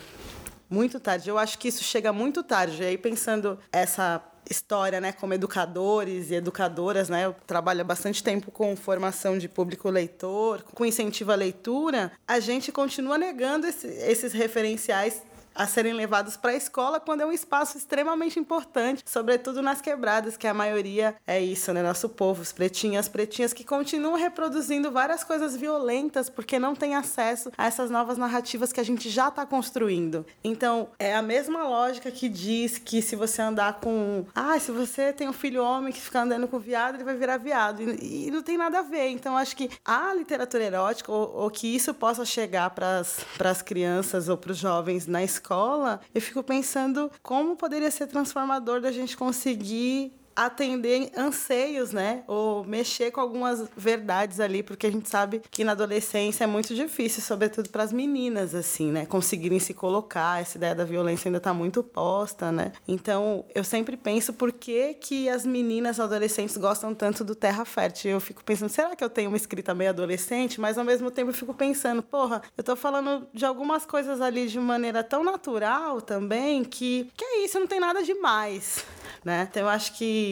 Muito 0.69 0.99
tarde. 0.99 1.29
Eu 1.29 1.37
acho 1.37 1.57
que 1.57 1.67
isso 1.67 1.83
chega 1.83 2.11
muito 2.11 2.43
tarde. 2.43 2.83
E 2.83 2.85
aí 2.85 2.97
pensando 2.97 3.57
essa 3.71 4.21
história, 4.49 4.99
né, 4.99 5.11
como 5.11 5.33
educadores 5.33 6.29
e 6.29 6.35
educadoras, 6.35 7.09
né, 7.09 7.25
eu 7.25 7.35
trabalho 7.47 7.85
bastante 7.85 8.23
tempo 8.23 8.51
com 8.51 8.75
formação 8.75 9.37
de 9.37 9.47
público 9.47 9.89
leitor, 9.89 10.63
com 10.73 10.85
incentivo 10.85 11.31
à 11.31 11.35
leitura, 11.35 12.11
a 12.27 12.39
gente 12.39 12.71
continua 12.71 13.17
negando 13.17 13.65
esse, 13.67 13.87
esses 13.87 14.33
referenciais 14.33 15.23
a 15.55 15.67
serem 15.67 15.93
levados 15.93 16.37
para 16.37 16.51
a 16.51 16.55
escola 16.55 16.99
quando 16.99 17.21
é 17.21 17.25
um 17.25 17.31
espaço 17.31 17.77
extremamente 17.77 18.39
importante, 18.39 19.03
sobretudo 19.05 19.61
nas 19.61 19.81
quebradas, 19.81 20.37
que 20.37 20.47
a 20.47 20.53
maioria 20.53 21.15
é 21.25 21.41
isso, 21.41 21.73
né? 21.73 21.81
Nosso 21.81 22.09
povo, 22.09 22.41
os 22.41 22.51
pretinhos, 22.51 22.99
as 22.99 23.07
pretinhas 23.07 23.53
que 23.53 23.63
continuam 23.63 24.15
reproduzindo 24.15 24.91
várias 24.91 25.23
coisas 25.23 25.55
violentas 25.55 26.29
porque 26.29 26.59
não 26.59 26.75
tem 26.75 26.95
acesso 26.95 27.51
a 27.57 27.65
essas 27.65 27.89
novas 27.89 28.17
narrativas 28.17 28.71
que 28.71 28.79
a 28.79 28.83
gente 28.83 29.09
já 29.09 29.27
está 29.27 29.45
construindo. 29.45 30.25
Então, 30.43 30.89
é 30.97 31.15
a 31.15 31.21
mesma 31.21 31.63
lógica 31.63 32.11
que 32.11 32.29
diz 32.29 32.77
que 32.77 33.01
se 33.01 33.15
você 33.15 33.41
andar 33.41 33.79
com. 33.79 34.25
Ah, 34.33 34.59
se 34.59 34.71
você 34.71 35.11
tem 35.13 35.27
um 35.27 35.33
filho 35.33 35.63
homem 35.63 35.93
que 35.93 35.99
fica 35.99 36.21
andando 36.21 36.47
com 36.47 36.59
viado, 36.59 36.95
ele 36.95 37.03
vai 37.03 37.15
virar 37.15 37.37
viado. 37.37 37.81
E, 37.81 38.27
e 38.27 38.31
não 38.31 38.41
tem 38.41 38.57
nada 38.57 38.79
a 38.79 38.81
ver. 38.81 39.09
Então, 39.09 39.37
acho 39.37 39.55
que 39.55 39.69
a 39.83 40.13
literatura 40.13 40.63
erótica, 40.63 41.11
ou, 41.11 41.35
ou 41.35 41.49
que 41.49 41.67
isso 41.67 41.93
possa 41.93 42.25
chegar 42.25 42.69
para 42.69 42.99
as 42.99 43.61
crianças 43.61 44.29
ou 44.29 44.37
para 44.37 44.51
os 44.51 44.57
jovens 44.57 45.07
na 45.07 45.23
escola, 45.23 45.40
escola, 45.41 45.99
eu 46.13 46.21
fico 46.21 46.43
pensando 46.43 47.11
como 47.23 47.55
poderia 47.55 47.89
ser 47.89 48.07
transformador 48.07 48.79
da 48.79 48.91
gente 48.91 49.17
conseguir 49.17 50.13
atender 50.45 51.11
anseios, 51.15 51.91
né? 51.91 52.23
Ou 52.27 52.63
mexer 52.63 53.11
com 53.11 53.21
algumas 53.21 53.67
verdades 53.75 54.39
ali, 54.39 54.63
porque 54.63 54.87
a 54.87 54.91
gente 54.91 55.09
sabe 55.09 55.41
que 55.49 55.63
na 55.63 55.71
adolescência 55.73 56.43
é 56.43 56.47
muito 56.47 56.73
difícil, 56.73 57.21
sobretudo 57.21 57.69
para 57.69 57.83
as 57.83 57.91
meninas, 57.91 58.55
assim, 58.55 58.91
né? 58.91 59.05
Conseguirem 59.05 59.59
se 59.59 59.73
colocar, 59.73 60.41
essa 60.41 60.57
ideia 60.57 60.75
da 60.75 60.83
violência 60.83 61.27
ainda 61.27 61.37
está 61.37 61.53
muito 61.53 61.83
posta, 61.83 62.51
né? 62.51 62.71
Então, 62.87 63.45
eu 63.53 63.63
sempre 63.63 63.97
penso 63.97 64.33
por 64.33 64.51
que, 64.51 64.93
que 64.95 65.29
as 65.29 65.45
meninas 65.45 65.99
adolescentes 65.99 66.57
gostam 66.57 66.93
tanto 66.93 67.23
do 67.23 67.35
Terra 67.35 67.65
Fértil. 67.65 68.11
Eu 68.11 68.19
fico 68.19 68.43
pensando, 68.43 68.69
será 68.69 68.95
que 68.95 69.03
eu 69.03 69.09
tenho 69.09 69.29
uma 69.29 69.37
escrita 69.37 69.73
meio 69.73 69.89
adolescente? 69.89 70.59
Mas 70.59 70.77
ao 70.77 70.83
mesmo 70.85 71.11
tempo 71.11 71.29
eu 71.29 71.35
fico 71.35 71.53
pensando, 71.53 72.01
porra, 72.01 72.41
eu 72.57 72.63
tô 72.63 72.75
falando 72.75 73.27
de 73.33 73.45
algumas 73.45 73.85
coisas 73.85 74.21
ali 74.21 74.47
de 74.47 74.59
maneira 74.59 75.03
tão 75.03 75.23
natural 75.23 76.01
também 76.01 76.63
que, 76.63 77.09
que 77.15 77.23
é 77.23 77.45
isso, 77.45 77.59
não 77.59 77.67
tem 77.67 77.79
nada 77.79 78.03
demais 78.03 78.85
né? 79.23 79.47
Então 79.49 79.63
eu 79.63 79.69
acho 79.69 79.93
que 79.93 80.30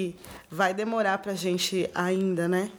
vai 0.50 0.74
demorar 0.74 1.18
pra 1.20 1.34
gente 1.34 1.90
ainda, 1.94 2.48
né? 2.48 2.72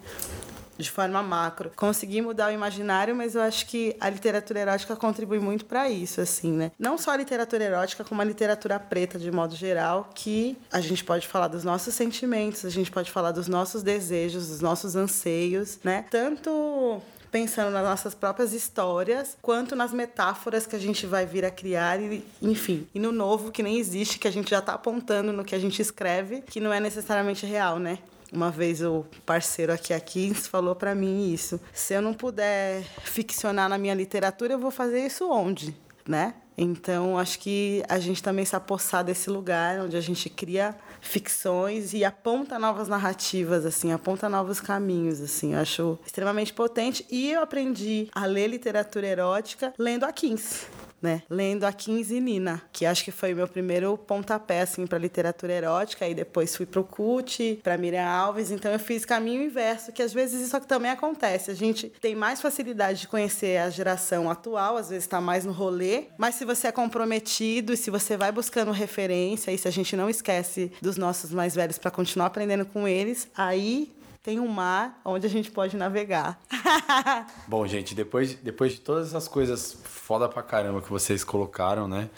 de 0.81 0.91
forma 0.91 1.23
macro. 1.23 1.71
Conseguir 1.77 2.23
mudar 2.23 2.51
o 2.51 2.53
imaginário, 2.53 3.15
mas 3.15 3.35
eu 3.35 3.43
acho 3.43 3.67
que 3.67 3.97
a 4.01 4.09
literatura 4.09 4.61
erótica 4.61 4.97
contribui 4.97 5.39
muito 5.39 5.65
para 5.65 5.89
isso, 5.89 6.21
assim, 6.21 6.53
né? 6.53 6.73
Não 6.79 6.97
só 6.99 7.13
a 7.13 7.17
literatura 7.17 7.63
erótica, 7.63 8.03
como 8.03 8.21
a 8.21 8.25
literatura 8.25 8.79
preta 8.79 9.19
de 9.19 9.31
modo 9.31 9.55
geral, 9.55 10.11
que 10.15 10.57
a 10.73 10.81
gente 10.81 11.05
pode 11.05 11.29
falar 11.29 11.49
dos 11.49 11.65
nossos 11.65 11.95
sentimentos, 11.95 12.65
a 12.65 12.71
gente 12.71 12.91
pode 12.91 13.11
falar 13.11 13.33
dos 13.33 13.47
nossos 13.47 13.83
desejos, 13.83 14.49
dos 14.49 14.61
nossos 14.61 14.97
anseios, 14.97 15.79
né? 15.85 16.05
Tanto 16.11 17.01
pensando 17.31 17.71
nas 17.71 17.85
nossas 17.85 18.15
próprias 18.15 18.53
histórias, 18.53 19.37
quanto 19.41 19.77
nas 19.77 19.93
metáforas 19.93 20.67
que 20.67 20.77
a 20.77 20.79
gente 20.79 21.07
vai 21.07 21.25
vir 21.27 21.45
a 21.45 21.51
criar, 21.51 22.01
e, 22.01 22.25
enfim, 22.43 22.87
e 22.95 22.99
no 22.99 23.13
novo 23.13 23.51
que 23.51 23.63
nem 23.63 23.79
existe, 23.79 24.19
que 24.19 24.29
a 24.29 24.33
gente 24.33 24.51
já 24.51 24.59
está 24.59 24.75
apontando 24.75 25.33
no 25.33 25.45
que 25.45 25.55
a 25.55 25.59
gente 25.59 25.81
escreve, 25.81 26.43
que 26.43 26.61
não 26.61 26.73
é 26.73 26.81
necessariamente 26.81 27.47
real, 27.47 27.79
né? 27.79 27.99
Uma 28.33 28.51
vez 28.51 28.81
o 28.81 29.05
parceiro 29.27 29.73
aqui, 29.73 29.93
aqui 29.93 30.33
falou 30.35 30.77
para 30.77 30.95
mim 30.95 31.33
isso. 31.33 31.61
Se 31.73 31.95
eu 31.95 32.03
não 32.03 32.15
puder 32.15 32.83
ficcionar 33.03 33.69
na 33.69 33.77
minha 33.77 33.95
literatura, 33.95 34.53
eu 34.53 34.59
vou 34.59 34.71
fazer 34.71 35.05
isso 35.05 35.29
onde, 35.29 35.77
né? 36.07 36.35
Então, 36.57 37.19
acho 37.19 37.39
que 37.39 37.83
a 37.89 37.99
gente 37.99 38.23
também 38.23 38.45
se 38.45 38.55
apossar 38.55 39.03
desse 39.03 39.31
lugar 39.31 39.81
onde 39.81 39.97
a 39.97 40.01
gente 40.01 40.29
cria 40.29 40.77
ficções 41.01 41.93
e 41.93 42.05
aponta 42.05 42.59
novas 42.59 42.89
narrativas, 42.89 43.65
assim, 43.65 43.93
aponta 43.93 44.29
novos 44.29 44.61
caminhos, 44.61 45.21
assim. 45.21 45.55
Eu 45.55 45.61
acho 45.61 45.99
extremamente 46.05 46.53
potente. 46.53 47.07
E 47.11 47.31
eu 47.31 47.43
aprendi 47.43 48.09
a 48.15 48.27
ler 48.27 48.49
literatura 48.49 49.07
erótica 49.07 49.73
lendo 49.79 50.05
a 50.05 50.13
Kins 50.13 50.67
né? 51.01 51.23
Lendo 51.29 51.65
a 51.65 51.73
15 51.73 52.21
Nina, 52.21 52.63
que 52.73 52.87
acho 52.87 53.05
que 53.05 53.11
foi 53.11 53.35
meu 53.35 53.49
primeiro 53.49 53.97
pontapé 53.97 54.61
assim 54.61 54.87
para 54.87 54.99
literatura 54.99 55.53
erótica, 55.53 56.07
e 56.07 56.15
depois 56.15 56.57
fui 56.57 56.67
pro 56.67 56.85
CUT, 56.85 57.61
para 57.63 57.77
Miriam 57.77 58.07
Alves, 58.07 58.51
então 58.51 58.71
eu 58.71 58.79
fiz 58.79 59.05
caminho 59.05 59.43
inverso, 59.43 59.93
que 59.93 60.03
às 60.03 60.13
vezes 60.13 60.47
isso 60.47 60.61
também 60.61 60.91
acontece. 60.91 61.51
A 61.51 61.55
gente 61.55 61.89
tem 62.01 62.15
mais 62.15 62.41
facilidade 62.41 63.01
de 63.01 63.09
conhecer 63.09 63.59
a 63.59 63.71
geração 63.71 64.31
atual, 64.31 64.77
às 64.77 64.91
vezes 64.91 65.05
está 65.05 65.21
mais 65.21 65.45
no 65.45 65.53
rolê, 65.53 66.05
mas 66.19 66.35
se 66.35 66.45
você 66.45 66.69
é 66.69 66.73
comprometido 66.73 67.73
e 67.73 67.77
se 67.77 67.91
você 67.91 68.17
vai 68.17 68.33
buscando 68.33 68.73
referência, 68.73 69.51
e 69.51 69.59
se 69.59 69.67
a 69.67 69.71
gente 69.71 69.97
não 69.97 70.11
esquece 70.11 70.73
dos 70.81 70.97
nossos 70.97 71.31
mais 71.31 71.55
velhos 71.55 71.79
para 71.79 71.91
continuar 71.91 72.27
aprendendo 72.27 72.67
com 72.67 72.87
eles, 72.87 73.29
aí 73.37 73.91
tem 74.23 74.39
um 74.39 74.49
mar 74.49 75.01
onde 75.05 75.27
a 75.27 75.31
gente 75.31 75.51
pode 75.51 75.77
navegar. 75.77 76.39
Bom, 77.49 77.67
gente, 77.67 77.95
depois, 77.95 78.35
depois 78.35 78.73
de 78.73 78.81
todas 78.81 79.09
essas 79.09 79.27
coisas 79.27 79.79
foda 79.83 80.29
pra 80.29 80.43
caramba 80.43 80.83
que 80.83 80.91
vocês 80.91 81.25
colocaram, 81.25 81.89
né? 81.89 82.11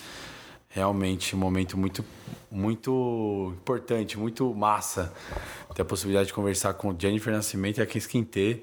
Realmente 0.68 1.36
um 1.36 1.38
momento 1.38 1.78
muito, 1.78 2.04
muito 2.50 3.52
importante, 3.56 4.18
muito 4.18 4.52
massa 4.54 5.12
ter 5.74 5.82
a 5.82 5.84
possibilidade 5.84 6.28
de 6.28 6.34
conversar 6.34 6.74
com 6.74 6.94
Jennifer 6.98 7.32
Nascimento 7.32 7.78
e 7.78 7.82
a 7.82 7.86
Kim 7.86 8.00
Quintê, 8.00 8.62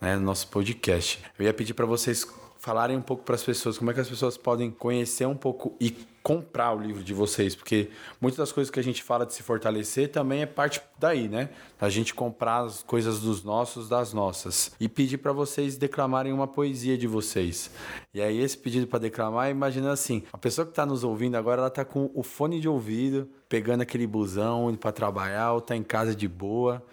né, 0.00 0.16
no 0.16 0.22
nosso 0.22 0.46
podcast. 0.48 1.22
Eu 1.38 1.46
ia 1.46 1.54
pedir 1.54 1.74
para 1.74 1.86
vocês 1.86 2.26
falarem 2.58 2.96
um 2.96 3.02
pouco 3.02 3.24
para 3.24 3.34
as 3.34 3.42
pessoas 3.42 3.78
como 3.78 3.90
é 3.90 3.94
que 3.94 4.00
as 4.00 4.08
pessoas 4.08 4.36
podem 4.36 4.70
conhecer 4.70 5.26
um 5.26 5.36
pouco 5.36 5.74
e 5.80 5.90
comprar 6.22 6.72
o 6.72 6.78
livro 6.78 7.02
de 7.02 7.14
vocês, 7.14 7.54
porque 7.54 7.90
muitas 8.20 8.36
das 8.36 8.52
coisas 8.52 8.70
que 8.70 8.78
a 8.78 8.82
gente 8.82 9.02
fala 9.02 9.24
de 9.24 9.32
se 9.32 9.42
fortalecer 9.42 10.10
também 10.10 10.42
é 10.42 10.46
parte 10.46 10.80
daí, 10.98 11.28
né? 11.28 11.50
A 11.80 11.88
gente 11.88 12.14
comprar 12.14 12.64
as 12.64 12.82
coisas 12.82 13.20
dos 13.20 13.44
nossos, 13.44 13.88
das 13.88 14.12
nossas. 14.12 14.72
E 14.80 14.88
pedir 14.88 15.18
para 15.18 15.32
vocês 15.32 15.76
declamarem 15.76 16.32
uma 16.32 16.46
poesia 16.46 16.98
de 16.98 17.06
vocês. 17.06 17.70
E 18.12 18.20
aí 18.20 18.38
esse 18.40 18.58
pedido 18.58 18.86
para 18.86 18.98
declamar, 18.98 19.50
imagina 19.50 19.92
assim, 19.92 20.22
a 20.32 20.38
pessoa 20.38 20.64
que 20.64 20.72
está 20.72 20.84
nos 20.84 21.04
ouvindo 21.04 21.36
agora, 21.36 21.62
ela 21.62 21.70
tá 21.70 21.84
com 21.84 22.10
o 22.14 22.22
fone 22.22 22.60
de 22.60 22.68
ouvido, 22.68 23.28
pegando 23.48 23.82
aquele 23.82 24.06
busão, 24.06 24.68
indo 24.68 24.78
para 24.78 24.92
trabalhar, 24.92 25.52
ou 25.52 25.60
tá 25.60 25.76
em 25.76 25.82
casa 25.82 26.14
de 26.14 26.26
boa. 26.26 26.84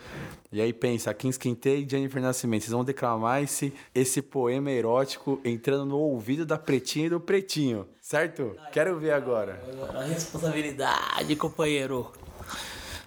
E 0.52 0.62
aí 0.62 0.72
pensa, 0.72 1.14
Kings 1.14 1.38
Quintê 1.38 1.78
e 1.78 1.90
Jennifer 1.90 2.22
Nascimento, 2.22 2.62
vocês 2.62 2.72
vão 2.72 2.84
declamar 2.84 3.44
esse, 3.44 3.74
esse 3.94 4.22
poema 4.22 4.72
erótico 4.72 5.42
entrando 5.44 5.86
no 5.86 5.98
ouvido 5.98 6.46
da 6.46 6.58
pretinha 6.58 7.08
e 7.08 7.10
do 7.10 7.20
pretinho. 7.20 7.88
Certo? 8.00 8.56
Quero 8.72 8.98
ver 9.00 9.12
agora. 9.12 9.62
A 9.94 10.04
responsabilidade, 10.04 11.36
companheiro. 11.36 12.12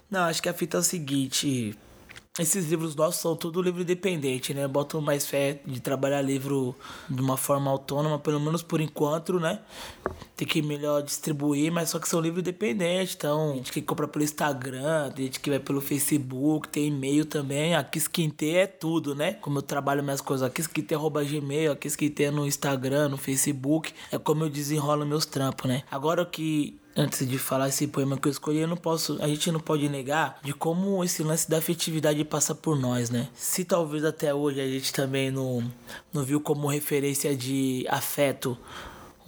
Não, 0.09 0.21
acho 0.21 0.41
que 0.41 0.49
a 0.49 0.53
fita 0.53 0.77
é 0.77 0.79
o 0.79 0.83
seguinte. 0.83 1.77
Esses 2.39 2.69
livros 2.69 2.95
nossos 2.95 3.21
são 3.21 3.35
tudo 3.35 3.61
livro 3.61 3.81
independente, 3.81 4.53
né? 4.53 4.65
Boto 4.65 5.01
mais 5.01 5.27
fé 5.27 5.59
de 5.65 5.81
trabalhar 5.81 6.21
livro 6.21 6.73
de 7.09 7.21
uma 7.21 7.35
forma 7.35 7.69
autônoma, 7.69 8.17
pelo 8.17 8.39
menos 8.39 8.63
por 8.63 8.79
enquanto, 8.79 9.39
né? 9.39 9.59
Tem 10.37 10.47
que 10.47 10.61
melhor 10.61 11.03
distribuir, 11.03 11.69
mas 11.69 11.89
só 11.89 11.99
que 11.99 12.07
são 12.07 12.21
livros 12.21 12.39
independentes. 12.39 13.13
Então, 13.13 13.55
gente 13.55 13.73
que 13.73 13.81
compra 13.81 14.07
pelo 14.07 14.23
Instagram, 14.23 15.11
tem 15.11 15.25
gente 15.25 15.39
que 15.41 15.49
vai 15.49 15.59
pelo 15.59 15.81
Facebook, 15.81 16.69
tem 16.69 16.87
e-mail 16.87 17.25
também. 17.25 17.75
A 17.75 17.83
Quisquinte 17.83 18.49
é 18.55 18.65
tudo, 18.65 19.13
né? 19.13 19.33
Como 19.33 19.57
eu 19.57 19.61
trabalho 19.61 20.01
minhas 20.01 20.21
coisas, 20.21 20.47
a 20.47 20.49
Quisquinte 20.49 20.95
arroba 20.95 21.23
gmail, 21.23 21.73
a 21.73 21.75
Quisquinte 21.75 22.31
no 22.31 22.47
Instagram, 22.47 23.09
no 23.09 23.17
Facebook. 23.17 23.93
É 24.13 24.17
como 24.17 24.45
eu 24.45 24.49
desenrolo 24.49 25.05
meus 25.05 25.25
trampos, 25.25 25.67
né? 25.69 25.83
Agora 25.91 26.25
que 26.25 26.79
antes 26.99 27.27
de 27.27 27.37
falar 27.37 27.69
esse 27.69 27.87
poema 27.87 28.17
que 28.17 28.27
eu 28.27 28.31
escolhi, 28.31 28.59
eu 28.59 28.67
não 28.67 28.77
posso, 28.77 29.17
a 29.21 29.27
gente 29.27 29.51
não 29.51 29.59
pode 29.59 29.87
negar 29.87 30.39
de 30.43 30.53
como 30.53 31.03
esse 31.03 31.23
lance 31.23 31.49
da 31.49 31.57
afetividade 31.57 32.23
passa 32.25 32.53
por 32.53 32.77
nós, 32.77 33.09
né? 33.09 33.29
Se 33.33 33.63
talvez 33.63 34.03
até 34.03 34.33
hoje 34.33 34.59
a 34.59 34.67
gente 34.67 34.91
também 34.91 35.31
não, 35.31 35.63
não 36.11 36.23
viu 36.23 36.41
como 36.41 36.67
referência 36.67 37.35
de 37.35 37.85
afeto 37.89 38.57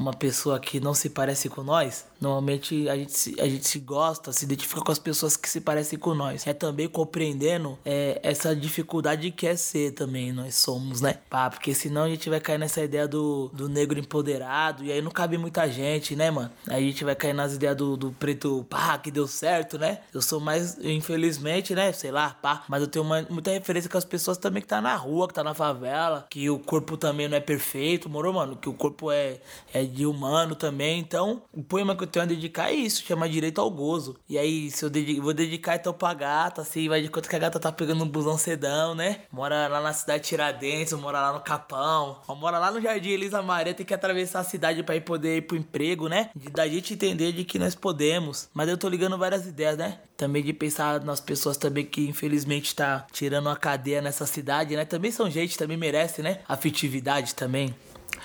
uma 0.02 0.14
pessoa 0.14 0.60
que 0.60 0.80
não 0.80 0.94
se 0.94 1.10
parece 1.10 1.48
com 1.48 1.64
nós, 1.64 2.06
normalmente 2.20 2.90
a 2.90 2.96
gente, 2.96 3.18
se, 3.18 3.40
a 3.40 3.48
gente 3.48 3.68
se 3.68 3.80
gosta, 3.80 4.32
se 4.32 4.46
identifica 4.46 4.82
com 4.82 4.92
as 4.92 5.00
pessoas 5.00 5.38
que 5.38 5.48
se 5.48 5.62
parecem 5.62 5.98
com 5.98 6.14
nós. 6.14 6.46
É 6.48 6.54
também 6.54 6.88
compreendendo 6.88 7.78
é, 7.86 8.20
essa 8.24 8.56
dificuldade 8.56 9.32
que 9.32 9.48
é 9.48 9.56
ser 9.56 9.92
também, 9.92 10.32
nós 10.32 10.56
somos, 10.56 11.02
né? 11.02 11.20
Pá, 11.30 11.50
porque 11.50 11.74
senão 11.74 12.04
a 12.04 12.10
gente 12.10 12.30
vai 12.30 12.40
cair 12.40 12.58
nessa 12.58 12.82
ideia 12.82 13.08
do, 13.08 13.50
do 13.54 13.70
negro 13.70 14.00
empoderado, 14.00 14.84
e 14.84 14.92
aí 14.92 15.02
não 15.02 15.12
cabe 15.12 15.38
muita 15.38 15.68
gente, 15.70 16.16
né, 16.16 16.32
mano? 16.32 16.52
Aí 16.68 16.84
a 16.84 16.88
gente 16.88 17.04
vai 17.04 17.16
cair 17.16 17.34
nas 17.34 17.54
ideias 17.54 17.76
do, 17.76 17.96
do 17.96 18.12
preto, 18.12 18.66
pá, 18.70 18.98
que 18.98 19.12
deu 19.12 19.28
certo, 19.28 19.78
né? 19.78 20.00
Eu 20.14 20.22
sou 20.22 20.40
mais, 20.40 20.78
infelizmente, 20.84 21.76
né? 21.76 21.92
Sei 21.92 22.12
lá, 22.12 22.32
pá, 22.42 22.64
mas 22.68 22.82
eu 22.82 22.88
tenho 22.88 23.06
uma, 23.06 23.22
muita 23.30 23.52
referência 23.52 23.90
com 23.90 23.98
as 23.98 24.06
pessoas 24.06 24.38
também 24.38 24.62
que 24.62 24.68
tá 24.68 24.82
na 24.82 24.96
rua, 24.96 25.28
que 25.28 25.34
tá 25.34 25.44
na 25.44 25.54
favela, 25.54 26.26
que 26.30 26.50
o 26.50 26.58
corpo 26.58 26.98
também 26.98 27.28
não 27.28 27.38
é 27.38 27.42
perfeito, 27.42 28.10
moro, 28.10 28.34
mano? 28.34 28.56
Que 28.56 28.70
o 28.70 28.74
corpo 28.74 29.12
é, 29.12 29.40
é 29.74 29.84
de 29.92 30.06
humano 30.06 30.56
também. 30.56 31.00
Então, 31.00 31.44
o 31.54 31.64
poema 31.64 31.96
que 31.96 32.04
eu 32.04 32.08
tenho 32.08 32.24
a 32.24 32.28
dedicar 32.28 32.70
é 32.70 32.74
isso, 32.74 33.04
chama 33.04 33.30
Direito 33.30 33.62
ao 33.62 33.70
Gozo. 33.70 34.18
E 34.28 34.38
aí, 34.38 34.72
se 34.72 34.84
eu 34.84 34.90
dedico, 34.90 35.22
vou 35.22 35.34
dedicar 35.34 35.76
então 35.76 35.94
pra 35.94 36.14
gata, 36.14 36.62
assim, 36.62 36.88
vai 36.90 37.02
de 37.02 37.10
quanto 37.10 37.30
que 37.30 37.36
a 37.36 37.40
gata 37.40 37.60
tá 37.60 37.72
pegando 37.72 38.04
um 38.04 38.08
busão 38.08 38.38
sedão, 38.38 38.96
né? 38.96 39.22
Mora 39.32 39.68
lá 39.68 39.82
na 39.82 39.94
cidade 39.94 40.24
de 40.24 40.30
Tiradentes, 40.30 40.94
mora 40.94 41.22
lá 41.22 41.34
no 41.34 41.42
Capão, 41.42 42.22
mora 42.30 42.58
lá 42.58 42.72
no 42.72 42.82
Jardim 42.82 43.10
Elisa 43.10 43.42
Maria, 43.42 43.74
tem 43.74 43.86
que 43.86 43.94
atravessar 43.94 44.40
a 44.40 44.44
cidade 44.44 44.84
para 44.84 44.96
ir 44.96 45.02
poder 45.02 45.38
ir 45.38 45.42
pro 45.42 45.58
emprego, 45.58 46.08
né? 46.08 46.30
De, 46.36 46.50
da 46.50 46.68
gente 46.68 46.94
entender 46.94 47.32
de 47.32 47.44
que 47.44 47.60
nós 47.60 47.76
podemos. 47.76 48.50
Mas 48.54 48.70
eu 48.70 48.78
tô 48.78 48.88
ligando 48.88 49.18
várias 49.18 49.46
ideias, 49.46 49.78
né? 49.78 50.00
Também 50.16 50.44
de 50.44 50.54
pensar 50.54 51.04
nas 51.04 51.20
pessoas 51.20 51.58
também 51.58 51.86
que 51.86 52.08
infelizmente 52.08 52.76
tá 52.76 53.06
tirando 53.12 53.50
a 53.50 53.56
cadeia 53.56 54.02
nessa 54.02 54.26
cidade, 54.26 54.76
né? 54.76 54.86
Também 54.86 55.12
são 55.12 55.30
gente, 55.30 55.58
também 55.58 55.78
merece, 55.78 56.22
né? 56.22 56.40
Afetividade 56.48 57.36
também 57.36 57.74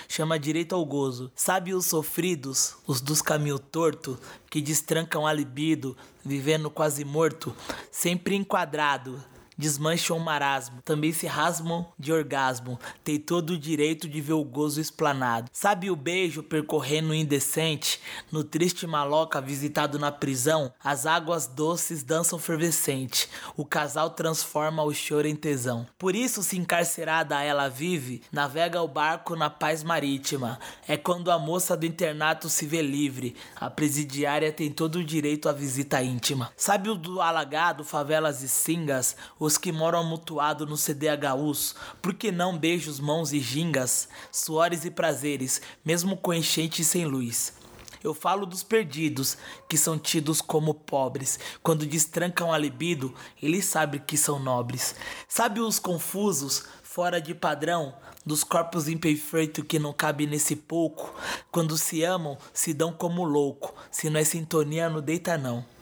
chama 0.09 0.38
direito 0.38 0.74
ao 0.74 0.84
gozo. 0.84 1.30
Sabe 1.34 1.74
os 1.74 1.86
sofridos, 1.86 2.76
os 2.86 3.00
dos 3.00 3.22
caminho 3.22 3.59
torto, 3.59 4.18
que 4.50 4.61
destrancam 4.61 5.26
a 5.26 5.32
libido, 5.32 5.96
vivendo 6.24 6.70
quase 6.70 7.04
morto, 7.04 7.54
sempre 7.90 8.34
enquadrado, 8.34 9.22
desmancham 9.57 10.16
o 10.16 10.20
marasmo, 10.20 10.82
também 10.82 11.12
se 11.12 11.26
rasmam 11.26 11.86
de 11.98 12.12
orgasmo, 12.12 12.78
tem 13.02 13.18
todo 13.18 13.50
o 13.50 13.59
direito 13.59 14.09
de 14.09 14.20
ver 14.20 14.34
o 14.34 14.44
gozo 14.44 14.80
explanado. 14.80 15.50
Sabe 15.52 15.90
o 15.90 15.96
beijo 15.96 16.42
percorrendo 16.42 17.14
indecente, 17.14 18.00
no 18.30 18.44
triste 18.44 18.86
maloca 18.86 19.40
visitado 19.40 19.98
na 19.98 20.12
prisão, 20.12 20.72
as 20.82 21.07
águas 21.07 21.46
doces 21.46 22.02
dançam 22.02 22.38
fervescente, 22.38 23.28
o 23.57 23.64
casal 23.64 24.11
transforma 24.11 24.82
o 24.82 24.92
choro 24.92 25.26
em 25.26 25.36
tesão. 25.36 25.86
Por 25.98 26.14
isso, 26.14 26.42
se 26.42 26.59
encarcerada 26.59 27.42
ela 27.42 27.68
vive, 27.68 28.22
navega 28.32 28.82
o 28.82 28.88
barco 28.88 29.36
na 29.36 29.48
paz 29.48 29.82
marítima. 29.82 30.59
É 30.86 30.96
quando 30.96 31.30
a 31.30 31.38
moça 31.38 31.76
do 31.76 31.86
internato 31.86 32.48
se 32.48 32.66
vê 32.66 32.82
livre, 32.82 33.36
a 33.54 33.70
presidiária 33.70 34.52
tem 34.52 34.70
todo 34.70 34.96
o 34.96 35.04
direito 35.04 35.48
à 35.48 35.52
visita 35.52 36.02
íntima. 36.02 36.50
Sabe 36.57 36.88
o 36.88 36.94
do 36.94 37.20
alagado, 37.20 37.84
favelas 37.84 38.42
e 38.42 38.48
cingas, 38.48 39.16
os 39.47 39.57
que 39.57 39.70
moram 39.70 40.01
amutuado 40.01 40.66
no 40.66 40.76
CDHUs, 40.76 41.76
por 42.03 42.12
que 42.12 42.32
não 42.32 42.59
beijos, 42.59 42.99
mãos 42.99 43.32
e 43.32 43.38
gingas, 43.38 44.09
suores 44.32 44.84
e 44.84 44.90
prazeres, 44.90 45.62
mesmo 45.84 46.16
com 46.16 46.34
enchente 46.34 46.82
e 46.82 46.84
sem 46.84 47.07
luz? 47.07 47.55
Eu 48.03 48.12
falo 48.12 48.44
dos 48.44 48.62
perdidos, 48.62 49.36
que 49.68 49.78
são 49.78 49.99
tidos 49.99 50.40
como 50.40 50.74
pobres. 50.74 51.38
Quando 51.62 51.86
destrancam 51.86 52.53
a 52.53 52.59
libido, 52.59 53.14
eles 53.42 53.64
sabem 53.64 54.01
que 54.05 54.16
são 54.16 54.38
nobres. 54.38 54.94
Sabe 55.28 55.61
os 55.61 55.78
confusos, 55.78 56.64
fora 56.82 57.20
de 57.20 57.34
padrão, 57.34 57.94
dos 58.24 58.44
corpos 58.44 58.88
imperfeitos 58.88 59.64
que 59.66 59.78
não 59.78 59.92
cabe 59.92 60.26
nesse 60.26 60.55
pouco? 60.55 61.14
Quando 61.51 61.76
se 61.76 62.03
amam, 62.03 62.36
se 62.53 62.74
dão 62.74 62.92
como 62.92 63.24
louco. 63.24 63.74
Se 63.90 64.11
não 64.11 64.20
é 64.20 64.24
sintonia, 64.24 64.90
não 64.90 65.01
deita 65.01 65.38
não. 65.38 65.76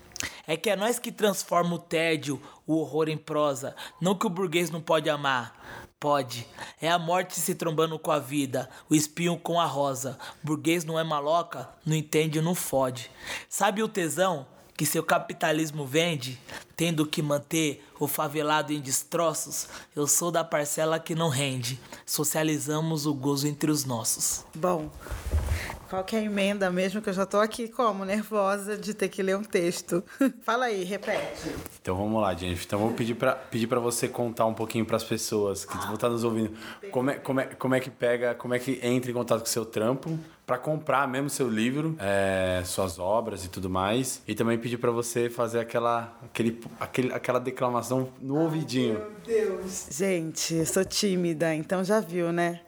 É 0.47 0.55
que 0.55 0.69
é 0.69 0.75
nós 0.75 0.99
que 0.99 1.11
transforma 1.11 1.75
o 1.75 1.79
tédio, 1.79 2.41
o 2.65 2.77
horror 2.77 3.09
em 3.09 3.17
prosa. 3.17 3.75
Não 4.01 4.15
que 4.15 4.27
o 4.27 4.29
burguês 4.29 4.69
não 4.69 4.81
pode 4.81 5.09
amar. 5.09 5.85
Pode. 5.99 6.47
É 6.81 6.89
a 6.89 6.99
morte 6.99 7.39
se 7.39 7.55
trombando 7.55 7.97
com 7.97 8.11
a 8.11 8.19
vida, 8.19 8.69
o 8.89 8.95
espinho 8.95 9.37
com 9.37 9.59
a 9.59 9.65
rosa. 9.65 10.19
Burguês 10.43 10.83
não 10.83 10.99
é 10.99 11.03
maloca, 11.03 11.69
não 11.85 11.95
entende, 11.95 12.41
não 12.41 12.53
fode. 12.53 13.09
Sabe 13.49 13.81
o 13.81 13.87
tesão? 13.87 14.45
Que 14.77 14.85
seu 14.85 15.03
capitalismo 15.03 15.85
vende, 15.85 16.39
tendo 16.75 17.05
que 17.05 17.21
manter 17.21 17.83
o 17.99 18.07
favelado 18.07 18.73
em 18.73 18.81
destroços, 18.81 19.69
eu 19.95 20.05
sou 20.05 20.31
da 20.31 20.43
parcela 20.43 20.99
que 20.99 21.15
não 21.15 21.29
rende. 21.29 21.79
Socializamos 22.05 23.05
o 23.05 23.13
gozo 23.13 23.47
entre 23.47 23.71
os 23.71 23.85
nossos. 23.85 24.45
Bom, 24.53 24.91
qual 25.89 26.03
que 26.03 26.15
é 26.15 26.19
a 26.19 26.23
emenda 26.23 26.69
mesmo? 26.69 27.01
Que 27.01 27.09
eu 27.09 27.13
já 27.13 27.25
tô 27.25 27.39
aqui 27.39 27.69
como? 27.69 28.03
Nervosa 28.03 28.77
de 28.77 28.93
ter 28.93 29.07
que 29.07 29.23
ler 29.23 29.37
um 29.37 29.43
texto. 29.43 30.03
Fala 30.43 30.65
aí, 30.65 30.83
repete. 30.83 31.55
Então 31.81 31.95
vamos 31.95 32.21
lá, 32.21 32.33
gente. 32.33 32.65
Então 32.65 32.79
vou 32.79 32.91
pedir 32.91 33.15
para 33.15 33.33
pedir 33.33 33.67
pra 33.67 33.79
você 33.79 34.09
contar 34.09 34.45
um 34.45 34.53
pouquinho 34.53 34.85
para 34.85 34.97
as 34.97 35.03
pessoas 35.03 35.63
que 35.63 35.77
vão 35.77 35.93
estar 35.93 36.09
nos 36.09 36.25
ouvindo. 36.25 36.51
Como 36.91 37.11
é, 37.11 37.15
como, 37.15 37.39
é, 37.39 37.45
como 37.45 37.75
é 37.75 37.79
que 37.79 37.89
pega, 37.89 38.35
como 38.35 38.53
é 38.53 38.59
que 38.59 38.79
entra 38.83 39.09
em 39.09 39.13
contato 39.13 39.39
com 39.39 39.45
o 39.45 39.49
seu 39.49 39.65
trampo 39.65 40.19
para 40.45 40.57
comprar 40.57 41.07
mesmo 41.07 41.29
seu 41.29 41.49
livro, 41.49 41.95
é, 41.99 42.61
suas 42.65 42.99
obras 42.99 43.45
e 43.45 43.49
tudo 43.49 43.69
mais. 43.69 44.21
E 44.27 44.35
também 44.35 44.57
pedir 44.57 44.77
para 44.77 44.91
você 44.91 45.29
fazer 45.29 45.59
aquela, 45.59 46.13
aquele, 46.23 46.61
aquele, 46.79 47.13
aquela 47.13 47.39
declamação 47.39 48.09
no 48.21 48.37
Ai, 48.37 48.43
ouvidinho. 48.43 48.93
Meu 48.93 49.11
Deus. 49.25 49.87
Gente, 49.89 50.55
eu 50.55 50.65
sou 50.65 50.85
tímida, 50.85 51.53
então 51.53 51.83
já 51.83 51.99
viu, 51.99 52.31
né? 52.31 52.61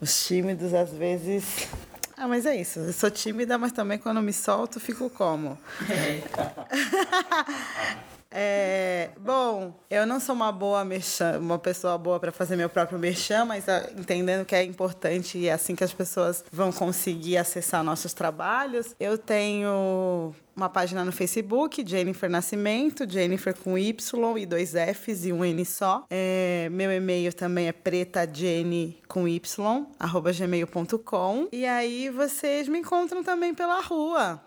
Os 0.00 0.26
tímidos 0.26 0.72
às 0.72 0.92
vezes 0.92 1.68
Ah, 2.16 2.28
mas 2.28 2.46
é 2.46 2.56
isso. 2.56 2.78
Eu 2.78 2.92
sou 2.92 3.10
tímida, 3.10 3.58
mas 3.58 3.72
também 3.72 3.98
quando 3.98 4.22
me 4.22 4.32
solto, 4.32 4.80
fico 4.80 5.10
como? 5.10 5.58
É, 8.30 9.10
bom, 9.18 9.74
eu 9.88 10.06
não 10.06 10.20
sou 10.20 10.34
uma 10.34 10.50
boa 10.50 10.84
merchan, 10.84 11.38
uma 11.38 11.58
pessoa 11.58 11.96
boa 11.96 12.18
para 12.18 12.32
fazer 12.32 12.56
meu 12.56 12.68
próprio 12.68 12.98
merchan, 12.98 13.44
mas 13.44 13.68
ah, 13.68 13.88
entendendo 13.96 14.44
que 14.44 14.54
é 14.54 14.62
importante 14.62 15.38
e 15.38 15.48
é 15.48 15.52
assim 15.52 15.74
que 15.74 15.84
as 15.84 15.92
pessoas 15.92 16.44
vão 16.52 16.72
conseguir 16.72 17.36
acessar 17.36 17.82
nossos 17.84 18.12
trabalhos. 18.12 18.94
Eu 18.98 19.16
tenho 19.16 20.34
uma 20.56 20.70
página 20.70 21.04
no 21.04 21.12
Facebook, 21.12 21.84
Jennifer 21.86 22.30
Nascimento, 22.30 23.08
Jennifer 23.08 23.54
com 23.54 23.76
Y 23.76 24.38
e 24.38 24.46
dois 24.46 24.72
Fs 24.72 25.26
e 25.26 25.32
um 25.32 25.44
N 25.44 25.64
só. 25.66 26.06
É, 26.08 26.68
meu 26.72 26.90
e-mail 26.90 27.32
também 27.32 27.68
é 27.68 27.72
pretajenny 27.72 28.98
com 29.06 29.28
Y, 29.28 29.86
arroba 29.98 30.32
gmail.com. 30.32 31.48
E 31.52 31.66
aí 31.66 32.08
vocês 32.08 32.68
me 32.68 32.78
encontram 32.78 33.22
também 33.22 33.54
pela 33.54 33.80
rua. 33.82 34.40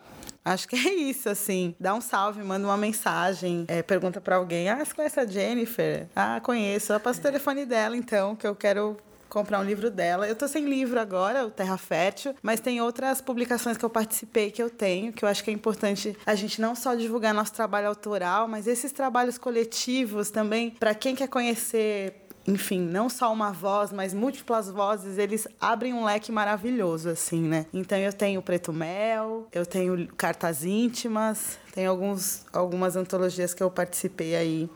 Acho 0.43 0.67
que 0.67 0.75
é 0.75 0.93
isso, 0.93 1.29
assim. 1.29 1.75
Dá 1.79 1.93
um 1.93 2.01
salve, 2.01 2.41
manda 2.43 2.65
uma 2.65 2.77
mensagem, 2.77 3.65
é, 3.67 3.81
pergunta 3.83 4.19
para 4.21 4.35
alguém: 4.35 4.69
Ah, 4.69 4.83
você 4.83 4.93
conhece 4.93 5.19
a 5.19 5.25
Jennifer? 5.25 6.07
Ah, 6.15 6.39
conheço. 6.41 6.93
Eu 6.93 6.99
passo 6.99 7.19
o 7.19 7.23
telefone 7.23 7.65
dela, 7.65 7.95
então, 7.95 8.35
que 8.35 8.47
eu 8.47 8.55
quero 8.55 8.97
comprar 9.29 9.59
um 9.59 9.63
livro 9.63 9.89
dela. 9.91 10.27
Eu 10.27 10.35
tô 10.35 10.47
sem 10.47 10.65
livro 10.65 10.99
agora, 10.99 11.45
o 11.45 11.51
Terra 11.51 11.77
Fértil, 11.77 12.35
mas 12.41 12.59
tem 12.59 12.81
outras 12.81 13.21
publicações 13.21 13.77
que 13.77 13.85
eu 13.85 13.89
participei 13.89 14.51
que 14.51 14.61
eu 14.61 14.69
tenho, 14.69 15.13
que 15.13 15.23
eu 15.23 15.29
acho 15.29 15.43
que 15.43 15.51
é 15.51 15.53
importante 15.53 16.17
a 16.25 16.35
gente 16.35 16.59
não 16.59 16.75
só 16.75 16.95
divulgar 16.95 17.33
nosso 17.33 17.53
trabalho 17.53 17.87
autoral, 17.87 18.47
mas 18.47 18.67
esses 18.67 18.91
trabalhos 18.91 19.37
coletivos 19.37 20.31
também, 20.31 20.71
para 20.71 20.95
quem 20.95 21.15
quer 21.15 21.27
conhecer 21.27 22.28
enfim, 22.49 22.81
não 22.81 23.09
só 23.09 23.31
uma 23.31 23.51
voz, 23.51 23.91
mas 23.91 24.13
múltiplas 24.13 24.69
vozes, 24.69 25.17
eles 25.17 25.47
abrem 25.59 25.93
um 25.93 26.03
leque 26.03 26.31
maravilhoso, 26.31 27.09
assim, 27.09 27.41
né? 27.41 27.67
Então 27.71 27.97
eu 27.97 28.11
tenho 28.11 28.41
Preto 28.41 28.73
Mel, 28.73 29.47
eu 29.51 29.65
tenho 29.65 30.07
Cartas 30.15 30.63
Íntimas, 30.63 31.59
tem 31.73 31.85
alguns, 31.85 32.45
algumas 32.51 32.95
antologias 32.95 33.53
que 33.53 33.61
eu 33.61 33.69
participei 33.69 34.35
aí 34.35 34.69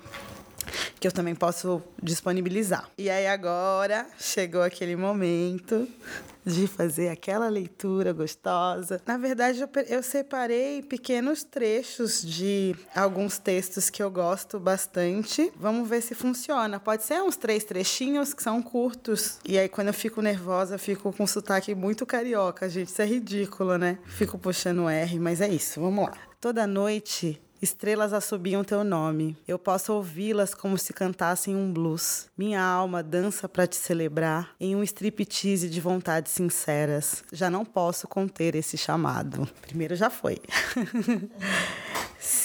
que 0.99 1.07
eu 1.07 1.11
também 1.11 1.35
posso 1.35 1.81
disponibilizar. 2.01 2.89
E 2.97 3.09
aí 3.09 3.27
agora 3.27 4.05
chegou 4.19 4.61
aquele 4.61 4.95
momento 4.95 5.87
de 6.45 6.67
fazer 6.67 7.09
aquela 7.09 7.47
leitura 7.47 8.11
gostosa. 8.11 9.01
Na 9.05 9.17
verdade, 9.17 9.61
eu, 9.61 9.69
eu 9.87 10.03
separei 10.03 10.81
pequenos 10.81 11.43
trechos 11.43 12.21
de 12.21 12.75
alguns 12.95 13.37
textos 13.37 13.89
que 13.89 14.03
eu 14.03 14.11
gosto 14.11 14.59
bastante. 14.59 15.51
Vamos 15.55 15.87
ver 15.87 16.01
se 16.01 16.13
funciona. 16.13 16.79
Pode 16.79 17.03
ser 17.03 17.21
uns 17.21 17.35
três 17.35 17.63
trechinhos 17.63 18.33
que 18.33 18.43
são 18.43 18.61
curtos. 18.61 19.39
E 19.45 19.57
aí, 19.57 19.69
quando 19.69 19.87
eu 19.87 19.93
fico 19.93 20.21
nervosa, 20.21 20.75
eu 20.75 20.79
fico 20.79 21.13
com 21.13 21.25
sotaque 21.25 21.73
muito 21.73 22.05
carioca, 22.05 22.67
gente. 22.69 22.89
Isso 22.89 23.01
é 23.01 23.05
ridículo, 23.05 23.77
né? 23.77 23.97
Fico 24.05 24.37
puxando 24.37 24.89
R, 24.89 25.19
mas 25.19 25.41
é 25.41 25.47
isso. 25.47 25.79
Vamos 25.79 26.05
lá. 26.05 26.13
Toda 26.41 26.67
noite 26.67 27.41
Estrelas 27.63 28.11
assobiam 28.11 28.61
teu 28.61 28.83
nome. 28.83 29.37
Eu 29.47 29.57
posso 29.57 29.93
ouvi-las 29.93 30.53
como 30.53 30.77
se 30.77 30.91
cantassem 30.91 31.55
um 31.55 31.71
blues. 31.71 32.27
Minha 32.37 32.61
alma 32.61 33.01
dança 33.01 33.47
para 33.47 33.65
te 33.65 33.77
celebrar 33.77 34.53
em 34.59 34.75
um 34.75 34.83
striptease 34.83 35.69
de 35.69 35.79
vontades 35.79 36.33
sinceras. 36.33 37.23
Já 37.31 37.49
não 37.49 37.63
posso 37.63 38.05
conter 38.05 38.53
esse 38.53 38.77
chamado. 38.77 39.47
Primeiro 39.61 39.95
já 39.95 40.09
foi. 40.09 40.41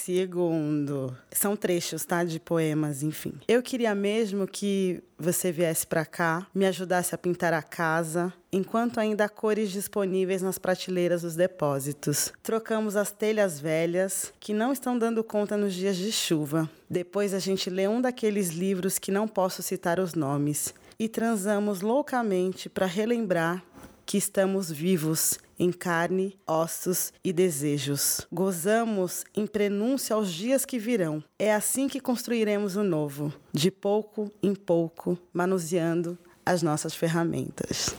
Segundo, 0.09 1.15
são 1.31 1.55
trechos, 1.55 2.03
tá, 2.03 2.25
de 2.25 2.41
poemas, 2.41 3.03
enfim. 3.03 3.35
Eu 3.47 3.63
queria 3.63 3.95
mesmo 3.95 4.47
que 4.47 5.03
você 5.19 5.53
viesse 5.53 5.87
para 5.87 6.07
cá, 6.07 6.47
me 6.55 6.65
ajudasse 6.65 7.15
a 7.15 7.19
pintar 7.19 7.53
a 7.53 7.61
casa, 7.61 8.33
enquanto 8.51 8.99
ainda 9.01 9.27
há 9.27 9.29
cores 9.29 9.71
disponíveis 9.71 10.41
nas 10.41 10.57
prateleiras 10.57 11.21
dos 11.21 11.37
depósitos. 11.37 12.33
Trocamos 12.43 12.97
as 12.97 13.11
telhas 13.11 13.61
velhas, 13.61 14.33
que 14.41 14.55
não 14.55 14.73
estão 14.73 14.99
dando 14.99 15.23
conta 15.23 15.59
nos 15.59 15.75
dias 15.75 15.99
de 15.99 16.11
chuva. 16.11 16.71
Depois 16.89 17.35
a 17.35 17.39
gente 17.39 17.69
lê 17.69 17.87
um 17.87 18.01
daqueles 18.01 18.49
livros 18.49 18.99
que 18.99 19.13
não 19.13 19.29
posso 19.29 19.63
citar 19.63 20.01
os 20.01 20.15
nomes. 20.15 20.73
E 20.99 21.07
transamos 21.07 21.83
loucamente 21.83 22.71
para 22.71 22.87
relembrar 22.87 23.63
que 24.07 24.17
estamos 24.17 24.73
vivos 24.73 25.39
em 25.59 25.73
carne, 25.73 26.39
ossos 26.47 27.13
e 27.25 27.33
desejos. 27.33 28.27
Gozamos 28.33 29.25
em 29.35 29.47
prenúncio 29.47 30.15
aos 30.15 30.33
dias 30.33 30.65
que 30.65 30.79
virão. 30.79 31.23
É 31.39 31.53
assim 31.53 31.89
que 31.89 32.01
construiremos 32.01 32.77
o 32.77 32.83
novo, 32.83 33.33
de 33.53 33.71
pouco 33.71 34.31
em 34.43 34.55
pouco, 34.55 35.19
manuseando 35.33 36.19
as 36.45 36.63
nossas 36.63 36.95
ferramentas. 36.95 37.95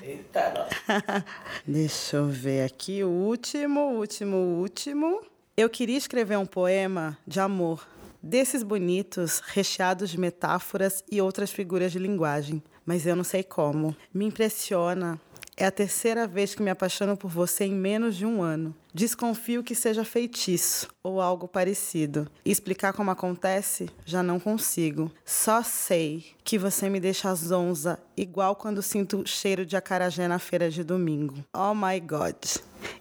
Eita, 0.00 0.68
Deixa 1.66 2.18
eu 2.18 2.28
ver 2.28 2.64
aqui 2.64 3.02
o 3.02 3.08
último, 3.08 3.80
último, 3.98 4.36
último. 4.36 5.20
Eu 5.56 5.68
queria 5.68 5.98
escrever 5.98 6.38
um 6.38 6.46
poema 6.46 7.18
de 7.26 7.40
amor, 7.40 7.86
desses 8.22 8.62
bonitos, 8.62 9.40
recheados 9.44 10.10
de 10.10 10.20
metáforas 10.20 11.02
e 11.10 11.20
outras 11.20 11.50
figuras 11.50 11.90
de 11.90 11.98
linguagem, 11.98 12.62
mas 12.86 13.06
eu 13.06 13.16
não 13.16 13.24
sei 13.24 13.42
como. 13.42 13.94
Me 14.14 14.24
impressiona 14.24 15.20
é 15.62 15.66
a 15.66 15.70
terceira 15.70 16.26
vez 16.26 16.56
que 16.56 16.62
me 16.62 16.70
apaixono 16.70 17.16
por 17.16 17.30
você 17.30 17.64
em 17.64 17.72
menos 17.72 18.16
de 18.16 18.26
um 18.26 18.42
ano. 18.42 18.74
Desconfio 18.92 19.62
que 19.62 19.76
seja 19.76 20.04
feitiço 20.04 20.88
ou 21.04 21.20
algo 21.20 21.46
parecido. 21.46 22.28
Explicar 22.44 22.92
como 22.92 23.12
acontece, 23.12 23.88
já 24.04 24.24
não 24.24 24.40
consigo. 24.40 25.08
Só 25.24 25.62
sei 25.62 26.24
que 26.42 26.58
você 26.58 26.90
me 26.90 26.98
deixa 26.98 27.32
zonza, 27.32 28.00
igual 28.16 28.56
quando 28.56 28.82
sinto 28.82 29.22
cheiro 29.24 29.64
de 29.64 29.76
acarajé 29.76 30.26
na 30.26 30.40
feira 30.40 30.68
de 30.68 30.82
domingo. 30.82 31.44
Oh 31.54 31.74
my 31.76 32.00
God. 32.00 32.34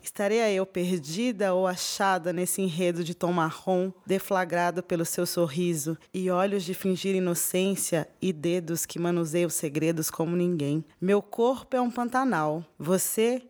Estaria 0.01 0.51
eu 0.51 0.65
perdida 0.65 1.53
ou 1.53 1.67
achada 1.67 2.33
nesse 2.33 2.61
enredo 2.61 3.03
de 3.03 3.15
tom 3.15 3.31
marrom, 3.31 3.91
deflagrado 4.05 4.83
pelo 4.83 5.05
seu 5.05 5.25
sorriso 5.25 5.97
e 6.13 6.29
olhos 6.29 6.63
de 6.63 6.73
fingir 6.73 7.15
inocência 7.15 8.07
e 8.21 8.33
dedos 8.33 8.85
que 8.85 8.99
manuseiam 8.99 9.49
segredos 9.49 10.09
como 10.09 10.35
ninguém? 10.35 10.83
Meu 10.99 11.21
corpo 11.21 11.75
é 11.75 11.81
um 11.81 11.91
pantanal. 11.91 12.65
Você 12.77 13.41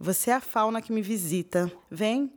você 0.00 0.30
é 0.30 0.34
a 0.34 0.40
fauna 0.40 0.80
que 0.80 0.92
me 0.92 1.02
visita. 1.02 1.70
Vem, 1.90 2.32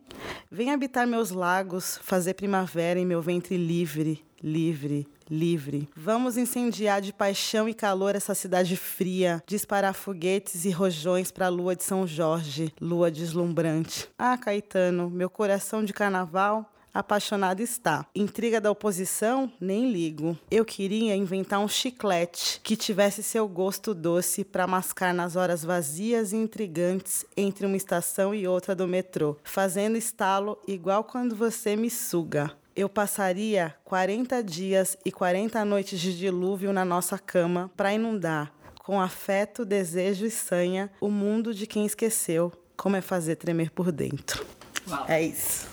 vem 0.49 0.71
habitar 0.71 1.05
meus 1.05 1.29
lagos, 1.29 1.99
fazer 2.01 2.33
primavera 2.33 2.99
em 2.99 3.05
meu 3.05 3.21
ventre 3.21 3.55
livre, 3.55 4.25
livre, 4.41 5.07
livre. 5.31 5.87
Vamos 5.95 6.35
incendiar 6.35 7.01
de 7.01 7.13
paixão 7.13 7.69
e 7.69 7.73
calor 7.73 8.15
essa 8.15 8.35
cidade 8.35 8.75
fria, 8.75 9.41
disparar 9.47 9.93
foguetes 9.93 10.65
e 10.65 10.69
rojões 10.69 11.31
para 11.31 11.45
a 11.45 11.49
lua 11.49 11.75
de 11.75 11.83
São 11.83 12.05
Jorge, 12.05 12.73
lua 12.79 13.09
deslumbrante. 13.09 14.09
Ah, 14.19 14.37
Caetano, 14.37 15.09
meu 15.09 15.29
coração 15.29 15.83
de 15.83 15.93
carnaval 15.93 16.69
apaixonado 16.93 17.61
está. 17.61 18.05
Intriga 18.13 18.59
da 18.59 18.71
oposição? 18.71 19.51
Nem 19.59 19.91
ligo. 19.91 20.37
Eu 20.49 20.65
queria 20.65 21.15
inventar 21.15 21.59
um 21.59 21.67
chiclete 21.67 22.59
que 22.63 22.75
tivesse 22.75 23.23
seu 23.23 23.47
gosto 23.47 23.93
doce 23.93 24.43
para 24.43 24.67
mascar 24.67 25.13
nas 25.13 25.35
horas 25.35 25.63
vazias 25.63 26.33
e 26.33 26.35
intrigantes 26.35 27.25
entre 27.35 27.65
uma 27.65 27.77
estação 27.77 28.35
e 28.35 28.47
outra 28.47 28.75
do 28.75 28.87
metrô, 28.87 29.37
fazendo 29.43 29.97
estalo 29.97 30.57
igual 30.67 31.03
quando 31.03 31.35
você 31.35 31.75
me 31.75 31.89
suga. 31.89 32.51
Eu 32.73 32.87
passaria 32.87 33.75
40 33.83 34.41
dias 34.41 34.97
e 35.03 35.11
40 35.11 35.63
noites 35.65 35.99
de 35.99 36.17
dilúvio 36.17 36.71
na 36.71 36.85
nossa 36.85 37.19
cama 37.19 37.69
para 37.75 37.93
inundar, 37.93 38.53
com 38.79 39.01
afeto, 39.01 39.65
desejo 39.65 40.25
e 40.25 40.31
sanha, 40.31 40.89
o 41.01 41.09
mundo 41.09 41.53
de 41.53 41.67
quem 41.67 41.85
esqueceu 41.85 42.51
como 42.77 42.95
é 42.95 43.01
fazer 43.01 43.35
tremer 43.35 43.71
por 43.71 43.91
dentro. 43.91 44.45
Uau. 44.87 45.05
É 45.07 45.21
isso. 45.21 45.67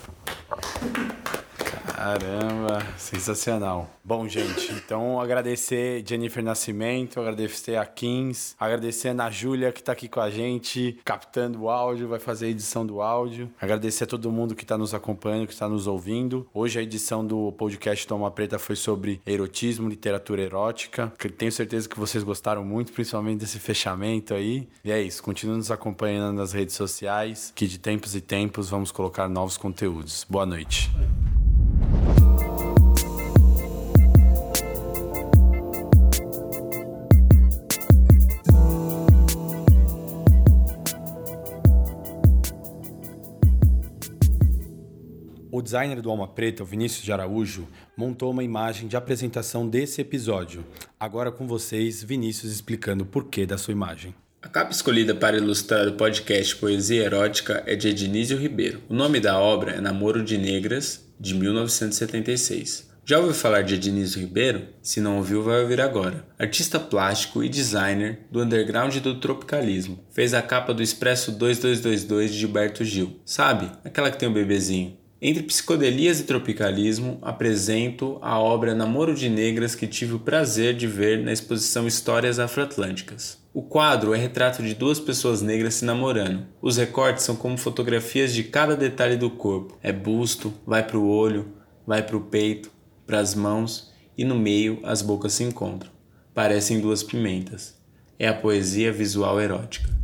Caramba, 1.99 2.81
sensacional. 2.97 3.91
Bom, 4.05 4.29
gente, 4.29 4.73
então 4.73 5.21
agradecer 5.21 6.05
Jennifer 6.07 6.45
Nascimento, 6.45 7.19
agradecer 7.19 7.75
a 7.75 7.85
Kins, 7.85 8.55
agradecer 8.57 9.09
a 9.09 9.11
Ana 9.11 9.31
Júlia 9.33 9.73
que 9.73 9.81
está 9.81 9.91
aqui 9.91 10.09
com 10.09 10.21
a 10.21 10.31
gente, 10.31 10.97
captando 11.05 11.63
o 11.63 11.69
áudio, 11.69 12.07
vai 12.07 12.21
fazer 12.21 12.47
a 12.47 12.49
edição 12.51 12.87
do 12.87 13.03
áudio. 13.03 13.51
Agradecer 13.61 14.05
a 14.05 14.07
todo 14.07 14.31
mundo 14.31 14.55
que 14.55 14.63
está 14.63 14.79
nos 14.79 14.95
acompanhando, 14.95 15.49
que 15.49 15.53
está 15.53 15.69
nos 15.69 15.89
ouvindo. 15.89 16.49
Hoje 16.55 16.79
a 16.79 16.83
edição 16.83 17.27
do 17.27 17.51
podcast 17.51 18.07
Toma 18.07 18.31
Preta 18.31 18.61
foi 18.61 18.77
sobre 18.77 19.21
erotismo, 19.27 19.89
literatura 19.89 20.41
erótica. 20.41 21.13
Tenho 21.37 21.51
certeza 21.51 21.89
que 21.89 21.99
vocês 21.99 22.23
gostaram 22.23 22.65
muito, 22.65 22.93
principalmente 22.93 23.41
desse 23.41 23.59
fechamento 23.59 24.35
aí. 24.35 24.69
E 24.85 24.93
é 24.93 25.03
isso, 25.03 25.21
continue 25.21 25.57
nos 25.57 25.73
acompanhando 25.73 26.37
nas 26.37 26.53
redes 26.53 26.77
sociais, 26.77 27.53
que 27.57 27.67
de 27.67 27.77
tempos 27.77 28.15
e 28.15 28.21
tempos 28.21 28.71
vamos 28.71 28.93
colocar 28.93 29.29
novos 29.29 29.57
conteúdos. 29.57 30.25
Boa 30.31 30.47
noite. 30.47 30.89
O 45.59 45.63
designer 45.63 46.01
do 46.01 46.09
Alma 46.09 46.29
Preta, 46.29 46.63
o 46.63 46.67
Vinícius 46.67 47.03
de 47.03 47.11
Araújo, 47.11 47.67
montou 47.97 48.31
uma 48.31 48.45
imagem 48.45 48.87
de 48.87 48.97
apresentação 48.97 49.69
desse 49.69 50.01
episódio. 50.01 50.65
Agora 51.01 51.33
com 51.33 51.49
vocês, 51.49 52.01
Vinícius 52.01 52.53
explicando 52.53 53.03
o 53.03 53.07
porquê 53.09 53.45
da 53.45 53.59
sua 53.59 53.73
imagem. 53.73 54.15
A 54.41 54.49
capa 54.49 54.71
escolhida 54.71 55.17
para 55.17 55.37
ilustrar 55.37 55.89
o 55.89 55.95
podcast 55.95 56.55
Poesia 56.55 57.03
Erótica 57.03 57.65
é 57.67 57.75
de 57.75 57.89
Ednísio 57.89 58.39
Ribeiro. 58.39 58.81
O 58.89 58.95
nome 58.95 59.19
da 59.19 59.37
obra 59.41 59.73
é 59.73 59.81
Namoro 59.81 60.23
de 60.23 60.39
Negras, 60.39 61.05
de 61.19 61.35
1976. 61.35 62.89
Já 63.09 63.19
ouviu 63.21 63.33
falar 63.33 63.63
de 63.63 63.77
Ednísio 63.77 64.21
Ribeiro? 64.21 64.67
Se 64.83 65.01
não 65.01 65.17
ouviu, 65.17 65.43
vai 65.43 65.63
ouvir 65.63 65.81
agora. 65.81 66.27
Artista 66.39 66.79
plástico 66.79 67.43
e 67.43 67.49
designer 67.49 68.21
do 68.31 68.43
underground 68.43 68.95
do 68.99 69.19
tropicalismo. 69.19 70.05
Fez 70.11 70.35
a 70.35 70.43
capa 70.43 70.75
do 70.75 70.83
Expresso 70.83 71.33
2222 71.33 72.33
de 72.33 72.39
Gilberto 72.39 72.85
Gil. 72.85 73.19
Sabe? 73.25 73.73
Aquela 73.83 74.11
que 74.11 74.19
tem 74.19 74.29
o 74.29 74.31
um 74.31 74.35
bebezinho. 74.35 74.98
Entre 75.21 75.43
psicodelias 75.43 76.21
e 76.21 76.25
tropicalismo, 76.25 77.19
apresento 77.23 78.19
a 78.23 78.39
obra 78.39 78.73
Namoro 78.73 79.17
de 79.17 79.29
Negras 79.29 79.75
que 79.75 79.89
tive 79.89 80.15
o 80.15 80.21
prazer 80.21 80.77
de 80.77 80.87
ver 80.87 81.25
na 81.25 81.33
exposição 81.33 81.89
Histórias 81.89 82.39
Afroatlânticas. 82.39 83.37
O 83.53 83.61
quadro 83.61 84.15
é 84.15 84.17
retrato 84.17 84.63
de 84.63 84.77
duas 84.77 85.01
pessoas 85.01 85.43
negras 85.43 85.75
se 85.75 85.85
namorando. 85.85 86.47
Os 86.63 86.77
recortes 86.77 87.25
são 87.25 87.35
como 87.35 87.59
fotografias 87.59 88.33
de 88.33 88.45
cada 88.45 88.77
detalhe 88.77 89.17
do 89.17 89.29
corpo. 89.29 89.77
É 89.83 89.93
busto, 89.93 90.55
vai 90.65 90.87
para 90.87 90.97
o 90.97 91.09
olho, 91.09 91.49
vai 91.85 92.01
para 92.01 92.17
o 92.17 92.21
peito, 92.21 92.71
para 93.05 93.19
as 93.19 93.35
mãos 93.35 93.93
e 94.17 94.25
no 94.25 94.37
meio 94.37 94.79
as 94.85 95.03
bocas 95.03 95.33
se 95.33 95.43
encontram. 95.43 95.91
Parecem 96.33 96.79
duas 96.79 97.03
pimentas. 97.03 97.77
É 98.21 98.29
a 98.29 98.35
poesia 98.35 98.93
visual 98.93 99.41
erótica. 99.41 99.98